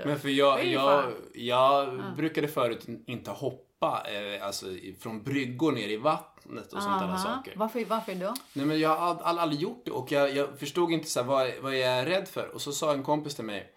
men 0.05 0.19
för 0.19 0.29
jag, 0.29 0.65
jag, 0.65 1.03
jag 1.33 2.01
brukade 2.17 2.47
förut 2.47 2.85
inte 3.07 3.31
hoppa 3.31 4.03
eh, 4.11 4.45
alltså, 4.45 4.65
från 4.99 5.23
bryggor 5.23 5.71
ner 5.71 5.87
i 5.87 5.97
vattnet 5.97 6.73
och 6.73 6.83
sånt 6.83 6.99
där 6.99 7.07
Aha. 7.07 7.17
saker. 7.17 7.53
Varför, 7.55 7.85
varför 7.85 8.15
då? 8.15 8.33
Nej 8.53 8.65
men 8.65 8.79
jag 8.79 8.95
har 8.97 9.15
all, 9.23 9.39
aldrig 9.39 9.61
gjort 9.61 9.81
det 9.85 9.91
och 9.91 10.11
jag, 10.11 10.35
jag 10.35 10.59
förstod 10.59 10.91
inte 10.91 11.09
så 11.09 11.19
här, 11.19 11.27
vad, 11.27 11.51
vad 11.61 11.75
jag 11.75 11.89
är 11.89 12.05
rädd 12.05 12.27
för. 12.27 12.47
Och 12.53 12.61
så 12.61 12.71
sa 12.71 12.93
en 12.93 13.03
kompis 13.03 13.35
till 13.35 13.45
mig, 13.45 13.71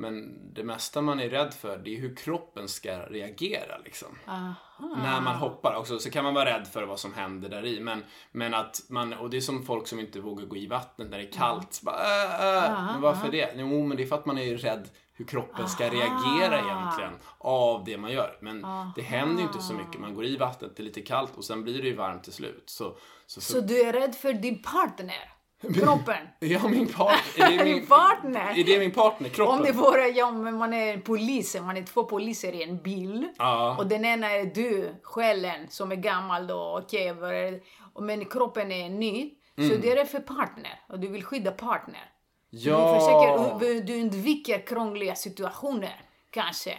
men 0.00 0.38
det 0.54 0.64
mesta 0.64 1.02
man 1.02 1.20
är 1.20 1.28
rädd 1.28 1.54
för 1.54 1.78
det 1.78 1.96
är 1.96 2.00
hur 2.00 2.16
kroppen 2.16 2.68
ska 2.68 2.98
reagera 2.98 3.78
liksom. 3.84 4.18
Aha. 4.26 4.54
När 4.78 5.20
man 5.20 5.36
hoppar 5.36 5.74
också 5.74 5.98
så 5.98 6.10
kan 6.10 6.24
man 6.24 6.34
vara 6.34 6.44
rädd 6.44 6.66
för 6.66 6.82
vad 6.82 7.00
som 7.00 7.14
händer 7.14 7.48
där 7.48 7.66
i. 7.66 7.80
Men, 7.80 8.04
men 8.32 8.54
att 8.54 8.82
man, 8.88 9.12
och 9.12 9.30
det 9.30 9.36
är 9.36 9.40
som 9.40 9.64
folk 9.64 9.86
som 9.86 10.00
inte 10.00 10.20
vågar 10.20 10.46
gå 10.46 10.56
i 10.56 10.66
vattnet 10.66 11.10
när 11.10 11.18
det 11.18 11.24
är 11.24 11.32
kallt. 11.32 11.72
Så 11.74 11.84
Bara, 11.84 11.96
äh, 11.96 12.64
äh. 12.64 12.92
Men 12.92 13.00
varför 13.00 13.30
det? 13.30 13.52
Jo 13.56 13.86
men 13.86 13.96
det 13.96 14.02
är 14.02 14.06
för 14.06 14.16
att 14.16 14.26
man 14.26 14.38
är 14.38 14.56
rädd 14.56 14.88
hur 15.12 15.24
kroppen 15.24 15.68
ska 15.68 15.84
reagera 15.84 16.60
egentligen 16.60 17.12
av 17.38 17.84
det 17.84 17.98
man 17.98 18.12
gör. 18.12 18.38
Men 18.40 18.66
det 18.96 19.02
händer 19.02 19.42
ju 19.42 19.46
inte 19.46 19.62
så 19.62 19.74
mycket. 19.74 20.00
Man 20.00 20.14
går 20.14 20.24
i 20.24 20.36
vattnet, 20.36 20.76
det 20.76 20.82
är 20.82 20.84
lite 20.84 21.00
kallt 21.00 21.36
och 21.36 21.44
sen 21.44 21.62
blir 21.62 21.82
det 21.82 21.88
ju 21.88 21.94
varmt 21.94 22.24
till 22.24 22.32
slut. 22.32 22.62
Så, 22.66 22.96
så, 23.26 23.40
Så 23.40 23.60
du 23.60 23.80
är 23.80 23.92
rädd 23.92 24.14
för 24.14 24.32
din 24.32 24.62
partner? 24.62 25.37
Kroppen? 25.60 26.28
Ja, 26.38 26.68
min 26.68 26.88
partner. 26.88 27.46
Är 27.52 27.58
det 27.58 27.64
min, 27.64 27.86
partner? 27.86 28.58
Är 28.58 28.64
det 28.64 28.78
min 28.78 28.90
partner? 28.90 29.28
Kroppen? 29.28 29.58
Om 29.58 29.64
det 29.64 29.72
vore, 29.72 30.08
ja, 30.08 30.30
men 30.30 30.54
man 30.54 30.74
är 30.74 30.98
polis, 30.98 31.56
man 31.60 31.76
är 31.76 31.82
två 31.82 32.04
poliser 32.04 32.52
i 32.52 32.62
en 32.62 32.82
bil. 32.82 33.28
Ja. 33.38 33.76
Och 33.78 33.86
den 33.86 34.04
ena 34.04 34.30
är 34.30 34.44
du, 34.44 34.94
själen, 35.02 35.66
som 35.70 35.92
är 35.92 35.96
gammal 35.96 36.46
då, 36.46 36.80
okej, 36.82 37.12
okay, 37.12 37.60
men 38.00 38.24
kroppen 38.24 38.72
är 38.72 38.88
ny. 38.88 39.34
Mm. 39.56 39.70
Så 39.70 39.76
det 39.76 39.92
är 39.92 40.04
för 40.04 40.20
partner, 40.20 40.80
och 40.88 41.00
du 41.00 41.08
vill 41.08 41.24
skydda 41.24 41.50
partner. 41.50 42.10
Ja. 42.50 42.94
Du, 42.94 43.00
försöker, 43.00 43.86
du 43.86 44.00
undviker 44.00 44.66
krångliga 44.66 45.14
situationer, 45.14 46.00
kanske. 46.30 46.78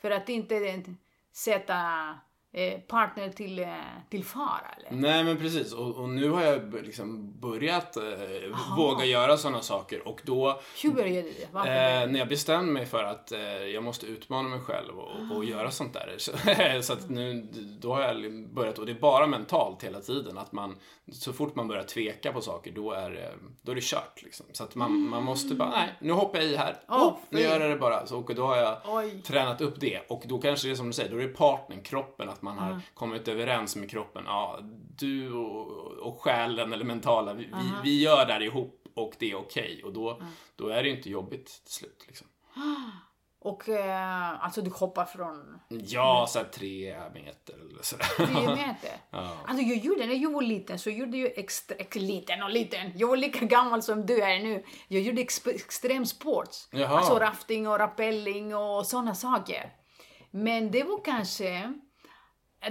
För 0.00 0.10
att 0.10 0.28
inte 0.28 0.82
sätta 1.32 1.74
eh, 2.52 2.80
partner 2.80 3.28
till, 3.30 3.58
eh, 3.58 3.68
till 4.10 4.24
fara, 4.24 4.74
eller? 4.76 5.00
Nej 5.00 5.24
men 5.24 5.36
precis 5.36 5.72
och, 5.72 5.96
och 5.96 6.08
nu 6.08 6.30
har 6.30 6.42
jag 6.42 6.74
liksom 6.74 7.40
börjat 7.40 7.96
eh, 7.96 8.02
våga 8.76 9.04
göra 9.04 9.36
sådana 9.36 9.60
saker 9.62 10.08
och 10.08 10.20
då 10.24 10.60
Hur 10.82 10.90
började 10.92 11.28
det? 11.28 11.48
Varför? 11.52 11.70
Eh, 12.02 12.08
när 12.10 12.18
jag 12.18 12.28
bestämde 12.28 12.72
mig 12.72 12.86
för 12.86 13.04
att 13.04 13.32
eh, 13.32 13.40
jag 13.52 13.84
måste 13.84 14.06
utmana 14.06 14.48
mig 14.48 14.60
själv 14.60 14.98
och, 14.98 15.08
Ah. 15.08 15.34
och 15.36 15.44
göra 15.44 15.70
sånt 15.70 15.92
där. 15.94 16.14
Så, 16.18 16.32
så 16.82 16.92
att 16.92 17.10
nu, 17.10 17.48
då 17.80 17.94
har 17.94 18.02
jag 18.02 18.48
börjat, 18.48 18.78
och 18.78 18.86
det 18.86 18.92
är 18.92 19.00
bara 19.00 19.26
mentalt 19.26 19.84
hela 19.84 20.00
tiden, 20.00 20.38
att 20.38 20.52
man, 20.52 20.76
så 21.12 21.32
fort 21.32 21.54
man 21.54 21.68
börjar 21.68 21.82
tveka 21.84 22.32
på 22.32 22.40
saker, 22.40 22.72
då 22.72 22.92
är, 22.92 23.32
då 23.62 23.72
är 23.72 23.76
det 23.76 23.84
kört 23.84 24.22
liksom. 24.22 24.46
Så 24.52 24.64
att 24.64 24.74
man, 24.74 25.08
man 25.08 25.24
måste 25.24 25.54
bara, 25.54 25.70
nej, 25.70 25.88
nu 26.00 26.12
hoppar 26.12 26.38
jag 26.38 26.46
i 26.48 26.56
här. 26.56 26.76
Åh, 26.88 27.08
oh, 27.08 27.16
nu 27.30 27.40
gör 27.40 27.60
jag 27.60 27.70
det 27.70 27.76
bara. 27.76 28.06
Så, 28.06 28.18
och 28.18 28.34
då 28.34 28.46
har 28.46 28.56
jag 28.56 28.76
Oj. 28.84 29.22
tränat 29.26 29.60
upp 29.60 29.80
det. 29.80 30.00
Och 30.08 30.22
då 30.26 30.38
kanske 30.38 30.68
det 30.68 30.72
är 30.72 30.76
som 30.76 30.86
du 30.86 30.92
säger, 30.92 31.10
då 31.10 31.16
är 31.16 31.22
det 31.22 31.28
partnern, 31.28 31.82
kroppen, 31.82 32.28
att 32.38 32.42
man 32.42 32.58
har 32.58 32.80
kommit 32.94 33.28
överens 33.28 33.76
med 33.76 33.90
kroppen. 33.90 34.24
Ja, 34.26 34.58
du 34.96 35.32
och, 35.32 35.88
och 35.88 36.20
själen 36.20 36.72
eller 36.72 36.84
mentala, 36.84 37.34
vi, 37.34 37.44
vi, 37.44 37.72
vi 37.84 38.02
gör 38.02 38.26
det 38.26 38.32
här 38.32 38.42
ihop 38.42 38.84
och 38.94 39.12
det 39.18 39.30
är 39.30 39.34
okej. 39.34 39.82
Och 39.84 39.92
då, 39.92 40.22
då 40.56 40.68
är 40.68 40.82
det 40.82 40.90
inte 40.90 41.10
jobbigt 41.10 41.46
till 41.64 41.74
slut. 41.74 42.04
Liksom. 42.06 42.26
Och 43.40 43.68
eh, 43.68 44.44
alltså 44.44 44.62
du 44.62 44.70
hoppar 44.70 45.04
från 45.04 45.60
Ja, 45.68 46.26
såhär 46.28 46.46
tre 46.46 47.00
meter 47.14 47.54
eller 47.54 47.82
sådär. 47.82 48.06
10 48.16 48.26
meter. 48.66 48.90
Alltså 49.10 49.64
jag 49.64 49.76
gjorde, 49.78 50.06
när 50.06 50.14
jag 50.14 50.32
var 50.32 50.42
liten 50.42 50.78
så 50.78 50.90
gjorde 50.90 51.16
jag 51.16 51.38
extra, 51.38 51.76
ex, 51.76 51.96
liten 51.96 52.42
och 52.42 52.50
liten, 52.50 52.92
jag 52.94 53.08
var 53.08 53.16
lika 53.16 53.44
gammal 53.44 53.82
som 53.82 54.06
du 54.06 54.22
är 54.22 54.38
nu. 54.38 54.64
Jag 54.88 55.02
gjorde 55.02 55.20
ex, 55.20 55.46
extremsport. 55.46 56.48
Alltså 56.88 57.18
rafting 57.18 57.68
och 57.68 57.78
rappelling 57.78 58.56
och 58.56 58.86
sådana 58.86 59.14
saker. 59.14 59.72
Men 60.30 60.70
det 60.70 60.82
var 60.82 61.04
kanske, 61.04 61.72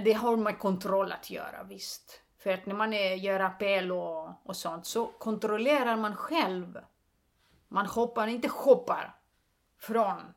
det 0.04 0.12
har 0.12 0.36
med 0.36 0.58
kontroll 0.58 1.12
att 1.12 1.30
göra 1.30 1.62
visst. 1.62 2.20
För 2.38 2.50
att 2.50 2.66
när 2.66 2.74
man 2.74 2.92
är, 2.92 3.14
gör 3.14 3.38
rappel 3.38 3.92
och, 3.92 4.28
och 4.44 4.56
sånt 4.56 4.86
så 4.86 5.06
kontrollerar 5.06 5.96
man 5.96 6.16
själv. 6.16 6.78
Man 7.68 7.86
hoppar, 7.86 8.26
inte 8.26 8.48
hoppar 8.48 9.14
från. 9.80 10.34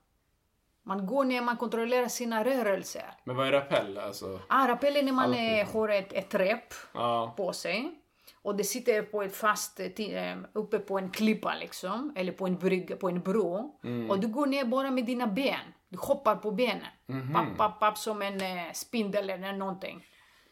Man 0.83 1.05
går 1.05 1.23
ner, 1.23 1.41
man 1.41 1.57
kontrollerar 1.57 2.07
sina 2.07 2.43
rörelser. 2.43 3.13
Men 3.23 3.35
vad 3.35 3.47
är 3.47 3.51
rappel? 3.51 3.97
Alltså, 3.97 4.39
Ah, 4.49 4.67
rappel 4.67 4.95
är 4.95 5.03
när 5.03 5.11
man 5.11 5.33
eh, 5.33 5.73
har 5.73 5.89
ett, 5.89 6.13
ett 6.13 6.35
rep 6.35 6.73
ja. 6.93 7.33
på 7.37 7.53
sig. 7.53 7.97
Och 8.43 8.55
det 8.55 8.63
sitter 8.63 9.01
på 9.01 9.21
ett 9.21 9.35
fast, 9.35 9.79
eh, 9.79 10.37
uppe 10.53 10.79
på 10.79 10.97
en 10.97 11.11
klippa 11.11 11.55
liksom. 11.55 12.13
Eller 12.15 12.31
på 12.31 12.47
en 12.47 12.57
brygga, 12.57 12.95
på 12.95 13.09
en 13.09 13.19
bro. 13.21 13.79
Och 14.09 14.19
du 14.19 14.27
går 14.27 14.45
ner 14.45 14.65
bara 14.65 14.91
med 14.91 15.05
dina 15.05 15.27
ben. 15.27 15.73
Du 15.91 15.97
hoppar 15.97 16.35
på 16.35 16.51
benen. 16.51 16.85
Papp, 17.33 17.57
papp, 17.57 17.79
papp 17.79 17.97
som 17.97 18.21
en 18.21 18.41
eh, 18.41 18.71
spindel 18.73 19.29
eller 19.29 19.53
någonting. 19.53 20.03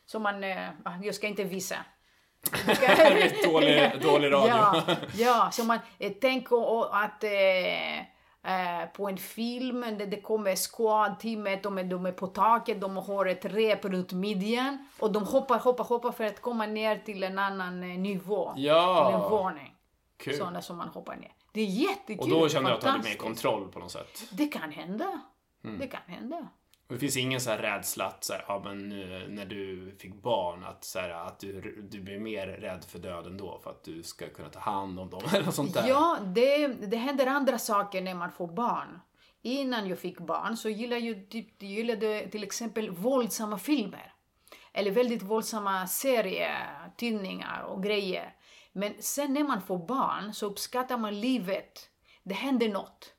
Som 0.06 0.24
man, 0.24 0.44
eh, 0.44 0.70
jag 1.04 1.16
ska 1.16 1.28
inte 1.28 1.44
visa. 1.44 1.76
Dålig, 3.44 4.02
dålig 4.02 4.32
radio. 4.32 4.48
Ja, 4.48 4.84
ja 5.14 5.50
så 5.52 5.64
man 5.64 5.80
eh, 6.00 6.12
tänker 6.12 6.96
att 7.04 7.24
eh, 7.24 8.00
eh, 8.00 8.86
på 8.94 9.10
en 9.10 9.18
film 9.18 9.82
där 9.82 10.06
det 10.06 10.22
kommer 10.22 10.56
squad-teamet, 10.56 11.64
de, 11.64 11.90
de 11.90 12.06
är 12.06 12.12
på 12.12 12.28
taket, 12.28 12.82
de 12.82 12.98
har 12.98 13.26
ett 13.26 13.46
rep 13.46 13.86
runt 13.86 14.14
midjan 14.14 14.88
och 15.00 15.12
de 15.12 15.24
hoppar, 15.24 15.60
hoppar, 15.60 15.84
hoppar 15.84 16.12
för 16.12 16.24
att 16.24 16.42
komma 16.42 16.66
ner 16.66 16.98
till 16.98 17.24
en 17.24 17.40
annan 17.40 17.84
eh, 17.84 18.00
nivå. 18.00 18.54
Ja. 18.56 19.06
Till 19.06 19.16
en 19.16 19.30
våning. 19.30 19.74
Sådana 20.38 20.62
som 20.62 20.78
man 20.78 20.88
hoppar 20.88 21.16
ner. 21.16 21.32
Det 21.60 21.64
är 21.64 21.68
jättekul. 21.68 22.20
Och 22.20 22.30
då 22.30 22.49
kände 22.49 22.70
jag 22.70 22.76
att 22.76 22.82
du 22.82 22.88
hade 22.88 23.03
mer 23.03 23.16
kontroll 23.16 23.72
på 23.72 23.80
något 23.80 23.91
sätt. 23.91 24.24
Det 24.32 24.47
kan 24.47 24.72
hända. 24.72 25.22
Mm. 25.64 25.80
Det 25.80 25.88
kan 25.88 26.01
hända. 26.07 26.47
Och 26.88 26.93
det 26.93 26.99
finns 26.99 27.18
ingen 27.18 27.41
så 27.41 27.49
här 27.49 27.57
rädsla 27.57 28.05
att, 28.05 28.24
så 28.24 28.34
här, 28.34 28.45
ja, 28.47 28.62
men 28.64 28.89
nu 28.89 29.28
när 29.30 29.45
du 29.45 29.95
fick 29.99 30.14
barn, 30.14 30.64
att, 30.64 30.84
så 30.84 30.99
här, 30.99 31.10
att 31.10 31.39
du, 31.39 31.82
du 31.91 32.01
blir 32.01 32.20
mer 32.20 32.47
rädd 32.47 32.86
för 32.86 32.99
döden 32.99 33.38
då 33.38 33.60
för 33.64 33.70
att 33.70 33.84
du 33.84 34.03
ska 34.03 34.30
kunna 34.30 34.49
ta 34.49 34.60
hand 34.60 34.99
om 34.99 35.10
dem 35.10 35.22
eller 35.34 35.51
sånt 35.51 35.74
där. 35.74 35.88
Ja, 35.88 36.18
det, 36.36 36.68
det 36.68 36.97
händer 36.97 37.28
andra 37.28 37.57
saker 37.57 38.01
när 38.01 38.16
man 38.16 38.32
får 38.32 38.47
barn. 38.47 38.99
Innan 39.41 39.88
jag 39.88 39.99
fick 39.99 40.20
barn 40.20 40.57
så 40.57 40.70
gillade 40.70 41.01
jag 41.01 41.30
typ, 41.30 41.64
gillade 41.64 42.28
till 42.32 42.43
exempel 42.43 42.89
våldsamma 42.89 43.57
filmer. 43.57 44.14
Eller 44.74 44.91
väldigt 44.91 45.22
våldsamma 45.22 45.88
serier, 45.88 46.91
tidningar 46.97 47.62
och 47.62 47.84
grejer. 47.84 48.36
Men 48.72 48.94
sen 49.00 49.34
när 49.34 49.44
man 49.44 49.62
får 49.62 49.78
barn 49.88 50.34
så 50.34 50.46
uppskattar 50.46 50.98
man 50.98 51.20
livet. 51.20 51.90
Det 52.24 52.34
händer 52.34 52.70
något. 52.70 53.14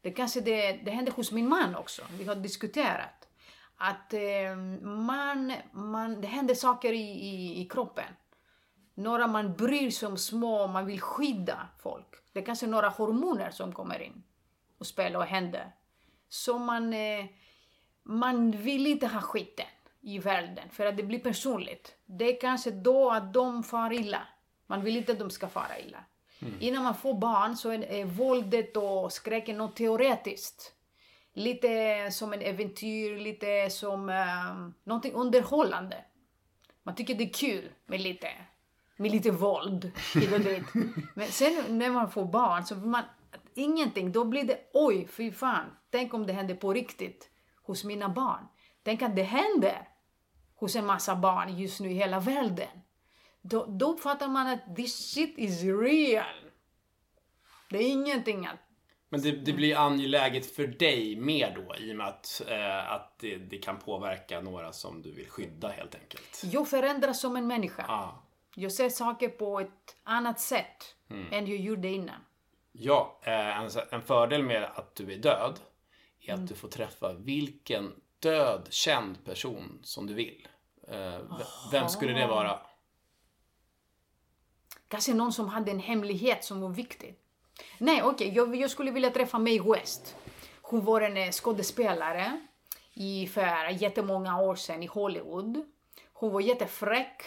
Det 0.00 0.10
kanske 0.10 0.40
det, 0.40 0.72
det 0.72 0.90
händer 0.90 1.12
hos 1.12 1.32
min 1.32 1.48
man 1.48 1.76
också. 1.76 2.02
Vi 2.18 2.24
har 2.24 2.34
diskuterat. 2.34 3.28
Att 3.76 4.14
eh, 4.14 4.56
man, 4.82 5.52
man, 5.72 6.20
det 6.20 6.26
händer 6.26 6.54
saker 6.54 6.92
i, 6.92 7.10
i, 7.10 7.60
i 7.60 7.68
kroppen. 7.68 8.14
Några 8.94 9.26
man 9.26 9.56
bryr 9.56 9.90
sig 9.90 10.08
om 10.08 10.16
små, 10.16 10.66
man 10.66 10.86
vill 10.86 11.00
skydda 11.00 11.68
folk. 11.78 12.06
Det 12.32 12.40
är 12.40 12.44
kanske 12.44 12.66
några 12.66 12.88
hormoner 12.88 13.50
som 13.50 13.72
kommer 13.72 14.02
in 14.02 14.22
och 14.78 14.86
spelar 14.86 15.20
och 15.20 15.26
händer. 15.26 15.72
Så 16.28 16.58
man, 16.58 16.92
eh, 16.92 17.24
man 18.02 18.50
vill 18.50 18.86
inte 18.86 19.06
ha 19.06 19.20
skiten 19.20 19.66
i 20.00 20.18
världen 20.18 20.70
för 20.70 20.86
att 20.86 20.96
det 20.96 21.02
blir 21.02 21.18
personligt. 21.18 21.96
Det 22.06 22.36
är 22.36 22.40
kanske 22.40 22.70
då 22.70 23.10
att 23.10 23.32
de 23.32 23.62
far 23.62 23.92
illa. 23.92 24.26
Man 24.66 24.84
vill 24.84 24.96
inte 24.96 25.12
att 25.12 25.18
de 25.18 25.30
ska 25.30 25.48
fara 25.48 25.78
illa. 25.78 26.04
Innan 26.60 26.84
man 26.84 26.94
får 26.94 27.14
barn 27.14 27.56
så 27.56 27.70
är 27.70 27.82
är 27.84 28.04
våldet 28.04 28.76
och 28.76 29.12
skräcken 29.12 29.58
något 29.58 29.76
teoretiskt. 29.76 30.72
Lite 31.34 32.08
som 32.10 32.32
en 32.32 32.42
äventyr, 32.42 33.18
lite 33.18 33.70
som 33.70 34.08
um, 34.08 34.74
någonting 34.84 35.12
underhållande. 35.12 36.04
Man 36.82 36.94
tycker 36.94 37.14
det 37.14 37.24
är 37.24 37.32
kul 37.32 37.70
med 37.86 38.00
lite, 38.00 38.28
med 38.96 39.10
lite 39.10 39.30
våld. 39.30 39.92
Men 41.14 41.28
sen 41.28 41.78
när 41.78 41.90
man 41.90 42.10
får 42.10 42.24
barn 42.24 42.64
så 42.64 42.74
vill 42.74 42.88
man 42.88 43.04
ingenting. 43.54 44.12
Då 44.12 44.24
blir 44.24 44.44
det 44.44 44.58
oj, 44.72 45.08
fy 45.10 45.32
fan. 45.32 45.66
Tänk 45.90 46.14
om 46.14 46.26
det 46.26 46.32
händer 46.32 46.54
på 46.54 46.72
riktigt 46.72 47.30
hos 47.62 47.84
mina 47.84 48.08
barn. 48.08 48.46
Tänk 48.82 49.02
att 49.02 49.16
det 49.16 49.22
händer 49.22 49.88
hos 50.54 50.76
en 50.76 50.86
massa 50.86 51.16
barn 51.16 51.58
just 51.58 51.80
nu 51.80 51.90
i 51.90 51.94
hela 51.94 52.20
världen. 52.20 52.68
Då, 53.42 53.66
då 53.68 53.92
uppfattar 53.92 54.28
man 54.28 54.46
att 54.46 54.76
this 54.76 55.12
shit 55.12 55.38
is 55.38 55.62
real. 55.62 56.50
Det 57.70 57.78
är 57.78 57.88
ingenting 57.88 58.46
att 58.46 58.58
Men 59.08 59.22
det, 59.22 59.32
det 59.32 59.52
blir 59.52 59.76
angeläget 59.76 60.56
för 60.56 60.66
dig 60.66 61.16
mer 61.16 61.54
då 61.54 61.76
i 61.76 61.92
och 61.92 61.96
med 61.96 62.06
att, 62.06 62.42
eh, 62.48 62.92
att 62.92 63.18
det, 63.18 63.36
det 63.36 63.58
kan 63.58 63.78
påverka 63.78 64.40
några 64.40 64.72
som 64.72 65.02
du 65.02 65.12
vill 65.12 65.28
skydda 65.28 65.68
helt 65.68 65.94
enkelt. 65.94 66.42
jag 66.44 66.68
förändras 66.68 67.20
som 67.20 67.36
en 67.36 67.46
människa. 67.46 67.84
Ja. 67.88 68.22
Jag 68.54 68.72
ser 68.72 68.88
saker 68.88 69.28
på 69.28 69.60
ett 69.60 69.96
annat 70.04 70.40
sätt 70.40 70.96
än 71.30 71.46
jag 71.46 71.58
gjorde 71.58 71.88
innan. 71.88 72.20
Ja, 72.72 73.20
eh, 73.22 73.58
en, 73.58 73.70
en 73.90 74.02
fördel 74.02 74.42
med 74.42 74.64
att 74.74 74.94
du 74.94 75.12
är 75.12 75.18
död 75.18 75.60
är 76.20 76.34
att 76.34 76.48
du 76.48 76.54
får 76.54 76.68
träffa 76.68 77.12
vilken 77.12 77.92
död 78.18 78.66
känd 78.70 79.24
person 79.24 79.80
som 79.82 80.06
du 80.06 80.14
vill. 80.14 80.48
Eh, 80.88 81.20
vem 81.72 81.88
skulle 81.88 82.12
det 82.12 82.26
vara? 82.26 82.60
Kanske 84.92 85.14
någon 85.14 85.32
som 85.32 85.48
hade 85.48 85.70
en 85.70 85.78
hemlighet 85.78 86.44
som 86.44 86.60
var 86.60 86.68
viktig. 86.68 87.14
Nej, 87.78 88.02
okej, 88.02 88.32
jag, 88.34 88.56
jag 88.56 88.70
skulle 88.70 88.90
vilja 88.90 89.10
träffa 89.10 89.38
Mae 89.38 89.60
West. 89.60 90.16
Hon 90.62 90.84
var 90.84 91.00
en 91.00 91.16
eh, 91.16 91.30
skådespelare 91.30 92.40
i 92.94 93.26
för 93.26 93.68
jättemånga 93.68 94.40
år 94.40 94.54
sedan 94.54 94.82
i 94.82 94.86
Hollywood. 94.86 95.64
Hon 96.12 96.32
var 96.32 96.40
jättefräck 96.40 97.22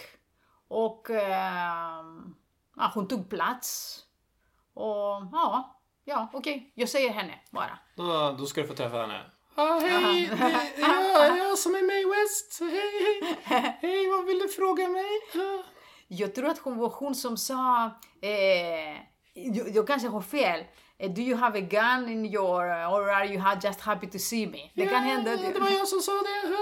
och 0.68 1.10
eh, 1.10 2.04
ja, 2.76 2.92
hon 2.94 3.08
tog 3.08 3.30
plats. 3.30 4.00
Och 4.74 5.30
ja, 5.32 5.80
ja 6.04 6.30
okej, 6.34 6.72
jag 6.76 6.90
säger 6.90 7.14
henne 7.14 7.40
bara. 7.52 7.80
Då, 7.96 8.36
då 8.40 8.46
ska 8.46 8.62
du 8.62 8.68
få 8.68 8.74
träffa 8.74 8.98
henne. 8.98 9.32
Ah, 9.56 9.80
hej, 9.80 10.30
det 10.36 10.82
är 10.82 11.30
jag, 11.30 11.38
jag 11.38 11.58
som 11.58 11.76
är 11.76 11.82
May 11.82 12.06
West. 12.16 12.60
Hej, 12.60 13.40
hej. 13.44 13.78
Hej, 13.82 14.10
vad 14.10 14.26
vill 14.26 14.40
du 14.40 14.50
fråga 14.50 14.88
mig? 14.88 15.12
Ah. 15.36 15.75
Jag 16.08 16.36
tror 16.36 16.50
att 16.50 16.58
hon 16.58 16.78
var 16.78 16.90
hon 16.90 17.16
som 17.16 17.38
sa, 17.38 17.92
eh, 18.22 18.96
jag, 19.34 19.70
jag 19.70 19.88
kanske 19.88 20.08
har 20.08 20.22
fel, 20.22 20.64
Do 20.98 21.22
you 21.22 21.36
have 21.36 21.60
a 21.60 21.62
gun 21.62 22.10
in 22.10 22.26
your, 22.26 22.64
or 22.66 23.10
are 23.10 23.26
you 23.26 23.42
just 23.64 23.82
happy 23.82 24.08
to 24.08 24.20
see 24.20 24.48
me? 24.48 24.72
Det 24.74 24.86
kan 24.86 25.04
hända. 25.04 25.36
Det 25.36 25.60
var 25.60 25.70
jag 25.70 25.88
som 25.88 26.00
sa 26.00 26.12
det. 26.12 26.56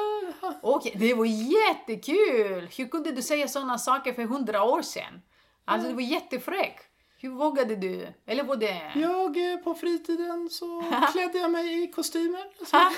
Okej, 0.62 0.94
det 0.96 1.14
var 1.14 1.26
jättekul! 1.26 2.70
Hur 2.78 2.88
kunde 2.88 3.12
du 3.12 3.22
säga 3.22 3.48
sådana 3.48 3.78
saker 3.78 4.14
för 4.14 4.24
hundra 4.24 4.64
år 4.64 4.82
sedan? 4.82 5.22
Alltså 5.66 5.88
det 5.88 5.94
var 5.94 6.02
jättefräck. 6.02 6.80
Hur 7.24 7.30
vågade 7.30 7.76
du? 7.76 8.08
Eller 8.28 8.44
var 8.44 8.56
det... 8.56 8.92
Jag, 8.96 9.52
eh, 9.54 9.58
på 9.58 9.74
fritiden 9.74 10.50
så 10.52 10.84
klädde 11.14 11.38
jag 11.38 11.52
mig 11.52 11.84
i 11.84 11.88
kostymer. 11.92 12.44
Så. 12.66 12.78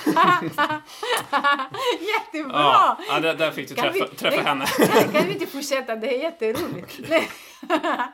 Jättebra! 2.05 2.53
Ja, 2.59 2.97
ja 3.09 3.19
där, 3.19 3.33
där 3.35 3.51
fick 3.51 3.69
du 3.69 3.75
Kan 3.75 3.83
träffa, 3.93 4.07
vi- 4.11 4.15
träffa 4.17 4.41
henne. 4.41 4.65
Kan, 4.65 5.11
kan 5.11 5.27
vi 5.27 5.33
inte 5.33 5.45
fortsätta? 5.47 5.95
Det 5.95 6.15
är 6.15 6.19
jätteroligt. 6.21 6.99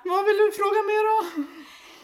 Vad 0.06 0.26
vill 0.26 0.38
du 0.38 0.52
fråga 0.52 0.82
mer 0.82 1.04
då? 1.12 1.44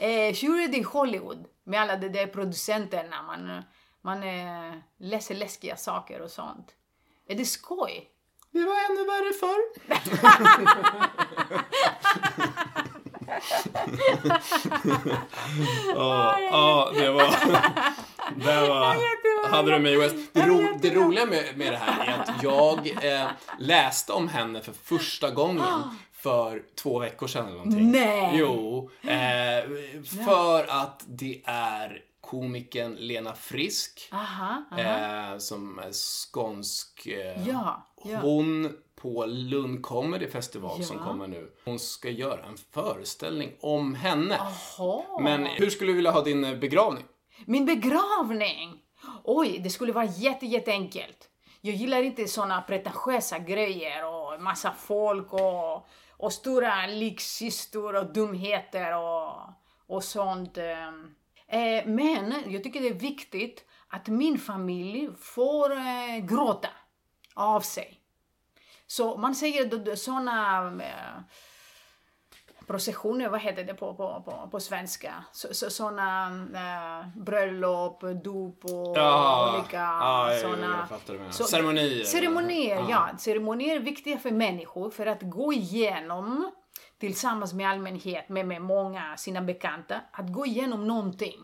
Eh, 0.06 0.36
hur 0.42 0.60
är 0.64 0.68
det 0.68 0.78
i 0.78 0.82
Hollywood 0.84 1.46
med 1.64 1.82
alla 1.82 1.96
de 1.96 2.10
där 2.10 2.28
producenterna? 2.28 3.22
Man, 3.22 3.62
man 4.02 4.24
eh, 4.24 4.74
läser 5.00 5.36
läskiga 5.36 5.76
saker 5.78 6.22
och 6.22 6.32
sånt. 6.32 6.68
Är 7.30 7.36
det 7.36 7.46
skoj? 7.46 8.10
Det 8.52 8.60
var 8.64 8.76
ännu 8.90 9.06
värre 9.06 9.34
förr. 9.34 9.62
Ja, 15.96 16.40
ja, 16.40 16.92
det 16.94 17.12
var... 17.12 17.36
Det 18.36 18.70
var... 18.70 18.96
Hade 19.50 19.72
du 19.72 19.80
mig 19.80 19.98
West. 19.98 20.16
Det, 20.34 20.42
ro, 20.42 20.78
det 20.82 20.94
roliga 20.96 21.26
med, 21.26 21.44
med 21.58 21.74
det 21.74 21.78
här 21.78 22.06
är 22.06 22.22
att 22.22 22.44
jag 22.44 23.06
eh, 23.14 23.28
läste 23.60 24.14
om 24.14 24.28
henne 24.28 24.62
för 24.62 24.74
första 24.84 25.32
gången 25.32 25.64
för 26.14 26.64
två 26.76 27.00
veckor 27.00 27.28
sedan 27.28 27.46
eller 27.46 27.58
någonting. 27.58 27.92
Nej. 27.92 28.32
Jo. 28.34 28.90
Eh, 29.02 29.70
för 30.26 30.66
att 30.70 31.04
det 31.08 31.42
är 31.46 32.02
komikern 32.22 32.96
Lena 32.96 33.34
Frisk. 33.36 34.10
Aha, 34.12 34.64
aha. 34.72 34.82
Eh, 34.82 35.38
som 35.38 35.80
är 35.80 35.92
skånsk. 35.92 37.08
Eh, 37.08 37.48
Ja, 37.50 37.88
ja. 38.04 38.18
Hon 38.18 38.78
på 39.02 39.26
Lund 39.26 39.84
Comedy 39.84 40.28
Festival 40.28 40.84
som 40.84 40.98
Ja. 40.98 41.04
kommer 41.04 41.28
nu. 41.28 41.52
Hon 41.66 41.80
ska 41.80 42.10
göra 42.10 42.46
en 42.46 42.58
föreställning 42.58 43.52
om 43.62 43.96
henne. 43.96 44.40
Jaha. 44.78 45.04
Men 45.22 45.46
hur 45.46 45.70
skulle 45.70 45.92
du 45.92 45.96
vilja 45.96 46.12
ha 46.12 46.22
din 46.22 46.44
eh, 46.46 46.56
begravning? 46.58 47.04
Min 47.46 47.66
begravning! 47.66 48.80
Oj, 49.24 49.60
det 49.64 49.70
skulle 49.70 49.94
vara 49.94 50.06
jätte, 50.06 50.46
jätteenkelt. 50.46 51.30
Jag 51.62 51.76
gillar 51.76 52.04
inte 52.04 52.28
såna 52.28 52.62
pretentiösa 52.62 53.40
grejer 53.40 54.06
och 54.06 54.42
massa 54.42 54.72
folk 54.72 55.34
och, 55.34 55.88
och 56.18 56.34
stora 56.34 56.88
likkistor 56.88 57.96
och 57.96 58.14
dumheter 58.14 58.98
och, 58.98 59.32
och 59.88 60.04
sånt. 60.04 60.58
Eh, 60.58 61.86
men 61.86 62.34
jag 62.48 62.64
tycker 62.64 62.82
det 62.82 62.88
är 62.88 62.94
viktigt 62.94 63.64
att 63.88 64.08
min 64.08 64.38
familj 64.40 65.10
får 65.20 65.72
eh, 65.72 66.18
gråta 66.22 66.70
av 67.34 67.62
sig. 67.62 67.97
Så 68.88 69.18
man 69.18 69.36
säger 69.36 69.96
sådana 69.96 70.68
eh, 70.84 71.22
processioner, 72.68 73.30
vad 73.30 73.42
heter 73.42 73.64
det 73.64 73.74
på, 73.74 73.94
på, 73.94 74.24
på, 74.26 74.50
på 74.52 74.60
svenska? 74.60 75.14
Så, 75.32 75.54
så, 75.54 75.70
såna 75.70 76.28
äh, 76.54 77.22
bröllop, 77.24 78.04
dop 78.24 78.66
och 78.66 78.98
ja, 78.98 79.56
olika 79.60 79.78
ja, 79.78 80.32
såna... 80.42 80.88
Så, 81.32 81.44
ceremonier. 81.44 82.04
Ceremonier, 82.04 82.76
ja. 82.76 82.88
ja. 82.90 83.18
Ceremonier 83.18 83.76
är 83.76 83.80
viktiga 83.80 84.18
för 84.18 84.32
människor 84.32 84.90
för 84.90 85.06
att 85.06 85.22
gå 85.22 85.54
igenom 85.54 86.52
tillsammans 87.00 87.54
med 87.54 87.70
allmänhet, 87.70 88.30
med, 88.30 88.48
med 88.48 88.62
många 88.62 89.18
sina 89.18 89.42
bekanta, 89.42 90.02
att 90.12 90.34
gå 90.34 90.46
igenom 90.46 90.88
någonting. 90.88 91.44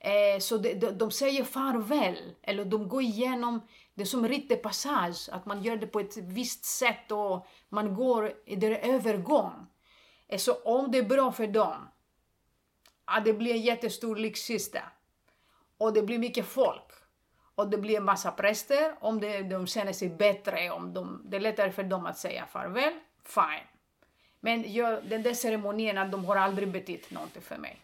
Eh, 0.00 0.40
så 0.40 0.58
de, 0.58 0.74
de, 0.74 0.90
de, 0.90 1.10
säger 1.10 1.44
farväl, 1.44 2.34
eller 2.42 2.64
de 2.64 2.88
går 2.88 3.02
igenom 3.02 3.60
det 3.96 4.02
är 4.02 4.06
som 4.06 4.28
rite 4.28 4.56
passage, 4.56 5.28
att 5.32 5.46
man 5.46 5.62
gör 5.62 5.76
det 5.76 5.86
på 5.86 6.00
ett 6.00 6.16
visst 6.16 6.64
sätt 6.64 7.12
och 7.12 7.46
man 7.68 7.94
går 7.94 8.32
i 8.46 8.66
är 8.66 8.94
övergång. 8.94 9.66
Eh, 10.28 10.38
så 10.38 10.54
om 10.54 10.90
det 10.90 10.98
är 10.98 11.02
bra 11.02 11.32
för 11.32 11.46
dem, 11.46 11.88
att 13.04 13.24
det 13.24 13.32
blir 13.32 13.54
en 13.54 13.60
jättestor 13.60 14.16
lyxkista 14.16 14.82
och 15.78 15.92
det 15.92 16.02
blir 16.02 16.18
mycket 16.18 16.46
folk 16.46 16.92
och 17.54 17.70
det 17.70 17.78
blir 17.78 17.96
en 17.96 18.04
massa 18.04 18.30
präster, 18.32 18.94
om 19.00 19.20
det, 19.20 19.42
de 19.42 19.66
känner 19.66 19.92
sig 19.92 20.08
bättre, 20.08 20.70
om 20.70 20.94
de, 20.94 21.22
det 21.24 21.36
är 21.36 21.40
lättare 21.40 21.72
för 21.72 21.82
dem 21.82 22.06
att 22.06 22.18
säga 22.18 22.46
farväl, 22.46 22.94
fine. 23.24 23.75
Men 24.46 24.72
jag, 24.72 25.04
den 25.04 25.22
där 25.22 25.34
ceremonierna, 25.34 26.04
de 26.04 26.24
har 26.24 26.36
aldrig 26.36 26.68
betytt 26.68 27.10
någonting 27.10 27.42
för 27.42 27.56
mig. 27.56 27.76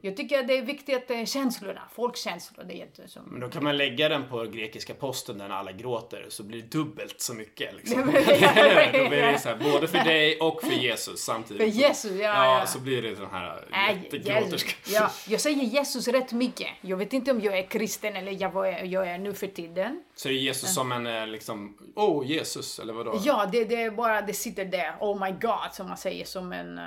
Jag 0.00 0.16
tycker 0.16 0.38
att 0.38 0.48
det 0.48 0.58
är 0.58 0.62
viktigt 0.62 1.10
att 1.10 1.28
känslorna, 1.28 1.82
folkkänslor, 1.92 2.64
det 2.64 2.74
är 2.74 2.78
jättesom. 2.78 3.22
Men 3.26 3.40
då 3.40 3.48
kan 3.48 3.64
man 3.64 3.76
lägga 3.76 4.08
den 4.08 4.28
på 4.28 4.44
grekiska 4.44 4.94
posten 4.94 5.38
där 5.38 5.48
alla 5.48 5.72
gråter 5.72 6.26
så 6.28 6.42
blir 6.42 6.62
det 6.62 6.68
dubbelt 6.68 7.20
så 7.20 7.34
mycket. 7.34 7.74
Liksom. 7.74 8.00
då 8.92 9.08
blir 9.08 9.32
det 9.32 9.38
så 9.38 9.48
här, 9.48 9.72
både 9.72 9.88
för 9.88 9.98
dig 9.98 10.38
och 10.40 10.62
för 10.62 10.72
Jesus 10.72 11.20
samtidigt. 11.20 11.62
För 11.62 11.80
Jesus, 11.80 12.10
ja. 12.10 12.18
Ja, 12.18 12.58
ja. 12.60 12.66
så 12.66 12.78
blir 12.78 13.02
det 13.02 13.14
den 13.14 13.30
här 13.30 13.64
jättegråterska. 14.02 14.72
Ja, 14.86 15.10
jag 15.28 15.40
säger 15.40 15.62
Jesus 15.62 16.08
rätt 16.08 16.32
mycket. 16.32 16.68
Jag 16.80 16.96
vet 16.96 17.12
inte 17.12 17.30
om 17.30 17.40
jag 17.40 17.58
är 17.58 17.66
kristen 17.66 18.16
eller 18.16 18.32
jag 18.42 18.68
är, 18.68 18.84
jag 18.84 19.08
är 19.08 19.18
nu 19.18 19.34
för 19.34 19.46
tiden. 19.46 20.02
Så 20.14 20.28
är 20.28 20.32
Jesus 20.32 20.74
som 20.74 20.92
en 20.92 21.06
eh, 21.06 21.26
liksom, 21.26 21.78
oh 21.94 22.26
Jesus, 22.26 22.78
eller 22.78 22.92
vadå? 22.92 23.20
Ja, 23.24 23.48
det, 23.52 23.64
det 23.64 23.82
är 23.82 23.90
bara, 23.90 24.22
det 24.22 24.34
sitter 24.34 24.64
där, 24.64 24.94
oh 25.00 25.24
my 25.26 25.30
God, 25.30 25.72
som 25.72 25.88
man 25.88 25.96
säger, 25.96 26.09
som 26.24 26.52
en... 26.52 26.78
Uh, 26.78 26.84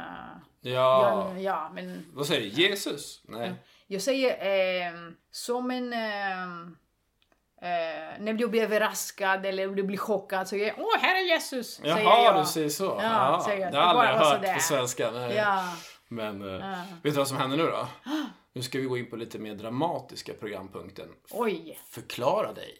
Ja. 0.64 1.32
Jag, 1.34 1.44
ja 1.44 1.72
men, 1.74 2.06
Vad 2.14 2.28
säger 2.28 2.42
du? 2.42 2.48
Jesus? 2.48 3.22
Nej. 3.24 3.54
Jag 3.88 4.02
säger 4.02 4.30
eh, 4.30 4.94
som 5.32 5.72
en... 5.72 5.94
Eh, 5.94 6.44
eh, 7.62 8.20
när 8.20 8.34
du 8.34 8.48
blir 8.48 8.64
överraskad 8.64 9.46
eller 9.46 9.68
du 9.68 9.84
blir 9.84 9.98
chockad 9.98 10.48
så 10.48 10.58
jag 10.58 10.74
åh, 10.78 10.98
här 11.00 11.16
är 11.16 11.28
Jesus! 11.28 11.82
Jaha, 11.84 11.96
säger 11.96 12.24
jag. 12.24 12.42
du 12.42 12.46
säger 12.46 12.70
så. 12.70 12.84
Ja, 12.84 13.02
ja. 13.02 13.44
Säger 13.46 13.62
jag. 13.62 13.72
Det 13.72 13.78
har 13.78 13.86
jag 14.06 14.14
aldrig 14.14 14.28
hört 14.28 14.36
sådär. 14.36 14.54
på 14.54 14.60
svenska. 14.60 15.12
Nej. 15.12 15.36
Ja. 15.36 15.74
Men 16.08 16.42
eh, 16.42 16.68
ja. 16.68 16.76
vet 17.04 17.14
du 17.14 17.18
vad 17.18 17.28
som 17.28 17.38
händer 17.38 17.58
nu 17.58 17.64
då? 17.64 17.88
Nu 18.56 18.62
ska 18.62 18.80
vi 18.80 18.86
gå 18.86 18.98
in 18.98 19.10
på 19.10 19.16
lite 19.16 19.40
mer 19.40 19.56
dramatiska 19.56 20.34
programpunkten. 20.34 21.08
Oj! 21.32 21.80
Förklara 21.90 22.54
dig. 22.54 22.80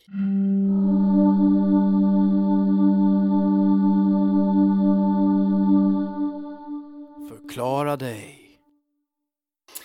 Förklara 7.54 7.96
dig. 7.96 8.60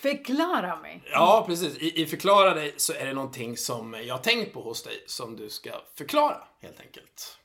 Förklara 0.03 0.77
mig? 0.77 1.03
Ja, 1.13 1.45
precis. 1.47 1.79
I, 1.79 2.03
I 2.03 2.07
Förklara 2.07 2.55
dig 2.55 2.75
så 2.77 2.93
är 2.93 3.07
det 3.07 3.13
någonting 3.13 3.57
som 3.57 3.97
jag 4.07 4.15
har 4.15 4.23
tänkt 4.23 4.53
på 4.53 4.63
hos 4.63 4.83
dig 4.83 5.05
som 5.07 5.37
du 5.37 5.51
ska 5.51 5.71
förklara, 5.95 6.45
helt 6.61 6.81
enkelt. 6.81 7.39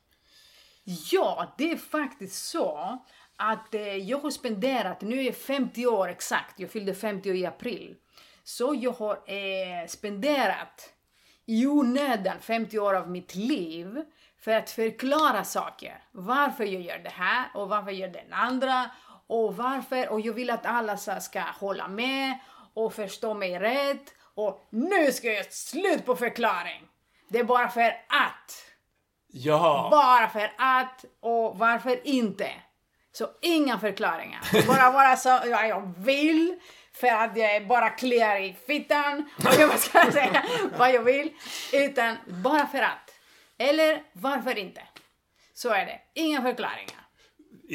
Ja, 1.11 1.55
det 1.57 1.71
är 1.71 1.77
faktiskt 1.77 2.45
så 2.45 2.99
att 3.35 3.73
eh, 3.73 3.95
jag 3.95 4.17
har 4.17 4.31
spenderat, 4.31 5.01
nu 5.01 5.19
är 5.19 5.23
jag 5.23 5.35
50 5.35 5.85
år 5.85 6.07
exakt, 6.07 6.59
jag 6.59 6.71
fyllde 6.71 6.95
50 6.95 7.29
år 7.29 7.35
i 7.35 7.45
april. 7.45 7.95
Så 8.43 8.75
jag 8.81 8.91
har 8.91 9.13
eh, 9.15 9.87
spenderat 9.87 10.93
i 11.45 11.67
onödan 11.67 12.39
50 12.41 12.79
år 12.79 12.93
av 12.93 13.09
mitt 13.09 13.35
liv 13.35 14.03
för 14.39 14.51
att 14.51 14.69
förklara 14.69 15.43
saker. 15.43 16.03
Varför 16.11 16.63
jag 16.63 16.81
gör 16.81 16.99
det 16.99 17.09
här 17.09 17.45
och 17.53 17.69
varför 17.69 17.91
jag 17.91 17.99
gör 17.99 18.21
den 18.23 18.33
andra 18.33 18.89
och 19.27 19.55
varför 19.55 20.09
och 20.09 20.21
jag 20.21 20.33
vill 20.33 20.49
att 20.49 20.65
alla 20.65 20.97
ska 20.97 21.41
hålla 21.41 21.87
med 21.87 22.37
och 22.73 22.93
förstå 22.93 23.33
mig 23.33 23.59
rätt 23.59 24.13
och 24.35 24.67
nu 24.69 25.11
ska 25.11 25.27
jag 25.27 25.35
göra 25.35 25.45
slut 25.49 26.05
på 26.05 26.15
förklaring. 26.15 26.87
Det 27.29 27.39
är 27.39 27.43
bara 27.43 27.69
för 27.69 27.87
att. 28.07 28.65
Ja. 29.27 29.87
Bara 29.91 30.29
för 30.29 30.53
att 30.57 31.05
och 31.19 31.57
varför 31.57 32.07
inte. 32.07 32.49
Så 33.11 33.27
inga 33.41 33.79
förklaringar. 33.79 34.67
Bara 34.67 34.91
vara 34.91 35.15
så 35.15 35.29
ja, 35.29 35.65
jag 35.65 35.93
vill 35.97 36.59
för 36.93 37.07
att 37.07 37.37
jag 37.37 37.67
bara 37.67 37.89
kliar 37.89 38.39
i 38.39 38.53
fittan 38.67 39.29
och 39.37 39.59
jag 39.59 39.79
ska 39.79 40.11
säga 40.11 40.43
vad 40.77 40.93
jag 40.93 41.03
vill. 41.03 41.33
Utan 41.73 42.17
bara 42.25 42.67
för 42.67 42.81
att. 42.81 43.11
Eller 43.57 44.03
varför 44.13 44.57
inte. 44.57 44.81
Så 45.53 45.69
är 45.69 45.85
det. 45.85 45.99
Inga 46.13 46.41
förklaringar. 46.41 47.02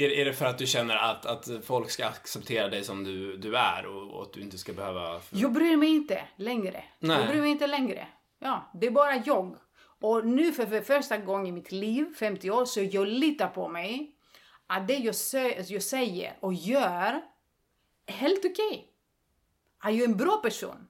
Är, 0.04 0.10
är 0.10 0.24
det 0.24 0.32
för 0.32 0.46
att 0.46 0.58
du 0.58 0.66
känner 0.66 0.96
att, 0.96 1.26
att 1.26 1.50
folk 1.62 1.90
ska 1.90 2.06
acceptera 2.06 2.68
dig 2.68 2.84
som 2.84 3.04
du, 3.04 3.36
du 3.36 3.56
är 3.56 3.86
och, 3.86 4.16
och 4.16 4.22
att 4.22 4.32
du 4.32 4.40
inte 4.40 4.58
ska 4.58 4.72
behöva... 4.72 5.20
Jag 5.30 5.52
bryr 5.52 5.76
mig 5.76 5.88
inte 5.88 6.24
längre. 6.36 6.84
Nej. 6.98 7.18
Jag 7.18 7.28
bryr 7.28 7.40
mig 7.40 7.50
inte 7.50 7.66
längre. 7.66 8.08
Ja, 8.38 8.70
det 8.74 8.86
är 8.86 8.90
bara 8.90 9.16
jag. 9.16 9.56
Och 10.00 10.26
nu 10.26 10.52
för, 10.52 10.66
för 10.66 10.80
första 10.80 11.18
gången 11.18 11.46
i 11.46 11.52
mitt 11.52 11.72
liv, 11.72 12.14
50 12.18 12.50
år, 12.50 12.64
så 12.64 12.80
jag 12.82 13.06
litar 13.06 13.48
på 13.48 13.68
mig. 13.68 14.14
Att 14.66 14.88
det 14.88 14.94
jag, 14.94 15.14
jag 15.66 15.82
säger 15.82 16.36
och 16.40 16.54
gör 16.54 17.22
är 18.06 18.12
helt 18.12 18.38
okej. 18.38 18.92
Okay. 19.80 19.92
Jag 19.92 20.00
är 20.00 20.04
en 20.04 20.16
bra 20.16 20.36
person. 20.36 20.88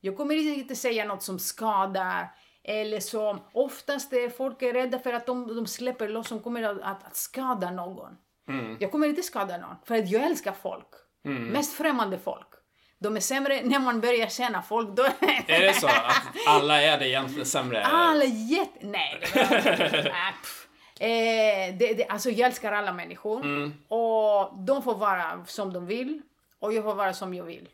Jag 0.00 0.16
kommer 0.16 0.34
inte 0.34 0.76
säga 0.76 1.04
något 1.04 1.22
som 1.22 1.38
skadar 1.38 2.34
eller 2.68 3.00
som 3.00 3.40
oftast 3.52 4.12
är 4.12 4.30
folk 4.30 4.62
är 4.62 4.72
rädda 4.72 4.98
för 4.98 5.12
att 5.12 5.26
de, 5.26 5.56
de 5.56 5.66
släpper 5.66 6.08
loss 6.08 6.28
som 6.28 6.40
kommer 6.40 6.62
att, 6.62 6.80
att, 6.80 7.06
att 7.06 7.16
skada 7.16 7.70
någon. 7.70 8.16
Mm. 8.48 8.76
Jag 8.80 8.92
kommer 8.92 9.06
inte 9.06 9.22
skada 9.22 9.56
någon, 9.56 9.76
för 9.84 9.94
att 9.94 10.10
jag 10.10 10.22
älskar 10.22 10.52
folk. 10.62 10.88
Mm. 11.24 11.44
Mest 11.44 11.72
främmande 11.72 12.18
folk. 12.18 12.48
De 12.98 13.16
är 13.16 13.20
sämre 13.20 13.62
när 13.62 13.78
man 13.78 14.00
börjar 14.00 14.26
känna 14.26 14.62
folk. 14.62 14.88
Då... 14.88 15.02
Är 15.46 15.60
det 15.60 15.74
så? 15.74 15.86
Att 15.86 16.22
alla 16.48 16.82
är 16.82 16.98
det 16.98 17.08
egentligen 17.08 17.46
sämre? 17.46 17.84
Alla 17.84 18.24
jätte... 18.24 18.86
Nej, 18.86 19.22
det 19.32 19.40
var... 19.40 19.56
eh, 21.06 21.76
det, 21.78 21.94
det, 21.94 22.06
alltså 22.08 22.30
jag 22.30 22.46
älskar 22.46 22.72
alla 22.72 22.92
människor. 22.92 23.40
Mm. 23.40 23.74
Och 23.88 24.58
de 24.58 24.82
får 24.82 24.94
vara 24.94 25.44
som 25.46 25.72
de 25.72 25.86
vill. 25.86 26.22
Och 26.58 26.72
jag 26.72 26.84
får 26.84 26.94
vara 26.94 27.12
som 27.12 27.34
jag 27.34 27.44
vill. 27.44 27.68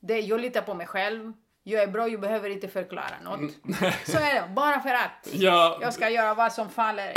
Det, 0.00 0.20
jag 0.20 0.40
litar 0.40 0.62
på 0.62 0.74
mig 0.74 0.86
själv. 0.86 1.32
Jag 1.62 1.82
är 1.82 1.86
bra, 1.86 2.08
jag 2.08 2.20
behöver 2.20 2.50
inte 2.50 2.68
förklara 2.68 3.20
något. 3.24 3.38
Mm. 3.38 3.52
Så 4.04 4.18
är 4.18 4.34
det, 4.34 4.48
bara 4.54 4.80
för 4.80 4.94
att. 4.94 5.28
Ja. 5.32 5.78
Jag 5.80 5.94
ska 5.94 6.10
göra 6.10 6.34
vad 6.34 6.52
som 6.52 6.70
faller 6.70 7.12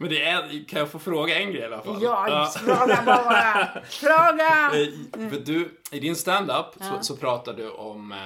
Men 0.00 0.10
det 0.10 0.22
är, 0.24 0.68
kan 0.68 0.78
jag 0.78 0.90
få 0.90 0.98
fråga 0.98 1.38
en 1.38 1.52
grej 1.52 1.62
i 1.62 1.64
alla 1.64 1.82
fall? 1.82 2.02
Ja, 2.02 2.52
fråga 2.64 3.02
bara. 3.06 3.68
Fråga! 3.90 4.70
Eh, 4.74 5.32
du, 5.44 5.78
I 5.90 6.00
din 6.00 6.16
stand-up 6.16 6.66
så, 6.80 6.98
så 7.00 7.16
pratar 7.16 7.52
du 7.52 7.70
om 7.70 8.12
eh, 8.12 8.18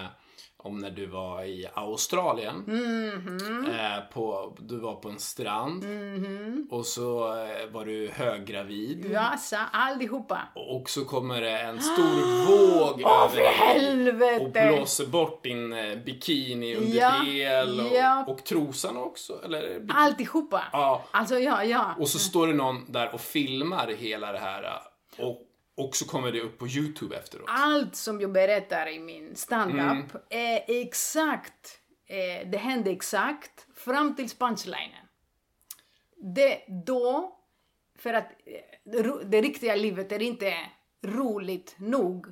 om 0.63 0.79
när 0.79 0.91
du 0.91 1.07
var 1.07 1.45
i 1.45 1.69
Australien. 1.75 2.65
Mm 2.69 3.21
-hmm. 3.21 3.97
eh, 3.97 4.05
på, 4.13 4.57
du 4.59 4.79
var 4.79 4.95
på 4.95 5.09
en 5.09 5.19
strand. 5.19 5.85
Mm 5.85 6.25
-hmm. 6.25 6.71
Och 6.71 6.87
så 6.87 7.27
eh, 7.27 7.71
var 7.73 7.85
du 7.85 8.11
höggravid. 8.15 9.11
Jassa, 9.11 9.59
allihopa. 9.73 10.41
Och 10.55 10.91
så 10.91 11.05
kommer 11.05 11.41
det 11.41 11.59
en 11.59 11.81
stor 11.81 12.47
våg 12.47 13.03
oh, 13.03 13.25
över 13.25 13.37
dig. 14.13 14.41
Och 14.41 14.51
blåser 14.51 15.07
bort 15.07 15.45
din 15.45 15.73
eh, 15.73 15.97
bikini 15.97 16.77
underdel. 16.77 17.79
Ja, 17.79 17.99
ja. 17.99 18.25
Och, 18.27 18.33
och 18.33 18.45
trosan 18.45 18.97
också. 18.97 19.45
Eller? 19.45 19.87
Alltihopa. 19.89 20.63
Ja. 20.73 21.05
Alltså, 21.11 21.39
ja, 21.39 21.65
ja. 21.65 21.95
Och 21.99 22.09
så 22.09 22.19
står 22.19 22.47
det 22.47 22.55
någon 22.55 22.93
där 22.93 23.15
och 23.15 23.21
filmar 23.21 23.87
hela 23.89 24.33
det 24.33 24.39
här. 24.39 24.63
Eh, 24.63 25.25
och 25.25 25.41
och 25.75 25.97
så 25.97 26.07
kommer 26.07 26.33
det 26.33 26.41
upp 26.41 26.59
på 26.59 26.68
Youtube 26.68 27.16
efteråt. 27.16 27.47
Allt 27.49 27.97
som 27.97 28.20
jag 28.20 28.33
berättar 28.33 28.89
i 28.89 28.99
min 28.99 29.37
standup 29.37 29.81
mm. 29.81 30.23
är 30.29 30.62
exakt, 30.68 31.81
eh, 32.07 32.49
det 32.49 32.59
hände 32.59 32.91
exakt 32.91 33.66
fram 33.75 34.16
till 34.16 34.31
punchlinen. 34.31 35.07
Det 36.16 36.64
då, 36.87 37.39
för 37.99 38.14
att 38.14 38.31
eh, 38.47 39.14
det 39.25 39.41
riktiga 39.41 39.77
livet 39.77 40.12
är 40.12 40.23
inte 40.23 40.55
roligt 41.05 41.75
nog. 41.79 42.27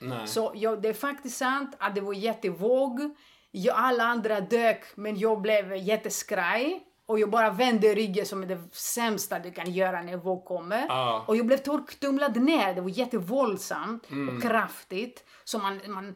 Nej. 0.00 0.26
Så 0.26 0.52
ja, 0.54 0.76
det 0.76 0.88
är 0.88 0.92
faktiskt 0.94 1.36
sant 1.36 1.76
att 1.78 1.94
det 1.94 2.00
var 2.00 2.14
jättevåg. 2.14 3.16
jag, 3.50 3.76
alla 3.76 4.04
andra 4.04 4.40
dök, 4.40 4.96
men 4.96 5.18
jag 5.18 5.40
blev 5.40 5.76
jätteskraj. 5.76 6.86
Och 7.12 7.20
jag 7.20 7.30
bara 7.30 7.50
vände 7.50 7.94
ryggen 7.94 8.26
som 8.26 8.42
är 8.42 8.46
det 8.46 8.58
sämsta 8.72 9.38
du 9.38 9.50
kan 9.52 9.72
göra 9.72 10.02
när 10.02 10.16
våg 10.16 10.44
kommer. 10.44 10.86
Ja. 10.88 11.24
Och 11.28 11.36
jag 11.36 11.46
blev 11.46 11.56
torktumlad 11.56 12.36
ner. 12.42 12.74
Det 12.74 12.80
var 12.80 12.88
jättevåldsamt 12.88 14.10
Mm. 14.10 14.36
och 14.36 14.42
kraftigt. 14.42 15.24
Så 15.44 15.58
man, 15.58 15.80
man, 15.86 16.14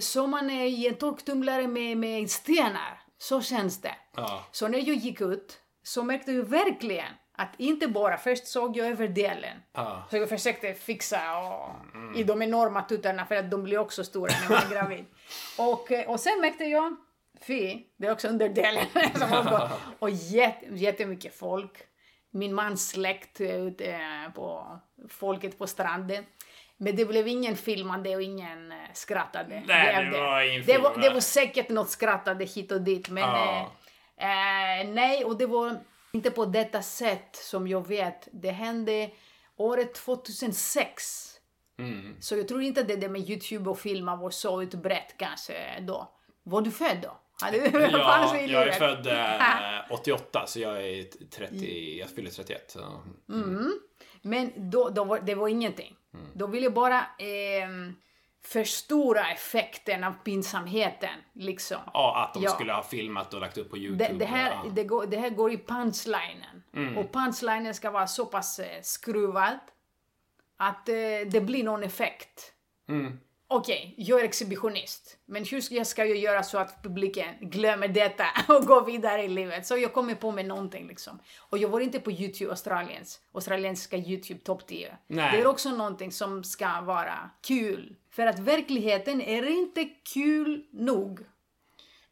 så 0.00 0.26
man 0.26 0.50
är 0.50 0.64
i 0.64 0.86
en 0.88 0.94
torktumlare 0.94 1.66
med, 1.66 1.96
med 1.96 2.30
stenar. 2.30 3.00
Så 3.18 3.40
känns 3.40 3.80
det. 3.80 3.94
Ja. 4.16 4.44
Så 4.52 4.68
när 4.68 4.78
jag 4.78 4.96
gick 4.96 5.20
ut 5.20 5.58
så 5.82 6.02
märkte 6.04 6.32
jag 6.32 6.44
verkligen 6.44 7.12
att 7.38 7.50
inte 7.58 7.88
bara, 7.88 8.16
först 8.18 8.46
såg 8.46 8.76
jag 8.76 8.86
överdelen. 8.86 9.58
Ja. 9.72 10.02
Så 10.10 10.16
jag 10.16 10.28
försökte 10.28 10.74
fixa 10.74 11.38
och, 11.38 11.70
i 12.16 12.24
de 12.24 12.42
enorma 12.42 12.82
tuttarna 12.82 13.26
för 13.26 13.34
att 13.36 13.50
de 13.50 13.62
blir 13.62 13.78
också 13.78 14.04
stora 14.04 14.32
när 14.42 14.48
man 14.48 14.62
är 14.66 14.70
gravid. 14.74 15.04
och, 15.58 15.92
och 16.12 16.20
sen 16.20 16.40
märkte 16.40 16.64
jag, 16.64 16.96
fy, 17.40 17.78
det 17.96 18.06
är 18.06 18.12
också 18.12 18.28
underdelen 18.28 18.86
som. 19.14 19.68
Och 19.98 20.10
jätte, 20.10 20.66
jättemycket 20.70 21.38
folk. 21.38 21.72
Min 22.30 22.54
mans 22.54 22.88
släkt 22.88 23.40
ute 23.40 24.00
på 24.34 24.78
folket 25.08 25.58
på 25.58 25.66
stranden. 25.66 26.24
Men 26.76 26.96
det 26.96 27.04
blev 27.04 27.28
ingen 27.28 27.56
filmande 27.56 28.16
och 28.16 28.22
ingen 28.22 28.72
eh, 28.72 28.78
skrattade. 28.92 29.62
Nej, 29.66 30.04
det 30.04 30.10
blev 30.10 30.22
var 30.22 30.40
ingen 30.40 30.66
det 30.66 30.78
var, 30.78 30.94
det 30.94 31.08
va? 31.08 31.14
var 31.14 31.20
säkert 31.20 31.68
något 31.68 31.90
skrattade 31.90 32.44
hit 32.44 32.72
och 32.72 32.80
dit 32.80 33.08
men 33.08 33.24
eh, 33.24 33.60
eh, 34.16 34.88
nej, 34.88 35.24
och 35.24 35.38
det 35.38 35.46
var 35.46 35.78
inte 36.12 36.30
på 36.30 36.44
detta 36.44 36.82
sätt 36.82 37.36
som 37.36 37.68
jag 37.68 37.88
vet. 37.88 38.28
Det 38.32 38.50
hände 38.50 39.10
året 39.56 39.94
2006. 39.94 41.32
Mm. 41.78 42.16
Så 42.20 42.36
jag 42.36 42.48
tror 42.48 42.62
inte 42.62 42.80
att 42.80 42.88
det 42.88 42.96
där 42.96 43.08
med 43.08 43.30
Youtube 43.30 43.70
och 43.70 43.78
filma 43.78 44.16
var 44.16 44.30
så 44.30 44.62
utbrett 44.62 45.14
kanske 45.16 45.80
då. 45.80 46.12
Var 46.42 46.60
du 46.60 46.70
född 46.70 46.98
då? 47.02 47.20
Hade 47.42 47.58
du 47.70 47.80
Ja, 47.80 48.36
jag 48.46 48.68
är 48.68 48.72
född 48.72 49.06
eh, 49.06 49.90
88 49.90 50.44
så 50.46 50.60
jag 50.60 50.88
är 50.88 51.28
30, 51.30 51.98
jag 51.98 52.10
fyller 52.10 52.30
31. 52.30 52.70
Så. 52.70 53.02
Men 54.22 54.70
då, 54.70 54.88
då 54.88 55.04
var, 55.04 55.20
det 55.20 55.34
var 55.34 55.48
ingenting. 55.48 55.96
Mm. 56.14 56.26
Då 56.34 56.46
ville 56.46 56.66
jag 56.66 56.74
bara 56.74 57.06
ehm, 57.18 57.94
förstora 58.44 59.30
effekten 59.30 60.04
av 60.04 60.12
pinsamheten. 60.24 61.18
Liksom. 61.32 61.76
Ja, 61.94 62.24
att 62.24 62.34
de 62.34 62.42
Ja. 62.42 62.50
skulle 62.50 62.72
ha 62.72 62.82
filmat 62.82 63.34
och 63.34 63.40
lagt 63.40 63.58
upp 63.58 63.70
på 63.70 63.78
Youtube. 63.78 64.08
Det, 64.08 64.18
det, 64.18 64.24
här, 64.24 64.50
ja. 64.50 64.70
det, 64.70 64.84
går, 64.84 65.06
det 65.06 65.16
här 65.16 65.30
går 65.30 65.52
i 65.52 65.58
punchlinen. 65.58 66.62
Mm. 66.74 66.98
Och 66.98 67.12
punchlinen 67.12 67.74
ska 67.74 67.90
vara 67.90 68.06
så 68.06 68.26
pass 68.26 68.58
eh, 68.58 68.82
skruvad 68.82 69.58
att 70.56 70.88
eh, 70.88 70.94
det 71.26 71.40
blir 71.40 71.64
någon 71.64 71.82
effekt. 71.82 72.52
Mm. 72.88 73.20
Okej, 73.48 73.94
jag 73.96 74.20
är 74.20 74.24
exhibitionist. 74.24 75.16
Men 75.26 75.44
hur 75.44 75.84
ska 75.84 76.04
jag, 76.04 76.16
göra 76.16 76.42
så 76.42 76.58
att 76.58 76.82
publiken 76.82 77.34
glömmer 77.40 77.88
detta 77.88 78.24
och 78.48 78.66
går 78.66 78.84
vidare 78.84 79.22
i 79.22 79.28
livet? 79.28 79.66
Så 79.66 79.76
jag 79.76 79.92
kommer 79.92 80.14
på 80.14 80.32
med 80.32 80.46
någonting 80.46 80.88
liksom. 80.88 81.18
Och 81.38 81.58
jag 81.58 81.68
var 81.68 81.80
inte 81.80 82.00
på 82.00 82.12
Youtube, 82.12 82.50
Australiens, 82.50 83.20
australiensiska 83.32 83.96
Youtube 83.96 84.40
topp 84.40 84.66
10. 84.66 84.96
Nej. 85.06 85.32
Det 85.32 85.42
är 85.42 85.46
också 85.46 85.70
någonting 85.70 86.12
som 86.12 86.44
ska 86.44 86.80
vara 86.80 87.30
kul. 87.42 87.96
För 88.10 88.26
att 88.26 88.38
verkligheten 88.38 89.20
är 89.22 89.46
inte 89.46 89.84
kul 89.84 90.66
nog. 90.72 91.20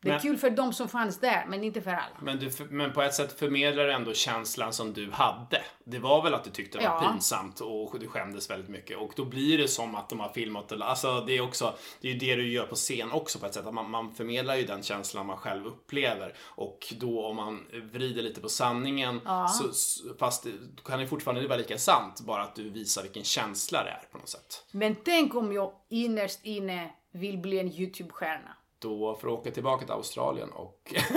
Det 0.04 0.10
är 0.10 0.14
Men- 0.14 0.22
kul 0.22 0.36
för 0.36 0.50
de 0.50 0.72
som 0.72 0.88
fanns 0.88 1.18
där, 1.20 1.44
men 1.48 1.64
inte 1.64 1.80
för 1.82 1.90
alla. 1.90 2.16
Men, 2.22 2.38
du, 2.38 2.50
men 2.70 2.92
på 2.92 3.02
ett 3.02 3.14
sätt 3.14 3.38
förmedlar 3.38 3.84
du 3.84 3.92
ändå 3.92 4.12
känslan 4.14 4.72
som 4.72 4.92
du 4.92 5.10
hade. 5.10 5.62
Det 5.84 5.98
var 5.98 6.22
väl 6.22 6.34
att 6.34 6.44
du 6.44 6.50
tyckte 6.50 6.78
det 6.78 6.88
var 6.88 7.02
Ja. 7.04 7.10
pinsamt 7.12 7.60
och 7.60 7.98
du 8.00 8.08
skämdes 8.08 8.50
väldigt 8.50 8.70
mycket. 8.70 8.96
Och 8.98 9.12
då 9.16 9.24
blir 9.24 9.58
det 9.58 9.68
som 9.68 9.94
att 9.94 10.08
de 10.08 10.20
har 10.20 10.28
filmat 10.28 10.68
det. 10.68 10.84
Alltså 10.84 11.20
det 11.20 11.32
är 11.36 11.40
också, 11.40 11.74
det 12.00 12.08
är 12.08 12.12
ju 12.12 12.18
det 12.18 12.36
du 12.36 12.48
gör 12.52 12.66
på 12.66 12.74
scen 12.74 13.12
också 13.12 13.38
på 13.38 13.46
ett 13.46 13.54
sätt. 13.54 13.66
Att 13.66 13.74
man, 13.74 13.90
man 13.90 14.14
förmedlar 14.14 14.56
ju 14.56 14.62
den 14.66 14.82
känslan 14.82 15.26
man 15.26 15.36
själv 15.36 15.66
upplever. 15.66 16.34
Och 16.44 16.94
då 16.98 17.26
om 17.26 17.36
man 17.36 17.66
vrider 17.92 18.22
lite 18.22 18.40
på 18.40 18.48
sanningen, 18.48 19.20
så, 19.60 19.70
s- 19.70 19.98
fast 20.18 20.42
det 20.44 20.50
då 20.76 20.82
kan 20.82 20.98
det 20.98 21.06
fortfarande 21.06 21.48
vara 21.48 21.58
lika 21.58 21.78
sant. 21.78 22.20
Bara 22.20 22.42
att 22.42 22.54
du 22.54 22.70
visar 22.70 23.02
vilken 23.02 23.24
känsla 23.24 23.84
det 23.84 23.90
är 23.90 24.02
på 24.12 24.18
något 24.18 24.28
sätt. 24.28 24.64
Men 24.70 24.96
tänk 25.04 25.34
om 25.34 25.52
jag 25.52 25.72
innerst 25.90 26.40
inne 26.42 26.90
vill 27.12 27.38
bli 27.38 27.58
en 27.60 27.72
Youtube-stjärna. 27.72 28.56
Då 28.84 29.14
får 29.20 29.28
du 29.28 29.34
åka 29.34 29.50
tillbaka 29.50 29.84
till 29.84 29.94
Australien 29.94 30.50
och... 30.50 30.94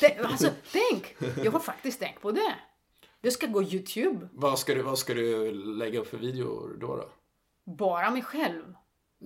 Det- 0.00 0.18
alltså, 0.24 0.48
tänk! 0.72 1.16
Jag 1.44 1.52
har 1.52 1.60
faktiskt 1.60 2.00
tänkt 2.00 2.20
på 2.22 2.30
det. 2.30 2.54
Det 3.20 3.30
ska 3.30 3.46
gå 3.46 3.62
Youtube. 3.62 4.28
vad, 4.32 4.58
ska 4.58 4.74
du, 4.74 4.82
vad 4.82 4.98
ska 4.98 5.14
du 5.14 5.52
lägga 5.52 6.00
upp 6.00 6.08
för 6.10 6.16
videor 6.16 6.76
då? 6.80 6.96
då? 6.96 7.04
Bara 7.76 8.10
mig 8.10 8.22
själv. 8.22 8.74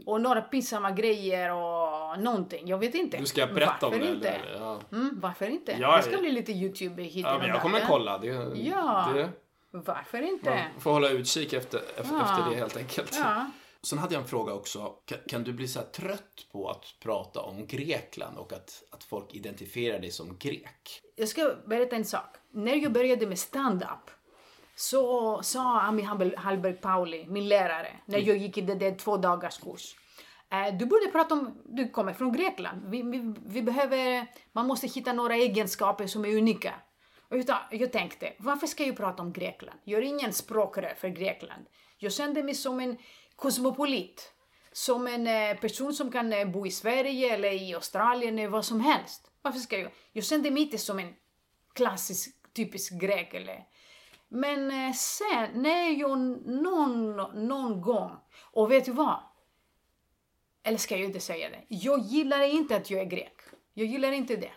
Och 0.07 0.21
några 0.21 0.41
pinsamma 0.41 0.91
grejer 0.91 1.51
och 1.55 2.19
någonting. 2.19 2.69
Jag 2.69 2.79
vet 2.79 2.95
inte. 2.95 3.17
Du 3.17 3.27
ska 3.27 3.47
berätta 3.47 3.87
om 3.87 3.93
varför 3.93 4.07
det? 4.07 4.13
Inte? 4.13 4.29
Eller? 4.29 4.61
Ja. 4.61 4.81
Mm, 4.93 5.21
varför 5.23 5.47
inte? 5.47 5.77
Ja, 5.81 5.97
det 5.97 6.03
ska 6.03 6.17
bli 6.17 6.33
lite 6.33 6.53
Youtube 6.53 7.03
hit 7.03 7.27
Ja, 7.27 7.39
men 7.39 7.49
jag 7.49 7.63
kommer 7.63 7.81
kolla. 7.87 8.19
Det, 8.19 8.27
Ja. 8.55 9.09
det, 9.15 9.29
Varför 9.71 10.23
inte? 10.23 10.51
man 10.51 10.81
får 10.81 10.91
hålla 10.93 11.09
utkik 11.09 11.53
efter, 11.53 11.79
efter, 11.97 12.15
Ja. 12.15 12.47
det 12.51 12.57
helt 12.57 12.77
enkelt. 12.77 13.19
Ja. 13.25 13.47
Sen 13.85 13.99
hade 13.99 14.15
jag 14.15 14.23
en 14.23 14.29
fråga 14.29 14.53
också. 14.55 14.95
Kan, 15.05 15.19
kan 15.29 15.45
du 15.45 15.53
bli 15.53 15.69
så 15.69 15.81
trött 15.83 16.47
på 16.53 16.69
att 16.71 16.85
prata 17.01 17.41
om 17.41 17.67
Grekland 17.67 18.39
och 18.39 18.53
att, 18.53 18.83
att 18.91 19.05
folk 19.05 19.35
identifierar 19.35 19.99
dig 19.99 20.11
som 20.11 20.37
grek? 20.39 21.03
Jag 21.17 21.29
ska 21.29 21.55
berätta 21.67 21.97
en 21.97 22.05
sak. 22.05 22.37
När 22.51 22.75
jag 22.75 22.93
började 22.93 23.27
med 23.27 23.39
stand-up 23.39 24.11
så 24.77 25.43
sa 25.43 25.81
Ami 25.81 26.03
Hallberg- 26.03 26.73
Pauli, 26.81 27.27
min 27.29 27.49
lärare, 27.49 27.97
när 28.07 28.19
jag 28.19 28.37
gick 28.37 28.59
i 28.59 28.61
det 28.61 28.75
där 28.75 28.95
två 28.95 29.17
dagars 29.17 29.59
kurs. 29.59 29.97
eh, 30.51 30.75
Du 30.79 30.87
borde 30.87 31.07
prata 31.13 31.35
om, 31.35 31.59
du 31.65 31.89
kommer 31.89 32.13
från 32.13 32.33
Grekland. 32.33 32.83
Vi, 32.91 33.03
vi, 33.03 33.35
vi 33.47 33.63
behöver, 33.63 34.27
man 34.53 34.67
måste 34.67 34.87
hitta 34.87 35.13
några 35.13 35.35
egenskaper 35.37 36.07
som 36.07 36.25
är 36.25 36.37
unika. 36.37 36.75
Jag 37.71 37.93
tänkte, 37.93 38.33
varför 38.39 38.67
ska 38.67 38.85
jag 38.85 38.97
prata 38.97 39.23
om 39.23 39.33
Grekland? 39.33 39.81
Jag 39.85 39.99
är 39.99 40.05
ingen 40.07 40.33
språkrör 40.33 40.95
för 40.99 41.09
Grekland. 41.09 41.67
Jag 41.99 42.13
kände 42.13 42.43
mig 42.43 42.55
som 42.55 42.81
en 42.81 42.97
kosmopolit. 43.37 44.31
Som 44.73 45.07
en 45.07 45.27
eh, 45.27 45.57
person 45.57 45.95
som 45.95 46.13
kan 46.13 46.33
eh, 46.33 46.49
bo 46.49 46.67
i 46.67 46.71
Sverige 46.71 47.35
eller 47.35 47.53
i 47.53 47.75
Australien 47.75 48.39
eller 48.39 48.49
vad 48.49 48.65
som 48.65 48.81
helst. 48.81 49.31
Varför 49.43 49.59
ska 49.59 49.79
jag? 49.79 49.93
Jag 50.13 50.25
kände 50.25 50.51
mig 50.51 50.63
inte 50.63 50.79
som 50.79 50.99
en 50.99 51.15
klassisk, 51.73 52.37
typisk 52.53 52.93
grek 53.01 53.35
eller... 53.35 53.65
Men 54.29 54.71
eh, 54.71 54.93
sen, 54.93 55.63
när 55.63 56.01
jag 56.01 56.19
någon, 56.19 57.17
någon 57.49 57.81
gång... 57.81 58.13
Och 58.41 58.71
vet 58.71 58.85
du 58.85 58.93
vad? 58.93 59.21
Eller 60.63 60.79
ska 60.79 60.97
jag 60.97 61.05
inte 61.05 61.21
säga 61.21 61.51
det? 61.51 61.65
Jag 61.69 62.01
gillar 62.01 62.41
inte 62.41 62.77
att 62.77 62.91
jag 62.91 63.01
är 63.01 63.05
grek. 63.05 63.41
Jag 63.75 63.87
gillar 63.87 64.13
inte 64.13 64.37
det. 64.37 64.53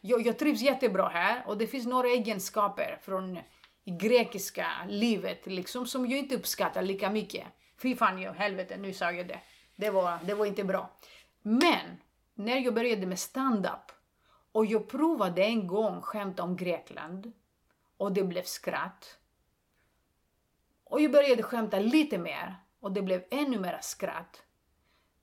Jag, 0.00 0.26
jag 0.26 0.38
trivs 0.38 0.60
jättebra 0.60 1.08
här 1.08 1.44
och 1.46 1.58
det 1.58 1.66
finns 1.66 1.86
några 1.86 2.08
egenskaper 2.08 2.98
från 3.02 3.38
grekiska 3.84 4.66
livet 4.88 5.46
liksom 5.46 5.86
som 5.86 6.06
jag 6.06 6.18
inte 6.18 6.34
uppskattar 6.34 6.82
lika 6.82 7.10
mycket. 7.10 7.44
Fy 7.82 7.96
fan, 7.96 8.22
jag, 8.22 8.32
helvete, 8.32 8.76
nu 8.76 8.92
sa 8.92 9.12
jag 9.12 9.28
det. 9.28 9.40
Det 9.76 9.90
var, 9.90 10.18
det 10.24 10.34
var 10.34 10.46
inte 10.46 10.64
bra. 10.64 10.90
Men 11.42 12.00
när 12.34 12.56
jag 12.56 12.74
började 12.74 13.06
med 13.06 13.18
stand-up 13.18 13.92
och 14.52 14.66
jag 14.66 14.88
provade 14.88 15.44
en 15.44 15.66
gång 15.66 16.00
skämta 16.00 16.42
om 16.42 16.56
Grekland 16.56 17.32
och 17.96 18.12
det 18.12 18.24
blev 18.24 18.42
skratt. 18.42 19.18
Och 20.84 21.00
jag 21.00 21.12
började 21.12 21.42
skämta 21.42 21.78
lite 21.78 22.18
mer 22.18 22.56
och 22.80 22.92
det 22.92 23.02
blev 23.02 23.24
ännu 23.30 23.58
mer 23.58 23.78
skratt. 23.82 24.42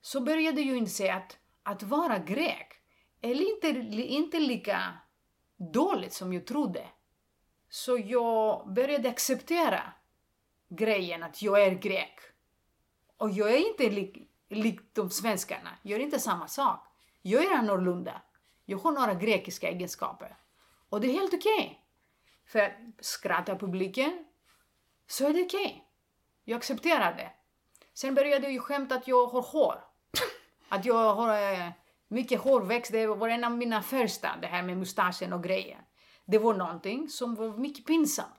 Så 0.02 0.22
började 0.22 0.62
jag 0.62 0.78
inse 0.78 1.14
att 1.14 1.38
att 1.68 1.84
vara 1.84 2.20
grek 2.20 2.74
är 3.22 3.42
inte, 3.52 3.68
inte 4.02 4.40
lika 4.40 4.94
dåligt 5.58 6.14
som 6.14 6.34
jag 6.34 6.46
trodde. 6.46 6.88
Så 7.70 7.98
jag 7.98 8.74
började 8.74 9.10
acceptera 9.10 9.94
grejen 10.70 11.24
att 11.24 11.42
jag 11.42 11.64
är 11.64 11.72
grek. 11.72 12.20
Och 13.18 13.30
jag 13.30 13.52
är 13.52 13.70
inte 13.70 13.90
lik, 13.90 14.30
lik 14.50 14.80
de 14.94 15.10
svenskarna. 15.10 15.70
Jag 15.82 16.00
är 16.00 16.04
inte 16.04 16.20
samma 16.20 16.48
sak. 16.48 16.88
Jag 17.22 17.46
är 17.46 17.58
annorlunda. 17.58 18.22
Jag 18.66 18.78
har 18.78 18.92
några 18.92 19.14
grekiska 19.14 19.70
egenskaper. 19.70 20.38
Och 20.90 21.02
det 21.02 21.08
är 21.08 21.12
helt 21.12 21.34
okej. 21.34 21.82
För 22.46 22.60
att 22.60 22.72
skrattar 23.00 23.56
publiken 23.56 24.26
så 25.08 25.28
är 25.28 25.34
det 25.34 25.44
okej. 25.44 25.84
Jag 26.44 26.58
accepterar 26.58 27.14
det. 27.14 27.32
Sen 27.94 28.16
började 28.16 28.50
jag 28.50 28.64
skämta 28.64 28.96
att 28.96 29.08
jag 29.08 29.28
har 29.28 29.42
hår. 29.42 29.84
Att 30.70 30.86
jag 30.86 31.16
har 31.16 31.54
eh, 31.54 31.70
mycket 32.08 32.42
hårväxt. 32.42 32.92
Det 32.92 33.08
var 33.08 33.30
en 33.30 33.44
av 33.44 33.52
mina 33.52 33.82
första, 33.82 34.38
det 34.42 34.48
här 34.48 34.64
med 34.64 34.78
mustaschen 34.78 35.34
och 35.34 35.44
grejer. 35.44 35.82
Det 36.26 36.38
var 36.38 36.54
någonting 36.54 37.10
som 37.10 37.36
var 37.36 37.58
mycket 37.58 37.86
pinsamt. 37.86 38.37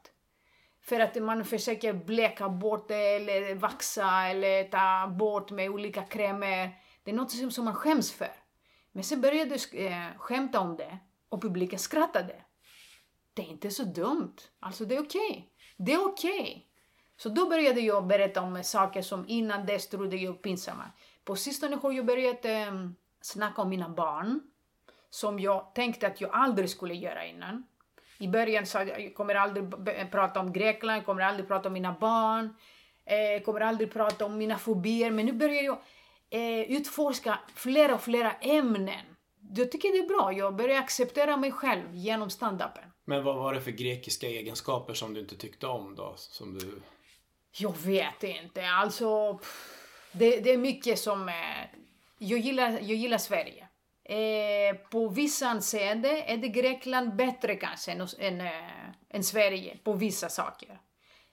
För 0.89 1.01
att 1.01 1.23
man 1.23 1.45
försöker 1.45 1.93
bleka 1.93 2.49
bort 2.49 2.89
det 2.89 3.17
eller 3.17 3.55
vaxa 3.55 4.27
eller 4.27 4.65
ta 4.65 5.07
bort 5.07 5.51
med 5.51 5.71
olika 5.71 6.03
krämer. 6.03 6.71
Det 7.03 7.11
är 7.11 7.15
något 7.15 7.53
som 7.53 7.65
man 7.65 7.75
skäms 7.75 8.13
för. 8.13 8.33
Men 8.93 9.05
sen 9.05 9.21
började 9.21 9.55
eh, 9.73 9.93
jag 9.93 10.21
skämta 10.21 10.61
om 10.61 10.77
det 10.77 10.99
och 11.29 11.43
publiken 11.43 11.79
skrattade. 11.79 12.35
Det 13.35 13.43
är 13.43 13.47
inte 13.47 13.71
så 13.71 13.83
dumt. 13.83 14.37
Alltså 14.61 14.85
det 14.85 14.97
är 14.97 15.03
okej. 15.03 15.53
Det 15.77 15.93
är 15.93 16.07
okej. 16.07 16.67
Så 17.17 17.29
då 17.29 17.49
började 17.49 17.81
jag 17.81 18.07
berätta 18.07 18.43
om 18.43 18.65
saker 18.65 19.03
som 19.03 19.25
innan 19.29 19.67
dess 19.67 19.89
trodde 19.89 20.17
jag 20.17 20.43
pinsamma. 20.43 20.85
På 21.25 21.37
sistone 21.37 21.77
har 21.77 21.93
jag 21.93 22.07
börjat 22.07 22.45
eh, 22.45 22.91
snacka 23.21 23.63
om 23.63 23.69
mina 23.69 23.89
barn. 23.89 24.41
Som 25.11 25.41
jag 25.41 25.75
tänkte 25.75 26.07
att 26.07 26.21
jag 26.21 26.31
aldrig 26.35 26.71
skulle 26.71 26.95
göra 26.95 27.27
innan. 27.27 27.65
I 28.19 28.29
början 28.29 28.67
sa 28.67 28.85
jag, 28.85 29.05
jag 29.05 29.15
kommer 29.15 29.35
aldrig 29.35 29.71
prata 30.11 30.41
om 30.41 30.53
Grekland, 30.53 30.99
jag 30.99 31.07
kommer 31.07 31.23
aldrig 31.23 31.49
prata 31.49 31.69
om 31.69 31.73
mina 31.73 31.97
barn. 32.01 32.55
Eh, 33.05 33.17
jag 33.17 33.45
kommer 33.45 33.61
aldrig 33.61 33.93
prata 33.93 34.25
om 34.25 34.39
mina 34.39 34.59
fobier. 34.59 35.11
Men 35.11 35.27
nu 35.27 35.33
börjar 35.33 35.63
jag 35.63 35.79
eh, 36.31 36.71
utforska 36.71 37.39
flera 37.55 37.95
och 37.95 38.03
flera 38.03 38.33
ämnen. 38.33 39.05
Jag 39.55 39.73
tycker 39.73 39.93
det 39.93 39.99
är 39.99 40.09
bra. 40.09 40.33
Jag 40.33 40.57
börjar 40.57 40.79
acceptera 40.79 41.37
mig 41.37 41.53
själv 41.53 41.95
genom 41.95 42.31
standupen. 42.31 42.85
Men 43.05 43.25
vad 43.25 43.37
var 43.37 43.55
det 43.55 43.61
för 43.61 43.71
grekiska 43.71 44.27
egenskaper 44.27 44.95
som 44.95 45.15
du 45.15 45.21
inte 45.21 45.37
tyckte 45.37 45.67
om 45.67 45.95
då? 45.95 46.15
Som 46.17 46.59
du... 46.59 46.81
Jag 47.59 47.77
vet 47.79 48.23
inte. 48.23 48.69
Alltså, 48.69 49.39
det, 50.13 50.41
det 50.41 50.51
är 50.53 50.59
mycket 50.59 50.99
som... 50.99 51.29
Eh, 51.29 51.35
jag, 52.19 52.39
gillar, 52.39 52.71
jag 52.71 52.83
gillar 52.83 53.19
Sverige. 53.19 53.68
Eh, 54.09 54.77
på 54.91 55.09
vissa 55.09 55.49
anseende 55.49 56.23
är 56.23 56.37
det 56.37 56.49
Grekland 56.49 57.17
bättre 57.17 57.57
kanske 57.57 57.93
än, 57.93 58.07
än, 58.19 58.41
äh, 58.41 58.91
än 59.09 59.25
Sverige 59.25 59.79
på 59.85 59.93
vissa 59.93 60.29
saker. 60.29 60.81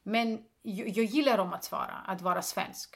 Men 0.03 0.43
jag, 0.61 0.87
jag 0.89 1.05
gillar 1.05 1.37
om 1.37 1.53
att 1.53 1.71
vara, 1.71 1.93
att 2.07 2.21
vara 2.21 2.41
svensk. 2.41 2.95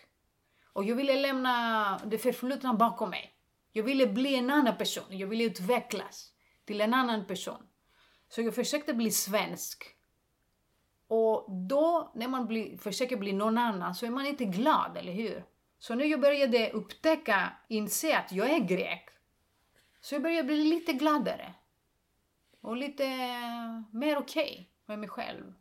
Och 0.74 0.84
jag 0.84 0.96
ville 0.96 1.16
lämna 1.16 2.02
det 2.06 2.18
förflutna 2.18 2.74
bakom 2.74 3.10
mig. 3.10 3.34
Jag 3.72 3.84
ville 3.84 4.08
bli 4.08 4.36
en 4.36 4.50
annan 4.50 4.78
person. 4.78 5.04
Jag 5.10 5.28
ville 5.28 5.44
utvecklas 5.44 6.32
till 6.66 6.82
en 6.82 6.94
annan 6.94 7.26
person. 7.26 7.68
Så 8.30 8.42
jag 8.42 8.56
försökte 8.56 8.94
bli 8.94 9.12
svensk. 9.12 9.84
Och 11.08 11.52
då, 11.52 12.12
när 12.16 12.28
man 12.28 12.48
blir, 12.48 12.78
försöker 12.78 13.18
bli 13.18 13.34
någon 13.34 13.58
annan, 13.58 13.96
så 13.96 14.06
är 14.06 14.10
man 14.10 14.26
inte 14.26 14.46
glad, 14.46 14.98
eller 14.98 15.14
hur? 15.14 15.44
Så 15.78 15.96
när 15.96 16.06
jag 16.06 16.22
började 16.22 16.72
upptäcka, 16.72 17.52
inse 17.68 18.18
att 18.18 18.32
jag 18.32 18.50
är 18.50 18.60
grek, 18.60 19.10
så 20.02 20.16
jag 20.16 20.22
började 20.22 20.44
bli 20.44 20.64
lite 20.64 20.94
gladare. 20.94 21.54
Och 22.62 22.78
lite 22.78 23.08
mer 23.92 24.18
okej 24.18 24.52
okay 24.52 24.66
med 24.86 25.00
mig 25.00 25.10
själv. 25.10 25.54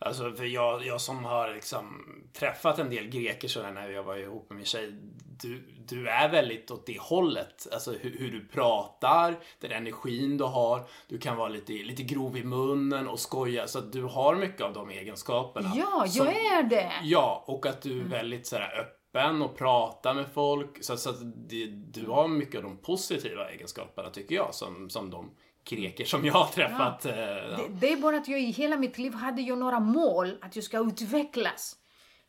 Alltså, 0.00 0.32
för 0.32 0.44
jag, 0.44 0.86
jag 0.86 1.00
som 1.00 1.24
har 1.24 1.54
liksom 1.54 2.04
träffat 2.32 2.78
en 2.78 2.90
del 2.90 3.08
greker 3.08 3.48
sådär 3.48 3.72
när 3.72 3.88
jag 3.88 4.02
var 4.02 4.16
ihop 4.16 4.50
med 4.50 4.56
min 4.56 4.66
tjej. 4.66 4.92
Du, 5.40 5.60
du 5.88 6.08
är 6.08 6.28
väldigt 6.28 6.70
åt 6.70 6.86
det 6.86 7.00
hållet. 7.00 7.66
Alltså 7.72 7.92
hur, 7.92 8.18
hur 8.18 8.30
du 8.30 8.46
pratar, 8.46 9.36
den 9.60 9.72
energin 9.72 10.36
du 10.38 10.44
har. 10.44 10.86
Du 11.08 11.18
kan 11.18 11.36
vara 11.36 11.48
lite, 11.48 11.72
lite 11.72 12.02
grov 12.02 12.36
i 12.36 12.44
munnen 12.44 13.08
och 13.08 13.20
skoja. 13.20 13.66
Så 13.66 13.78
att 13.78 13.92
du 13.92 14.02
har 14.02 14.34
mycket 14.34 14.60
av 14.60 14.72
de 14.72 14.90
egenskaperna. 14.90 15.72
Ja, 15.76 16.06
som, 16.08 16.26
jag 16.26 16.34
är 16.34 16.62
det! 16.62 16.92
Ja, 17.02 17.44
och 17.46 17.66
att 17.66 17.82
du 17.82 18.00
är 18.00 18.04
väldigt 18.04 18.46
sådär 18.46 18.78
öppen 18.80 18.97
och 19.42 19.56
pratar 19.56 20.14
med 20.14 20.26
folk. 20.34 20.84
Så, 20.84 20.96
så 20.96 21.10
att 21.10 21.48
det, 21.48 21.66
du 21.66 22.06
har 22.06 22.28
mycket 22.28 22.56
av 22.56 22.62
de 22.62 22.76
positiva 22.76 23.50
egenskaperna 23.50 24.10
tycker 24.10 24.34
jag 24.34 24.54
som, 24.54 24.90
som 24.90 25.10
de 25.10 25.30
greker 25.64 26.04
som 26.04 26.24
jag 26.24 26.32
har 26.32 26.46
träffat. 26.46 27.04
eh, 27.04 27.18
Ja. 27.18 27.56
Det, 27.56 27.68
det 27.80 27.92
är 27.92 27.96
bara 27.96 28.16
att 28.16 28.28
jag 28.28 28.40
i 28.40 28.50
hela 28.50 28.76
mitt 28.76 28.98
liv 28.98 29.14
hade 29.14 29.42
jag 29.42 29.58
några 29.58 29.80
mål, 29.80 30.38
att 30.40 30.56
jag 30.56 30.64
ska 30.64 30.78
utvecklas. 30.78 31.76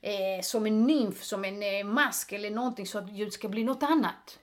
Eh, 0.01 0.41
som 0.43 0.65
en 0.65 0.83
nymf, 0.83 1.23
som 1.23 1.45
en 1.45 1.63
eh, 1.63 1.85
mask 1.85 2.31
eller 2.31 2.49
någonting, 2.51 2.87
så 2.87 2.97
att 2.97 3.17
jag 3.17 3.33
ska 3.33 3.47
bli 3.49 3.63
något 3.63 3.83
annat. 3.83 4.39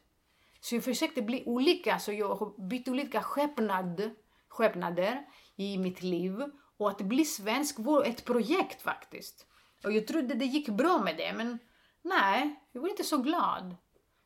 Så 0.61 0.75
jag 0.75 0.85
försökte 0.85 1.23
bli 1.23 1.43
olika, 1.47 1.99
så 1.99 2.13
jag 2.13 2.35
har 2.35 2.69
bytt 2.69 2.89
olika 2.89 3.23
skepnad, 3.23 4.11
skepnader 4.49 5.23
i 5.57 5.79
mitt 5.79 6.03
liv. 6.03 6.43
Och 6.79 6.89
att 6.91 6.99
bli 7.01 7.25
svensk 7.25 7.77
var 7.79 8.05
ett 8.05 8.25
projekt 8.25 8.83
faktiskt. 8.83 9.47
Och 9.85 9.93
jag 9.93 10.07
trodde 10.07 10.35
det 10.35 10.45
gick 10.45 10.69
bra 10.69 10.99
med 11.05 11.17
det, 11.17 11.33
men 11.33 11.59
nej, 12.07 12.61
jag 12.73 12.81
var 12.81 12.89
inte 12.89 13.05
så 13.05 13.19
glad. 13.19 13.77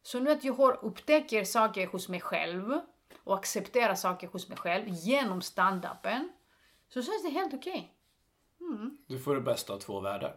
Så 0.03 0.20
nu 0.20 0.31
att 0.31 0.45
jag 0.45 0.55
har 0.55 0.85
upptäcker 0.85 1.45
saker 1.45 1.87
hos 1.87 2.09
mig 2.09 2.20
själv 2.20 2.81
och 3.24 3.35
accepterar 3.35 3.95
saker 3.95 4.28
hos 4.28 4.49
mig 4.49 4.59
själv 4.59 4.89
genom 4.89 5.43
standupen, 5.43 6.33
så 6.89 7.03
känns 7.03 7.22
det 7.22 7.31
helt 7.31 7.55
okej. 7.55 7.95
Du 9.07 9.18
får 9.18 9.35
det 9.35 9.41
bästa 9.41 9.72
av 9.72 9.78
två 9.78 10.01
världar. 10.01 10.35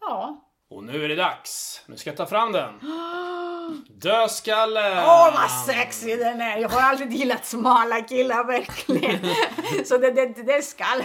Ja. 0.00 0.44
Och 0.68 0.84
nu 0.84 1.04
är 1.04 1.08
det 1.08 1.16
dags. 1.16 1.84
Nu 1.86 1.96
ska 1.96 2.10
jag 2.10 2.16
ta 2.16 2.26
fram 2.26 2.52
den. 2.52 2.80
Dödskalle! 3.88 5.04
Åh, 5.06 5.34
vad 5.40 5.50
sexig 5.50 6.18
den 6.18 6.40
är! 6.40 6.56
Jag 6.58 6.68
har 6.68 6.80
alltid 6.80 7.12
gillat 7.12 7.46
smala 7.46 8.00
killar, 8.00 8.44
verkligen. 8.44 9.18
så 9.84 9.98
det, 9.98 10.10
det, 10.10 10.26
det, 10.26 10.42
det 10.42 10.62
skall. 10.62 11.02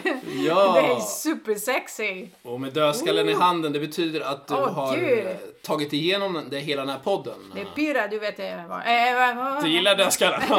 Ja. 0.48 0.72
Det 0.74 0.80
är 0.88 1.00
supersexy. 1.00 2.28
Och 2.44 2.62
med 2.62 2.74
dödskallen 2.74 3.30
i 3.30 3.34
handen, 3.34 3.74
det 3.74 3.80
betyder 3.80 4.22
att 4.22 4.48
du 4.48 4.54
Åh, 4.54 4.70
har 4.74 4.96
Gud. 4.98 5.28
eh, 5.28 5.36
tagit 5.64 5.94
igenom 5.94 6.44
det, 6.50 6.60
hela 6.60 6.82
den 6.82 6.90
här 6.90 7.00
podden. 7.00 7.52
Det 7.56 7.62
är 7.62 7.66
pyra, 7.66 8.08
du 8.08 8.20
vet. 8.20 8.40
vad- 8.70 9.64
Du 9.64 9.70
gillar 9.70 9.96
dödskallen? 9.96 10.42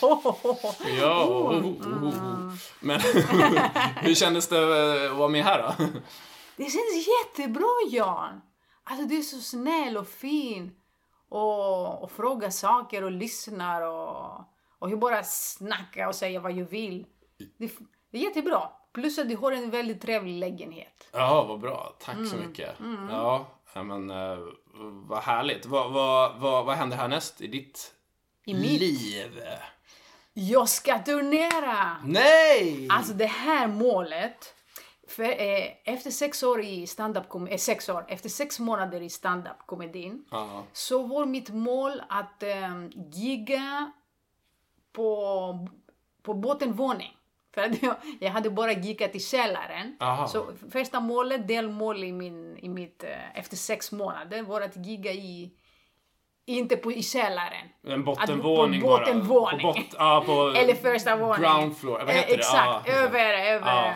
Oh, 0.00 0.26
oh, 0.26 0.36
oh. 0.46 0.74
ja. 1.00 1.24
oh, 1.24 1.54
oh, 1.54 1.66
oh, 1.66 2.04
oh. 2.08 2.52
Men 2.80 3.00
hur 3.96 4.14
kändes 4.14 4.48
det 4.48 4.58
att 5.10 5.16
vara 5.16 5.28
med 5.28 5.44
här 5.44 5.58
då? 5.62 5.84
Det 6.56 6.62
känns 6.62 7.06
jättebra, 7.36 7.66
Jan. 7.90 8.40
Alltså, 8.84 9.06
du 9.06 9.18
är 9.18 9.22
så 9.22 9.40
snäll 9.40 9.96
och 9.96 10.08
fin. 10.08 10.74
Och, 11.28 12.02
och 12.02 12.10
frågar 12.10 12.50
saker 12.50 13.04
och 13.04 13.10
lyssnar 13.12 13.82
och, 13.82 14.40
och 14.78 14.90
jag 14.90 14.98
bara 14.98 15.22
snackar 15.24 16.06
och 16.08 16.14
säger 16.14 16.40
vad 16.40 16.52
jag 16.52 16.64
vill. 16.64 17.06
Det, 17.58 17.72
det 18.10 18.18
är 18.18 18.22
jättebra. 18.22 18.68
Plus 18.92 19.18
att 19.18 19.28
du 19.28 19.36
har 19.36 19.52
en 19.52 19.70
väldigt 19.70 20.00
trevlig 20.02 20.38
lägenhet. 20.38 21.08
Ja, 21.12 21.44
vad 21.48 21.60
bra. 21.60 21.96
Tack 22.00 22.14
Mm. 22.14 22.26
så 22.28 22.36
mycket. 22.36 22.74
Ja, 23.10 23.46
ja, 23.74 23.82
men 23.82 24.10
eh, 24.10 24.38
vad 25.08 25.18
härligt. 25.22 25.66
Vad, 25.66 25.92
vad, 25.92 26.36
vad, 26.40 26.64
vad 26.66 26.76
händer 26.76 26.96
härnäst 26.96 27.40
i 27.40 27.46
ditt 27.46 27.94
I 28.44 28.54
mitt- 28.54 28.80
liv? 28.80 29.40
Jag 30.32 30.68
ska 30.68 30.98
turnera! 30.98 31.96
Nej! 32.04 32.88
Alltså 32.90 33.12
det 33.12 33.26
här 33.26 33.66
målet, 33.66 34.53
för, 35.14 35.22
eh, 35.24 35.66
efter 35.84 36.10
sex 36.10 36.42
år 36.42 36.60
i 36.60 36.86
stand-up 36.86 37.28
kom- 37.28 37.46
eh, 37.46 37.56
sex 37.58 37.88
år, 37.88 38.04
efter 38.08 38.28
sex 38.28 38.60
månader 38.60 39.00
i 39.02 39.10
stand-up 39.10 39.58
komedin 39.66 40.24
Ja. 40.30 40.62
så 40.72 41.02
var 41.02 41.26
mitt 41.26 41.48
mål 41.48 42.02
att 42.08 42.42
eh, 42.42 42.86
gigga 43.12 43.92
på, 44.92 45.68
på 46.22 46.34
bottenvåning. 46.34 47.16
För 47.54 47.62
att 47.62 47.82
jag, 47.82 47.96
jag 48.20 48.30
hade 48.30 48.50
bara 48.50 48.72
giggat 48.72 49.14
i 49.14 49.20
källaren. 49.20 49.96
Aha. 50.00 50.28
Så 50.28 50.46
första 50.72 51.00
målet, 51.00 51.48
delmål 51.48 52.04
i, 52.04 52.12
min, 52.12 52.56
i 52.58 52.68
mitt, 52.68 53.04
eh, 53.04 53.38
efter 53.38 53.56
sex 53.56 53.92
månader 53.92 54.42
var 54.42 54.60
att 54.60 54.86
gigga 54.86 55.12
i, 55.12 55.50
inte 56.46 56.76
på, 56.76 56.92
i 56.92 57.02
källaren. 57.02 57.68
En 57.86 58.04
bottenvåning 58.04 58.80
på 58.80 58.86
bara. 58.86 58.98
bottenvåning. 59.04 59.60
På 59.60 59.66
bot, 59.72 59.90
på 60.26 60.52
Eller 60.56 60.74
första 60.74 61.16
våningen. 61.16 61.42
Ground 61.60 61.76
floor. 61.76 61.98
Vad 61.98 62.08
heter 62.14 62.22
eh, 62.22 62.26
det? 62.28 62.34
Exakt, 62.34 62.88
Ja, 62.88 62.92
över, 62.92 63.34
över. 63.34 63.66
Ja. 63.86 63.92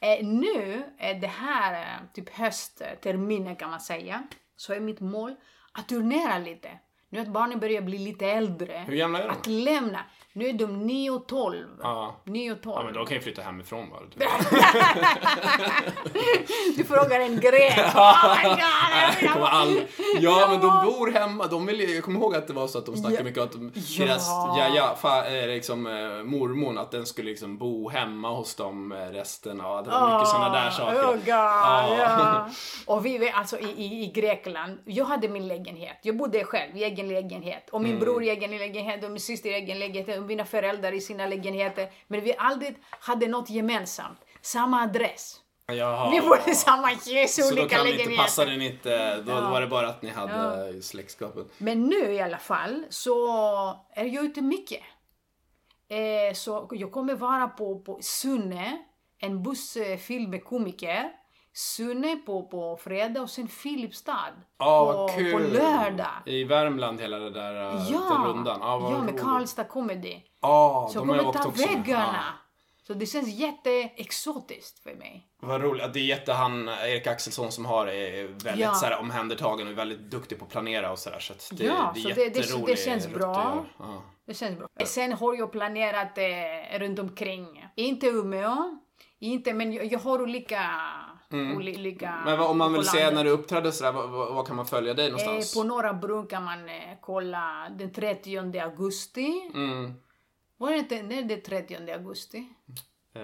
Eh, 0.00 0.26
nu, 0.26 0.84
är 0.98 1.14
det 1.14 1.26
här 1.26 1.82
eh, 1.82 2.06
typ 2.12 2.28
höstterminen 2.28 3.56
kan 3.56 3.70
man 3.70 3.80
säga, 3.80 4.22
så 4.56 4.72
är 4.72 4.80
mitt 4.80 5.00
mål 5.00 5.36
att 5.72 5.88
turnera 5.88 6.38
lite. 6.38 6.78
Nu 7.10 7.20
att 7.20 7.28
barnen 7.28 7.58
börjar 7.60 7.82
bli 7.82 7.98
lite 7.98 8.26
äldre. 8.26 8.84
Hur 8.86 8.96
gamla 8.96 9.18
är 9.18 9.24
de? 9.28 9.30
Att 9.30 9.46
lämna. 9.46 9.98
Nu 10.32 10.48
är 10.48 10.52
de 10.52 10.86
9 10.86 11.10
och 11.10 11.26
12. 11.26 11.66
Ja. 11.82 12.16
9 12.24 12.52
och 12.52 12.62
12. 12.62 12.76
Ja, 12.78 12.84
men 12.84 12.94
de 12.94 13.06
kan 13.06 13.16
ju 13.16 13.20
flytta 13.22 13.42
hemifrån 13.42 13.90
bara. 13.90 14.00
Du 16.76 16.84
frågar 16.84 17.20
en 17.20 17.40
grek. 17.40 17.78
Oh 17.96 18.36
my 18.36 18.48
god, 18.48 18.58
jag 18.58 19.36
Jag 19.36 19.42
all... 19.42 19.80
Ja, 20.20 20.46
men 20.50 20.60
de 20.60 20.84
bor 20.84 21.12
hemma. 21.12 21.46
De 21.46 21.66
vill, 21.66 21.94
jag 21.94 22.04
kommer 22.04 22.20
ihåg 22.20 22.34
att 22.34 22.46
det 22.46 22.52
var 22.52 22.66
så 22.66 22.78
att 22.78 22.86
de 22.86 22.96
snackade 22.96 23.16
Ja. 23.18 23.24
mycket 23.24 23.38
om 23.38 23.44
att 23.44 23.52
de, 23.52 23.72
Ja. 23.74 24.04
deras 24.06 24.28
jaja, 24.58 24.94
fa, 24.96 25.26
eh, 25.26 25.46
liksom, 25.46 25.86
eh, 25.86 25.92
mormor, 26.24 26.78
att 26.78 26.90
den 26.90 27.06
skulle 27.06 27.30
liksom 27.30 27.58
bo 27.58 27.88
hemma 27.88 28.30
hos 28.34 28.54
dem 28.54 28.92
eh, 28.92 28.96
resten 28.98 29.60
av... 29.60 29.84
Det 29.84 29.90
var 29.90 30.14
mycket 30.14 30.28
sådana 30.28 30.54
där 30.54 30.70
saker. 30.70 31.00
Oh 31.04 31.12
god, 31.12 31.22
Ja. 31.26 31.96
ja. 31.98 32.50
Och 32.86 33.06
vi 33.06 33.18
var 33.18 33.28
alltså 33.34 33.58
i, 33.58 33.64
i, 33.76 34.02
i 34.04 34.06
Grekland, 34.14 34.78
jag 34.84 35.04
hade 35.04 35.28
min 35.28 35.48
lägenhet. 35.48 35.98
Jag 36.02 36.16
bodde 36.16 36.44
själv 36.44 36.76
i 36.76 36.84
egen 36.96 37.08
lägenhet. 37.08 37.70
Och 37.70 37.80
min 37.82 37.90
Mm. 37.92 38.00
bror 38.04 38.22
i 38.24 38.28
egen 38.30 38.50
lägenhet 38.58 39.04
och 39.04 39.10
min 39.10 39.20
syster 39.20 39.50
i 39.50 39.54
egen 39.54 39.78
lägenhet 39.78 40.18
och 40.18 40.24
mina 40.26 40.44
föräldrar 40.44 40.92
i 40.92 41.00
sina 41.00 41.26
lägenheter. 41.26 41.88
Men 42.08 42.20
vi 42.20 42.34
aldrig 42.38 42.76
hade 42.90 43.26
något 43.28 43.50
gemensamt. 43.50 44.18
Samma 44.40 44.82
adress. 44.82 45.40
Jaha. 45.68 46.10
Vi 46.10 46.20
bodde 46.20 46.50
i 46.50 46.54
samma 46.54 46.86
hus, 46.86 47.34
Så 47.34 47.42
då 47.54 47.60
olika 47.62 47.76
kan 47.76 47.84
ni 47.84 47.90
inte, 47.90 47.98
lägenheter. 48.02 48.22
passade 48.24 48.56
ni 48.56 48.66
inte, 48.66 49.16
då 49.22 49.32
Ja. 49.32 49.50
var 49.50 49.60
det 49.60 49.66
bara 49.66 49.88
att 49.88 50.02
ni 50.02 50.10
hade 50.10 50.82
släktskapet. 50.82 51.46
Men 51.58 51.82
nu 51.82 52.12
i 52.12 52.20
alla 52.20 52.38
fall 52.38 52.84
så 52.90 53.28
är 53.94 54.04
jag 54.04 54.24
ute 54.24 54.42
mycket. 54.42 54.80
Eh, 55.88 56.34
så 56.34 56.68
jag 56.72 56.92
kommer 56.92 57.14
vara 57.14 57.48
på, 57.48 57.78
på 57.80 57.98
Sunne, 58.02 58.78
en 59.18 59.42
bussfilm 59.42 60.30
med 60.30 60.44
komiker. 60.44 61.10
Sunne 61.56 62.16
på, 62.16 62.42
på 62.42 62.76
fredag 62.76 63.20
och 63.22 63.30
sen 63.30 63.48
Filipstad 63.48 64.32
Ja, 64.58 65.08
på, 65.08 65.14
kul! 65.18 65.32
på 65.32 65.38
lördag. 65.38 66.12
I 66.26 66.44
Värmland 66.44 67.00
hela 67.00 67.18
det 67.18 67.30
där 67.30 67.74
uh, 67.74 67.86
Ja, 67.92 68.24
rundan. 68.26 68.58
Ja, 68.60 68.78
vad 68.78 68.92
ja 68.92 68.98
med 69.02 69.10
roligt. 69.10 69.22
Karlstad 69.24 69.64
Comedy. 69.64 70.16
Ja, 70.40 70.88
Så 70.92 70.98
de 70.98 71.08
kommer 71.08 71.22
ta 71.22 71.28
också 71.48 71.66
väggarna. 71.66 72.24
Så 72.86 72.94
det 72.94 73.06
känns 73.06 73.28
jätteexotiskt 73.28 74.78
för 74.78 74.94
mig. 74.94 75.26
Vad 75.40 75.60
roligt. 75.62 75.92
Det 75.92 76.00
är 76.00 76.04
jätte 76.04 76.32
han, 76.32 76.68
Erik 76.68 77.06
Axelsson 77.06 77.52
som 77.52 77.64
har 77.64 77.86
är 77.86 78.22
väldigt 78.26 78.58
Ja. 78.64 78.74
så 78.74 78.86
här, 78.86 78.98
omhändertagen 79.00 79.68
och 79.68 79.78
väldigt 79.78 80.00
duktig 80.00 80.38
på 80.38 80.44
att 80.44 80.50
planera 80.50 80.92
och 80.92 80.98
sådär. 80.98 81.18
Så 81.18 81.54
det, 81.54 81.64
Ja, 81.64 81.92
det 81.94 82.00
är 82.00 82.42
så 82.42 82.58
det- 82.58 82.66
det- 82.66 82.78
känns 82.78 83.06
rutt 83.06 83.14
bra. 83.14 83.64
Ja. 83.78 84.02
Det 84.26 84.34
känns 84.34 84.58
bra. 84.58 84.68
Sen 84.84 85.12
har 85.12 85.34
jag 85.34 85.52
planerat 85.52 86.18
eh, 86.18 86.78
runt 86.78 86.98
omkring. 86.98 87.66
Inte 87.74 88.06
Umeå, 88.06 88.78
inte, 89.18 89.54
men 89.54 89.72
jag, 89.72 89.84
jag 89.84 89.98
har 89.98 90.22
olika... 90.22 90.60
olika 91.32 92.08
Mm. 92.08 92.24
Men 92.24 92.38
vad, 92.38 92.50
om 92.50 92.58
man 92.58 92.72
vill 92.72 92.80
på 92.82 92.86
se 92.86 93.10
när 93.10 93.24
du 93.24 93.30
uppträder 93.30 93.70
sådär, 93.70 93.92
vad, 93.92 94.46
kan 94.46 94.56
man 94.56 94.66
följa 94.66 94.94
dig 94.94 95.04
Eh, 95.06 95.10
någonstans? 95.10 95.54
på 95.54 95.62
Norra 95.62 95.94
Brunn 95.94 96.26
kan 96.26 96.44
man 96.44 96.68
eh, 96.68 96.74
kolla 97.00 97.68
den 97.78 97.92
30 97.92 98.58
augusti. 98.60 99.50
Mm. 99.54 99.94
Var 100.58 100.70
det 100.70 100.76
inte 100.78 101.02
när 101.02 101.18
är 101.18 101.22
det 101.22 101.36
30 101.36 101.92
augusti? 101.92 102.38
Eh, 103.16 103.22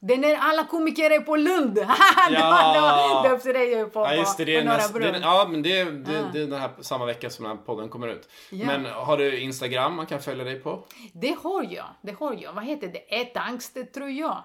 Det 0.00 0.14
är 0.14 0.18
när 0.18 0.36
alla 0.36 0.64
komiker 0.64 1.10
är 1.10 1.20
på 1.20 1.36
Lund! 1.36 1.78
Ja. 2.30 3.38
det 3.44 3.50
är 3.58 3.78
ju 3.78 3.86
på, 3.90 4.00
Ja 4.00 4.14
just 4.14 4.36
det, 4.38 4.44
det 4.44 4.54
på 4.54 4.60
är 4.60 4.64
Norra 4.64 4.76
näst, 4.76 4.94
det, 4.94 5.18
ja 5.22 5.48
men 5.50 5.62
det, 5.62 5.84
det, 5.84 6.18
Ah. 6.20 6.30
det 6.32 6.40
är 6.42 6.46
den 6.46 6.60
här 6.60 6.70
samma 6.80 7.04
vecka 7.06 7.30
som 7.30 7.44
den 7.44 7.56
här 7.56 7.64
podden 7.64 7.88
kommer 7.88 8.08
ut. 8.08 8.28
Ja. 8.50 8.66
Men 8.66 8.84
har 8.84 9.16
du 9.16 9.38
Instagram 9.40 9.96
man 9.96 10.06
kan 10.06 10.20
följa 10.20 10.44
dig 10.44 10.60
på? 10.60 10.84
Det 11.12 11.36
har 11.42 11.66
jag, 11.70 11.86
det 12.02 12.12
har 12.20 12.34
jag. 12.40 12.52
Vad 12.52 12.64
heter 12.64 12.88
det? 12.88 13.20
Ätangstet 13.20 13.94
tror 13.94 14.08
jag. 14.10 14.44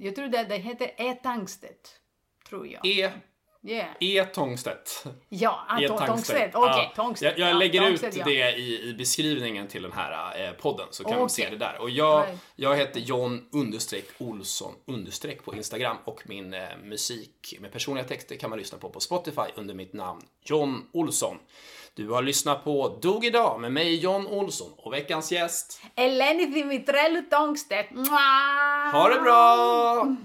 Jag 0.00 0.16
tror 0.16 0.28
det, 0.28 0.44
det 0.44 0.56
heter 0.56 0.90
Ätangstet. 0.96 1.94
Tror 2.48 2.66
jag. 2.66 2.86
E, 2.86 3.10
Yeah. 3.66 3.88
e 4.00 4.24
Tångstedt. 4.24 5.04
Ja, 5.28 5.66
ah, 5.68 5.80
E 5.80 5.88
Tång- 5.88 6.06
Tångstedt. 6.06 6.54
Okej, 6.54 6.70
Ja. 6.76 6.92
Tångstedt. 6.96 7.38
Jag, 7.38 7.48
jag 7.48 7.54
Ja, 7.54 7.58
lägger 7.58 7.80
Tångstedt, 7.80 8.14
ut 8.16 8.18
ja. 8.18 8.24
det 8.24 8.56
i, 8.56 8.88
i 8.88 8.94
beskrivningen 8.94 9.68
till 9.68 9.82
den 9.82 9.92
här 9.92 10.44
eh, 10.46 10.52
podden 10.52 10.86
så 10.90 11.02
kan 11.04 11.12
Okej. 11.12 11.20
man 11.20 11.30
se 11.30 11.50
det 11.50 11.56
där. 11.56 11.80
Och 11.80 11.90
jag, 11.90 12.26
jag 12.56 12.76
heter 12.76 13.00
John 13.00 13.48
understreck 13.52 14.04
Olsson 14.18 14.74
understreck 14.86 15.44
på 15.44 15.54
Instagram 15.54 15.96
och 16.04 16.22
min 16.26 16.54
eh, 16.54 16.60
musik 16.84 17.54
med 17.60 17.72
personliga 17.72 18.04
texter 18.04 18.36
kan 18.36 18.50
man 18.50 18.58
lyssna 18.58 18.78
på 18.78 18.90
på 18.90 19.00
Spotify 19.00 19.42
under 19.56 19.74
mitt 19.74 19.92
namn 19.92 20.22
John 20.44 20.88
Olsson. 20.92 21.38
Du 21.98 22.10
har 22.10 22.22
lyssnat 22.22 22.64
på 22.64 22.98
Dog 23.02 23.24
idag 23.24 23.60
med 23.60 23.72
mig 23.72 23.94
John 23.96 24.26
Olsson 24.26 24.68
och 24.76 24.92
veckans 24.92 25.32
gäst. 25.32 25.80
Eleni 25.94 26.46
Dimitrelu 26.46 27.22
Tångstedt. 27.22 27.88
Ha 28.92 29.08
det 29.08 29.20
bra! 29.20 30.16